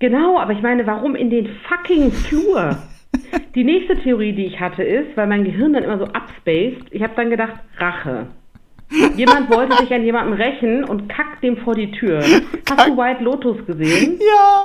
[0.00, 2.76] Genau, aber ich meine, warum in den fucking Flur?
[3.54, 7.00] Die nächste Theorie, die ich hatte, ist, weil mein Gehirn dann immer so upspaced, ich
[7.02, 8.26] habe dann gedacht, Rache.
[9.16, 12.18] Jemand wollte sich an jemandem rächen und kackt dem vor die Tür.
[12.20, 14.18] Hast du White Lotus gesehen?
[14.20, 14.64] Ja.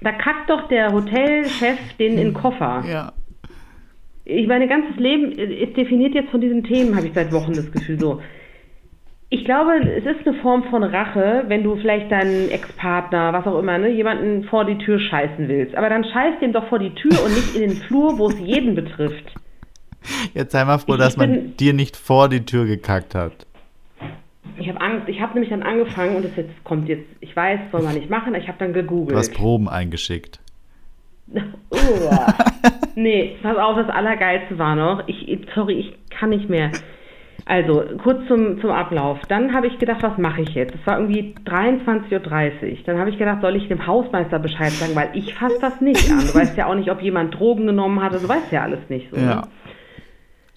[0.00, 2.82] Da kackt doch der Hotelchef den in den Koffer.
[2.88, 3.12] Ja.
[4.24, 7.70] Ich mein ganzes Leben ist definiert jetzt von diesen Themen, habe ich seit Wochen das
[7.70, 8.22] Gefühl so.
[9.30, 13.58] Ich glaube, es ist eine Form von Rache, wenn du vielleicht deinen Ex-Partner, was auch
[13.58, 15.74] immer, ne, jemanden vor die Tür scheißen willst.
[15.74, 18.38] Aber dann scheiß dem doch vor die Tür und nicht in den Flur, wo es
[18.38, 19.24] jeden betrifft.
[20.34, 23.14] Jetzt sei mal froh, Ich- dass ich man bin- dir nicht vor die Tür gekackt
[23.14, 23.46] hat.
[24.58, 25.08] Ich habe Angst.
[25.08, 28.08] Ich habe nämlich dann angefangen und das jetzt kommt jetzt, ich weiß, soll man nicht
[28.10, 29.18] machen, ich habe dann Du gegoogelt.
[29.18, 30.38] hast Proben eingeschickt.
[31.70, 32.34] Uah.
[32.94, 35.06] nee, pass auf, das Allergeilste war noch.
[35.08, 36.70] Ich, sorry, ich kann nicht mehr.
[37.46, 39.18] Also, kurz zum, zum Ablauf.
[39.28, 40.74] Dann habe ich gedacht, was mache ich jetzt?
[40.74, 42.78] Es war irgendwie 23.30 Uhr.
[42.86, 46.10] Dann habe ich gedacht, soll ich dem Hausmeister Bescheid sagen, weil ich fasse das nicht
[46.10, 46.20] an.
[46.20, 48.14] Du weißt ja auch nicht, ob jemand Drogen genommen hat.
[48.14, 49.18] Du weißt ja alles nicht so.
[49.18, 49.42] Ja.
[49.42, 49.42] Ne?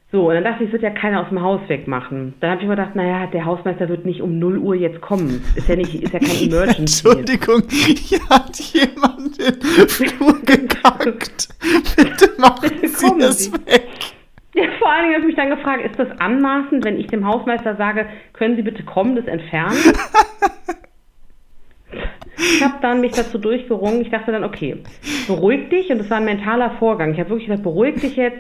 [0.10, 2.34] So, und dann dachte ich, es wird ja keiner aus dem Haus wegmachen.
[2.40, 5.44] Dann habe ich mir gedacht, naja, der Hausmeister wird nicht um 0 Uhr jetzt kommen.
[5.56, 7.08] Ist ja, nicht, ist ja kein Emergency.
[7.10, 11.50] Entschuldigung, hier hat jemand den Flur gekackt.
[11.98, 13.54] Bitte machen Sie Kommen es Sie.
[13.54, 13.84] weg.
[14.56, 17.28] Ja, vor allen Dingen habe ich mich dann gefragt, ist das anmaßend, wenn ich dem
[17.28, 19.76] Hausmeister sage, können Sie bitte kommen, das entfernen?
[22.40, 24.02] Ich habe dann mich dazu durchgerungen.
[24.02, 24.78] Ich dachte dann, okay,
[25.28, 25.90] beruhig dich.
[25.90, 27.14] Und das war ein mentaler Vorgang.
[27.14, 28.38] Ich habe wirklich gesagt, beruhig dich jetzt.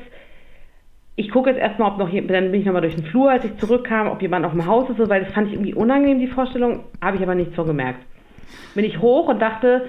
[1.19, 3.43] Ich gucke jetzt erstmal, ob noch jemand, dann bin ich nochmal durch den Flur, als
[3.43, 6.19] ich zurückkam, ob jemand auf dem Haus ist, so, weil das fand ich irgendwie unangenehm,
[6.19, 6.81] die Vorstellung.
[7.01, 7.99] Habe ich aber nicht so gemerkt.
[8.75, 9.87] Bin ich hoch und dachte,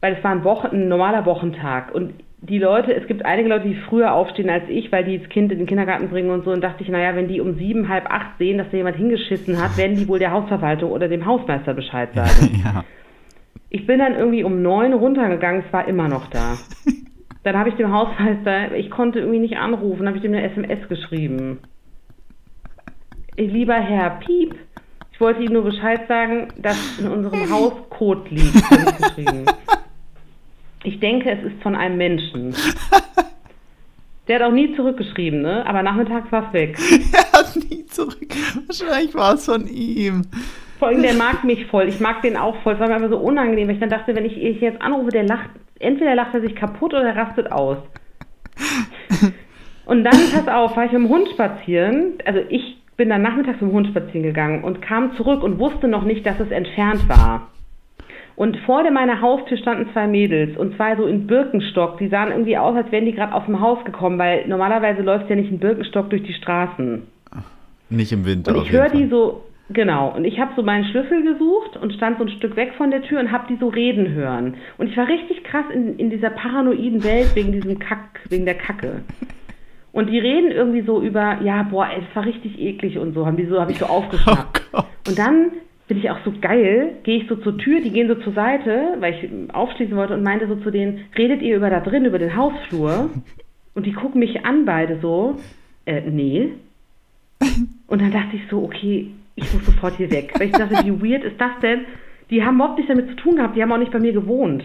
[0.00, 1.94] weil es war ein, Wochen, ein normaler Wochentag.
[1.94, 5.28] Und die Leute, es gibt einige Leute, die früher aufstehen als ich, weil die das
[5.28, 6.50] Kind in den Kindergarten bringen und so.
[6.50, 9.62] Und dachte ich, naja, wenn die um sieben, halb acht sehen, dass da jemand hingeschissen
[9.62, 12.62] hat, werden die wohl der Hausverwaltung oder dem Hausmeister Bescheid sagen.
[12.64, 12.84] Ja.
[13.70, 16.56] Ich bin dann irgendwie um neun runtergegangen, es war immer noch da.
[17.44, 20.88] Dann habe ich dem Hausmeister, ich konnte irgendwie nicht anrufen, habe ich dem eine SMS
[20.88, 21.60] geschrieben.
[23.36, 24.54] Lieber Herr Piep,
[25.12, 28.62] ich wollte Ihnen nur Bescheid sagen, dass in unserem Haus Code liegt,
[30.84, 32.54] ich denke, es ist von einem Menschen.
[34.26, 35.66] Der hat auch nie zurückgeschrieben, ne?
[35.66, 36.78] Aber nachmittags war es weg.
[37.12, 38.28] Er hat nie zurück.
[38.66, 40.22] Wahrscheinlich war es von ihm.
[40.78, 41.88] Vor allem, der mag mich voll.
[41.88, 42.74] Ich mag den auch voll.
[42.74, 45.10] Es war mir aber so unangenehm, weil ich dann dachte, wenn ich ihn jetzt anrufe,
[45.10, 45.50] der lacht,
[45.80, 47.78] entweder lacht er sich kaputt oder er rastet aus.
[49.86, 52.14] Und dann, pass auf, war ich mit dem Hund spazieren.
[52.24, 55.88] Also ich bin dann nachmittags mit dem Hund spazieren gegangen und kam zurück und wusste
[55.88, 57.48] noch nicht, dass es entfernt war.
[58.36, 61.98] Und vor der meiner Haustür standen zwei Mädels und zwei so in Birkenstock.
[61.98, 65.28] Die sahen irgendwie aus, als wären die gerade aus dem Haus gekommen, weil normalerweise läuft
[65.28, 67.02] ja nicht ein Birkenstock durch die Straßen.
[67.90, 68.54] Nicht im Winter.
[68.54, 72.18] Und ich höre die so, genau, und ich habe so meinen Schlüssel gesucht und stand
[72.18, 74.56] so ein Stück weg von der Tür und habe die so reden hören.
[74.76, 78.56] Und ich war richtig krass in, in dieser paranoiden Welt wegen diesem Kack, wegen der
[78.56, 79.02] Kacke.
[79.92, 83.26] Und die reden irgendwie so über, ja, boah, ey, das war richtig eklig und so,
[83.26, 84.62] haben die so, habe ich so aufgeschnappt.
[84.72, 84.82] Oh.
[85.08, 85.52] Und dann
[85.88, 88.96] bin ich auch so geil, gehe ich so zur Tür, die gehen so zur Seite,
[89.00, 92.18] weil ich aufschließen wollte und meinte so zu denen, redet ihr über da drin, über
[92.18, 93.10] den Hausflur?
[93.74, 95.38] Und die gucken mich an beide so,
[95.86, 96.52] äh, nee.
[97.86, 100.32] Und dann dachte ich so, okay, ich muss sofort hier weg.
[100.38, 101.86] Weil ich dachte, wie weird ist das denn?
[102.30, 104.64] Die haben überhaupt nichts damit zu tun gehabt, die haben auch nicht bei mir gewohnt.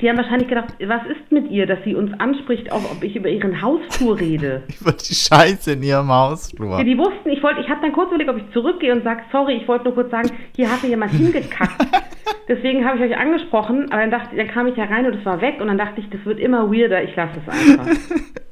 [0.00, 3.14] Die haben wahrscheinlich gedacht, was ist mit ihr, dass sie uns anspricht, auch ob ich
[3.14, 4.64] über ihren Hausflur rede.
[4.80, 6.78] Über die Scheiße in ihrem Hausflur.
[6.78, 9.22] Ja, die wussten, ich wollte, ich habe dann kurz überlegt, ob ich zurückgehe und sage,
[9.30, 11.86] sorry, ich wollte nur kurz sagen, hier hatte jemand hingekackt.
[12.48, 15.24] Deswegen habe ich euch angesprochen, aber dann dachte, dann kam ich ja rein und es
[15.24, 17.86] war weg und dann dachte ich, das wird immer weirder, ich lasse es einfach.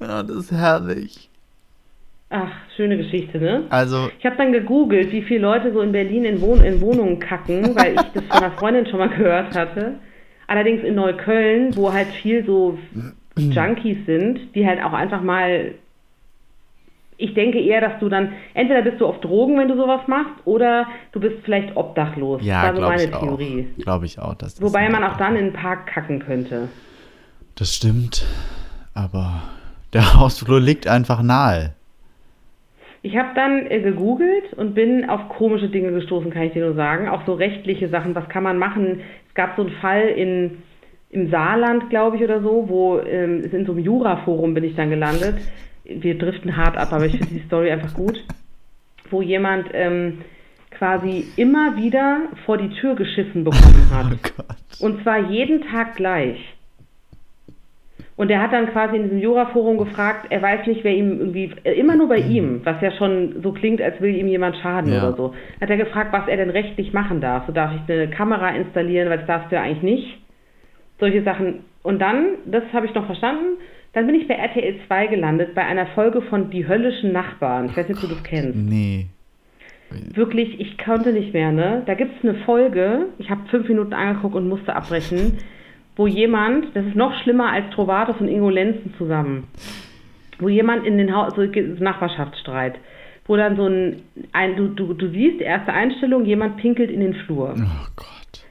[0.00, 1.28] Ja, das ist herrlich.
[2.30, 3.62] Ach, schöne Geschichte, ne?
[3.70, 7.18] Also, Ich habe dann gegoogelt, wie viele Leute so in Berlin in, Wohn in Wohnungen
[7.18, 9.94] kacken, weil ich das von einer Freundin schon mal gehört hatte.
[10.46, 12.78] Allerdings in Neukölln, wo halt viel so
[13.36, 15.72] Junkies sind, die halt auch einfach mal.
[17.20, 20.34] Ich denke eher, dass du dann, entweder bist du auf Drogen, wenn du sowas machst,
[20.44, 22.42] oder du bist vielleicht obdachlos.
[22.44, 23.20] ja, das war so meine.
[23.20, 23.66] Theorie.
[23.78, 24.34] Glaube ich auch.
[24.34, 26.68] Dass das Wobei man auch dann in den Park kacken könnte.
[27.56, 28.24] Das stimmt.
[28.94, 29.42] Aber
[29.92, 31.74] Der Hausflur liegt einfach nahe.
[33.02, 36.74] Ich habe dann äh, gegoogelt und bin auf komische Dinge gestoßen, kann ich dir nur
[36.74, 37.08] sagen.
[37.08, 39.00] Auch so rechtliche Sachen, was kann man machen.
[39.28, 40.58] Es gab so einen Fall in,
[41.10, 44.90] im Saarland, glaube ich, oder so, wo ähm, in so einem Jura-Forum bin ich dann
[44.90, 45.36] gelandet.
[45.84, 48.22] Wir driften hart ab, aber ich finde die Story einfach gut.
[49.10, 50.18] Wo jemand ähm,
[50.70, 54.18] quasi immer wieder vor die Tür geschissen bekommen hat.
[54.80, 54.86] Oh.
[54.86, 56.38] Und zwar jeden Tag gleich.
[58.18, 61.52] Und er hat dann quasi in diesem Jura-Forum gefragt, er weiß nicht, wer ihm irgendwie,
[61.76, 64.98] immer nur bei ihm, was ja schon so klingt, als will ihm jemand schaden Ja.
[65.06, 67.46] oder so, hat er gefragt, was er denn rechtlich machen darf.
[67.46, 70.18] So darf ich eine Kamera installieren, weil das darfst du ja eigentlich nicht.
[70.98, 71.60] Solche Sachen.
[71.84, 73.56] Und dann, das habe ich noch verstanden,
[73.92, 77.66] dann bin ich bei RTL 2 gelandet, bei einer Folge von Die höllischen Nachbarn.
[77.66, 79.06] Ich weiß nicht, ob du das kennst Nee.
[80.14, 81.82] wirklich, ich konnte nicht mehr, ne?
[81.86, 85.38] Da gibt es eine Folge, ich habe fünf Minuten angeguckt und musste abbrechen,
[85.98, 89.48] wo jemand, das ist noch schlimmer als Trovatos und Ingo Lenzen zusammen,
[90.38, 92.76] wo jemand in den Haus, so Nachbarschaftsstreit,
[93.26, 94.02] wo dann so ein,
[94.32, 97.54] ein du, du, du siehst, erste Einstellung, jemand pinkelt in den Flur.
[97.58, 98.06] Oh Gott.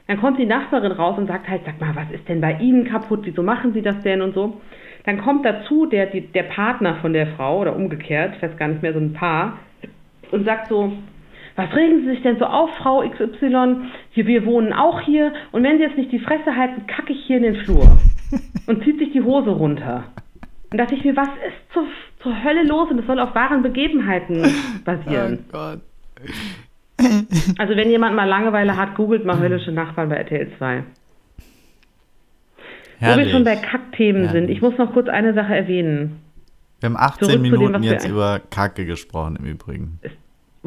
[0.06, 2.84] Dann kommt die Nachbarin raus und sagt halt, sag mal, was ist denn bei Ihnen
[2.84, 3.20] kaputt?
[3.24, 4.60] Wieso machen Sie das denn und so?
[5.04, 8.68] Dann kommt dazu der, die, der Partner von der Frau oder umgekehrt, ich weiß gar
[8.68, 9.58] nicht mehr, so ein Paar,
[10.30, 10.92] und sagt so,
[11.58, 13.88] was regen Sie sich denn so auf, Frau XY?
[14.10, 17.24] Hier, wir wohnen auch hier und wenn Sie jetzt nicht die Fresse halten, kacke ich
[17.26, 17.98] hier in den Flur.
[18.66, 20.04] Und zieht sich die Hose runter.
[20.70, 21.84] Und dachte ich mir, was ist zur,
[22.22, 22.90] zur Hölle los?
[22.90, 24.42] Und das soll auf wahren Begebenheiten
[24.84, 25.46] basieren.
[25.48, 25.80] Oh Gott.
[27.58, 30.84] Also wenn jemand mal Langeweile hat, googelt mal höllische Nachbarn bei RTL 2.
[31.38, 31.42] Wo
[33.00, 33.32] wir Herrlich.
[33.32, 34.56] schon bei Kackthemen sind, Herrlich.
[34.56, 36.20] ich muss noch kurz eine Sache erwähnen.
[36.80, 39.98] Wir haben 18 Zurück zu dem, Minuten wir jetzt über Kacke gesprochen im Übrigen.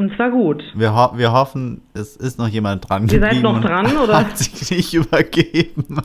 [0.01, 0.63] Und zwar gut.
[0.73, 4.17] Wir, ho wir hoffen, es ist noch jemand dran Ihr seid noch dran, oder?
[4.17, 6.01] hat sich nicht übergeben.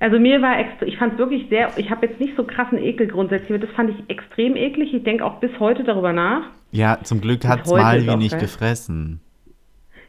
[0.00, 3.06] Also mir war ich fand es wirklich sehr, ich habe jetzt nicht so krassen Ekel
[3.06, 4.92] grundsätzlich, aber das fand ich extrem eklig.
[4.92, 6.46] Ich denke auch bis heute darüber nach.
[6.72, 9.20] Ja, zum Glück hat es mal wie nicht gefressen.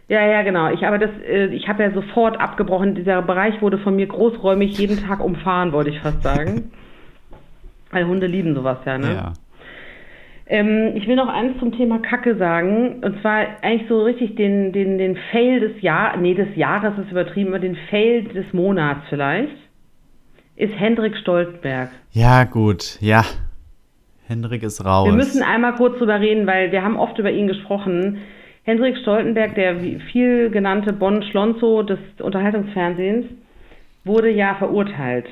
[0.08, 0.74] Ja, ja, genau.
[0.74, 2.96] Ich aber das, äh, ich habe ja sofort abgebrochen.
[2.96, 6.72] Dieser Bereich wurde von mir großräumig jeden Tag umfahren, wollte ich fast sagen.
[7.92, 9.14] Weil Hunde lieben sowas ja, ne?
[9.14, 9.34] Ja.
[10.48, 13.02] Ähm, ich will noch eins zum Thema Kacke sagen.
[13.04, 17.12] Und zwar eigentlich so richtig den, den, den Fail des Jahres, nee, des Jahres ist
[17.12, 19.56] übertrieben, aber den Fail des Monats vielleicht,
[20.56, 21.90] ist Hendrik Stoltenberg.
[22.12, 22.98] Ja, gut.
[23.02, 23.24] Ja.
[24.28, 25.08] Hendrik ist raus.
[25.08, 28.20] Wir müssen einmal kurz drüber reden, weil wir haben oft über ihn gesprochen.
[28.64, 29.76] Hendrik Stoltenberg, der
[30.12, 33.26] viel genannte Bonn-Schlonzo des Unterhaltungsfernsehens,
[34.06, 35.28] wurde ja verurteilt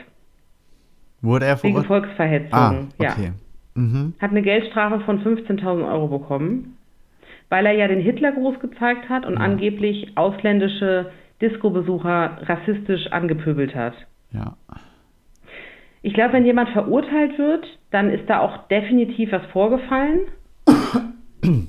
[1.22, 1.88] Wurde er wegen verurteilt?
[1.88, 2.52] Volksverhetzung.
[2.52, 3.16] Ah, Ja.
[3.74, 4.14] Mhm.
[4.20, 6.78] hat eine Geldstrafe von 15.000 Euro bekommen,
[7.50, 11.12] weil er ja den Hitlergruß gezeigt hat und angeblich ausländische
[11.42, 13.94] Disco-Besucher rassistisch angepöbelt hat.
[14.32, 14.56] Ja.
[16.02, 20.22] Ich glaube, wenn jemand verurteilt wird, dann ist da auch definitiv was vorgefallen.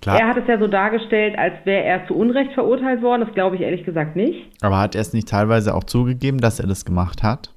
[0.00, 0.20] Klar.
[0.20, 3.22] Er hat es ja so dargestellt, als wäre er zu Unrecht verurteilt worden.
[3.24, 4.50] Das glaube ich ehrlich gesagt nicht.
[4.60, 7.54] Aber hat er es nicht teilweise auch zugegeben, dass er das gemacht hat?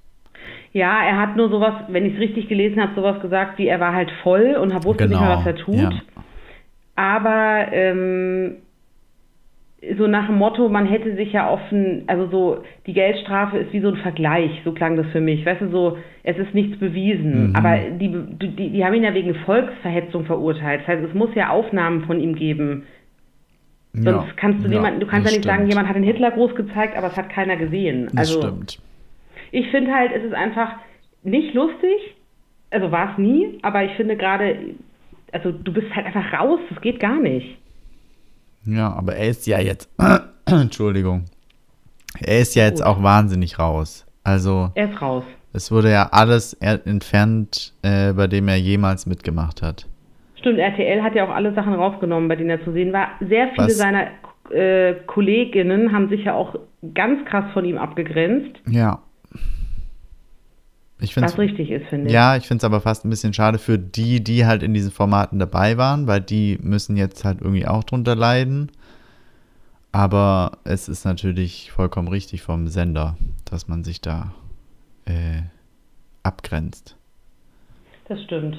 [0.77, 3.79] Ja, er hat nur sowas, wenn ich es richtig gelesen habe, sowas gesagt, wie er
[3.79, 5.75] war halt voll und wusste nicht mehr, was er tut.
[5.75, 5.89] Ja.
[6.95, 8.57] Aber ähm,
[9.97, 13.79] so nach dem Motto, man hätte sich ja offen, also so, die Geldstrafe ist wie
[13.79, 15.43] so ein Vergleich, so klang das für mich.
[15.47, 17.49] Weißt du, so, es ist nichts bewiesen.
[17.49, 17.55] Mhm.
[17.55, 20.81] Aber die, die, die haben ihn ja wegen Volksverhetzung verurteilt.
[20.81, 22.83] Das heißt, es muss ja Aufnahmen von ihm geben.
[23.93, 24.33] Sonst ja.
[24.35, 25.73] kannst du ja, niemanden, du kannst das ja nicht sagen, stimmt.
[25.73, 28.09] jemand hat den Hitlergruß gezeigt, aber es hat keiner gesehen.
[28.11, 28.79] Das also, stimmt.
[29.51, 30.73] Ich finde halt, es ist einfach
[31.23, 32.15] nicht lustig.
[32.69, 34.57] Also war es nie, aber ich finde gerade,
[35.31, 37.57] also du bist halt einfach raus, das geht gar nicht.
[38.65, 39.89] Ja, aber er ist ja jetzt.
[40.45, 41.25] Entschuldigung.
[42.19, 42.87] Er ist ja jetzt Gut.
[42.87, 44.05] auch wahnsinnig raus.
[44.23, 45.23] Also, Er ist raus.
[45.53, 49.85] es wurde ja alles er- entfernt, äh, bei dem er jemals mitgemacht hat.
[50.35, 53.09] Stimmt, RTL hat ja auch alle Sachen rausgenommen, bei denen er zu sehen war.
[53.21, 53.77] Sehr viele Was?
[53.77, 54.07] seiner
[54.51, 56.55] äh, Kolleginnen haben sich ja auch
[56.93, 58.99] ganz krass von ihm abgegrenzt, Ja.
[60.99, 62.13] Ich was richtig ist, finde ich.
[62.13, 64.91] Ja, ich finde es aber fast ein bisschen schade für die, die halt in diesen
[64.91, 68.71] Formaten dabei waren, weil die müssen jetzt halt irgendwie auch drunter leiden.
[69.91, 73.15] Aber es ist natürlich vollkommen richtig vom Sender,
[73.45, 74.33] dass man sich da
[75.05, 75.41] äh,
[76.23, 76.95] abgrenzt.
[78.07, 78.57] Das stimmt.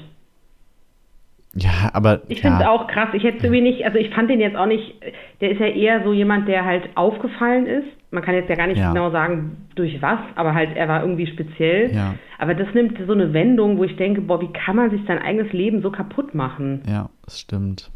[1.58, 3.08] Ja, aber Ich ja, finde es auch krass.
[3.12, 4.94] Ich hätte irgendwie nicht, also ich fand den jetzt auch nicht,
[5.40, 7.86] der ist ja eher so jemand, der halt aufgefallen ist.
[8.10, 8.92] Man kann jetzt ja gar nicht Ja.
[8.92, 11.92] genau sagen, durch was, aber halt, er war irgendwie speziell.
[11.94, 12.14] Ja.
[12.38, 15.18] Aber das nimmt so eine Wendung, wo ich denke, boah, wie kann man sich sein
[15.18, 16.82] eigenes Leben so kaputt machen?
[16.88, 17.90] ja, das stimmt.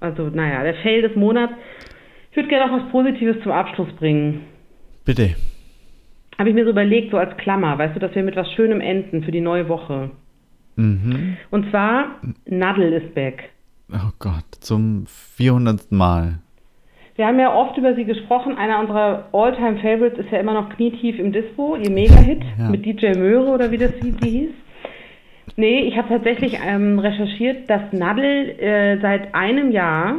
[0.00, 1.52] Also, naja, der Fail des Monats.
[2.30, 4.40] Ich würde gerne auch was Positives zum Abschluss bringen.
[10.76, 11.36] Mhm.
[11.50, 12.16] Und zwar,
[12.46, 13.50] Nadel ist back.
[13.92, 15.92] Oh Gott, zum 400.
[15.92, 16.38] Mal.
[17.16, 18.56] Wir haben ja oft über sie gesprochen.
[18.56, 22.68] Einer unserer All-Time-Favorites ist ja immer noch knietief im Dispo, ihr Mega-Hit Ja.
[22.70, 24.50] mit DJ Möhre oder wie das die hieß.
[25.56, 30.14] Nee, ich habe tatsächlich ähm, recherchiert, dass Nadel äh, seit einem Jahr,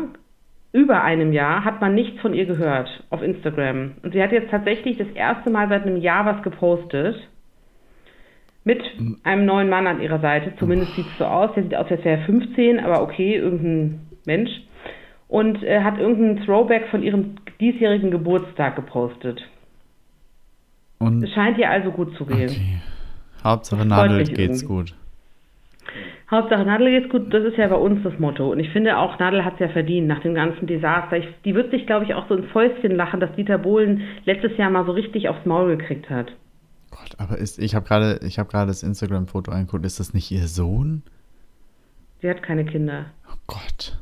[0.71, 3.93] über einem Jahr, hat man nichts von ihr gehört auf Instagram.
[4.03, 7.15] Und sie hat jetzt tatsächlich das erste Mal seit einem Jahr was gepostet.
[8.65, 8.81] Mit
[9.23, 10.53] einem neuen Mann an ihrer Seite.
[10.57, 11.51] Zumindest sieht es so aus.
[11.55, 14.49] Der sieht aus, als wäre er 15, aber okay, irgendein Mensch.
[15.27, 19.41] Und äh, hat irgendeinen Throwback von ihrem diesjährigen Geburtstag gepostet.
[20.99, 22.49] Und Es scheint ihr also gut zu gehen.
[22.49, 22.77] okay.
[23.43, 24.65] Hauptsache Nadel geht's irgendwie.
[24.65, 24.93] gut.
[26.31, 28.49] Hauptsache Nadel geht's gut, das ist ja bei uns das Motto.
[28.51, 31.17] Und ich finde auch, Nadel hat's ja verdient nach dem ganzen Desaster.
[31.17, 34.55] Ich, die wird sich, glaube ich, auch so ins Fäustchen lachen, dass Dieter Bohlen letztes
[34.57, 36.31] Jahr mal so richtig aufs Maul gekriegt hat.
[37.03, 39.85] Gott, aber ist, ich habe gerade ich hab das Instagram-Foto angeguckt.
[39.85, 41.03] Ist das nicht ihr Sohn?
[42.21, 43.05] Sie hat keine Kinder.
[43.29, 43.97] Oh Gott.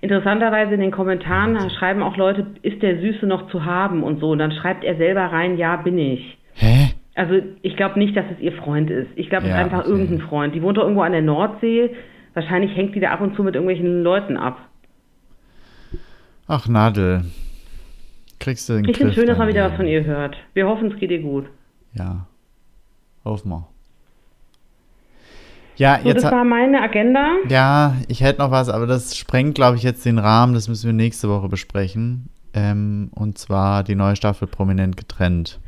[0.00, 4.30] Interessanterweise in den Kommentaren schreiben auch Leute, ist der Süße noch zu haben und so.
[4.30, 6.38] Und dann schreibt er selber rein, ja, bin ich.
[6.54, 6.92] Hä?
[7.14, 9.08] Also ich glaube nicht, dass es ihr Freund ist.
[9.16, 9.90] Ich glaube, es Ja, ist einfach okay.
[9.90, 10.54] irgendein Freund.
[10.54, 11.90] Die wohnt doch irgendwo an der Nordsee.
[12.34, 14.58] Wahrscheinlich hängt die da ab und zu mit irgendwelchen Leuten ab.
[16.46, 17.24] Ach, Nadel.
[18.38, 20.36] Kriegst du den Ich finde Griff schön, dass man wieder was von ihr hört.
[20.54, 21.46] Wir hoffen, es geht ihr gut.
[21.94, 22.26] Ja.
[23.24, 23.66] Hoffen wir.
[25.76, 27.36] Ja, So, jetzt das war meine Agenda.
[27.48, 30.52] Ja, ich hätte noch was, aber das sprengt, glaube ich, jetzt den Rahmen.
[30.54, 32.28] Das müssen wir nächste Woche besprechen.
[32.52, 35.58] Ähm, und zwar die neue Staffel prominent getrennt.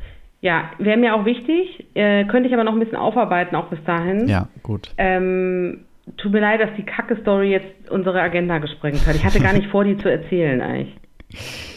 [0.41, 1.85] Ja, wäre mir auch wichtig.
[1.95, 4.27] Äh, könnte ich aber noch ein bisschen aufarbeiten, auch bis dahin.
[4.27, 4.91] Ja, gut.
[4.97, 5.85] Ähm,
[6.17, 9.15] tut mir leid, dass die Kacke-Story jetzt unsere Agenda gesprengt hat.
[9.15, 10.95] Ich hatte gar nicht vor, die zu erzählen eigentlich.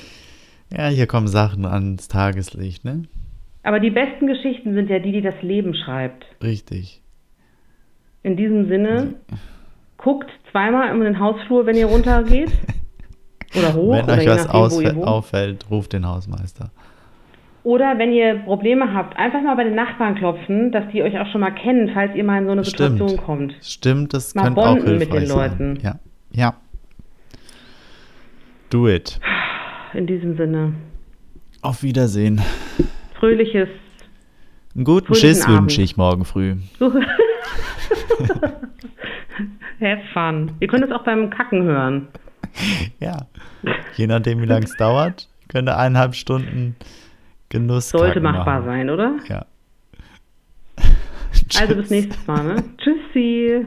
[0.77, 3.05] Ja, hier kommen Sachen ans Tageslicht, ne?
[3.67, 6.25] Aber die besten Geschichten sind ja die, die das Leben schreibt.
[6.41, 7.03] Richtig.
[8.23, 9.15] In diesem Sinne,
[9.97, 12.53] guckt zweimal um den Hausflur, wenn ihr runtergeht.
[13.59, 16.71] Oder hoch, Wenn oder euch was nachdem, wo auffällt, ruft den Hausmeister.
[17.65, 21.27] Oder wenn ihr Probleme habt, einfach mal bei den Nachbarn klopfen, dass die euch auch
[21.33, 22.99] schon mal kennen, falls ihr mal in so eine Stimmt.
[22.99, 23.55] Situation kommt.
[23.63, 25.51] Stimmt, das Mal könnte auch bonden hilfreich mit den sein.
[25.51, 25.79] Leuten.
[25.83, 25.99] Ja.
[26.31, 26.55] Ja.
[28.71, 29.19] Do it.
[29.93, 30.75] In diesem Sinne,
[31.63, 32.41] Auf Wiedersehen.
[33.19, 33.69] Fröhliches.
[34.75, 36.57] Einen guten Schiss wünsche ich morgen früh.
[39.81, 40.53] Have fun.
[40.61, 42.09] Ihr könnt es auch beim Kacken hören.
[43.01, 43.27] Ja.
[43.97, 46.75] Je nachdem, wie lange es dauert, könnte eineinhalb Stunden
[47.51, 48.65] Genuss Sollte machbar machen.
[48.65, 49.17] sein, oder?
[49.29, 49.45] Ja.
[51.61, 52.65] Also bis nächstes Mal, ne?
[52.79, 53.67] Tschüssi.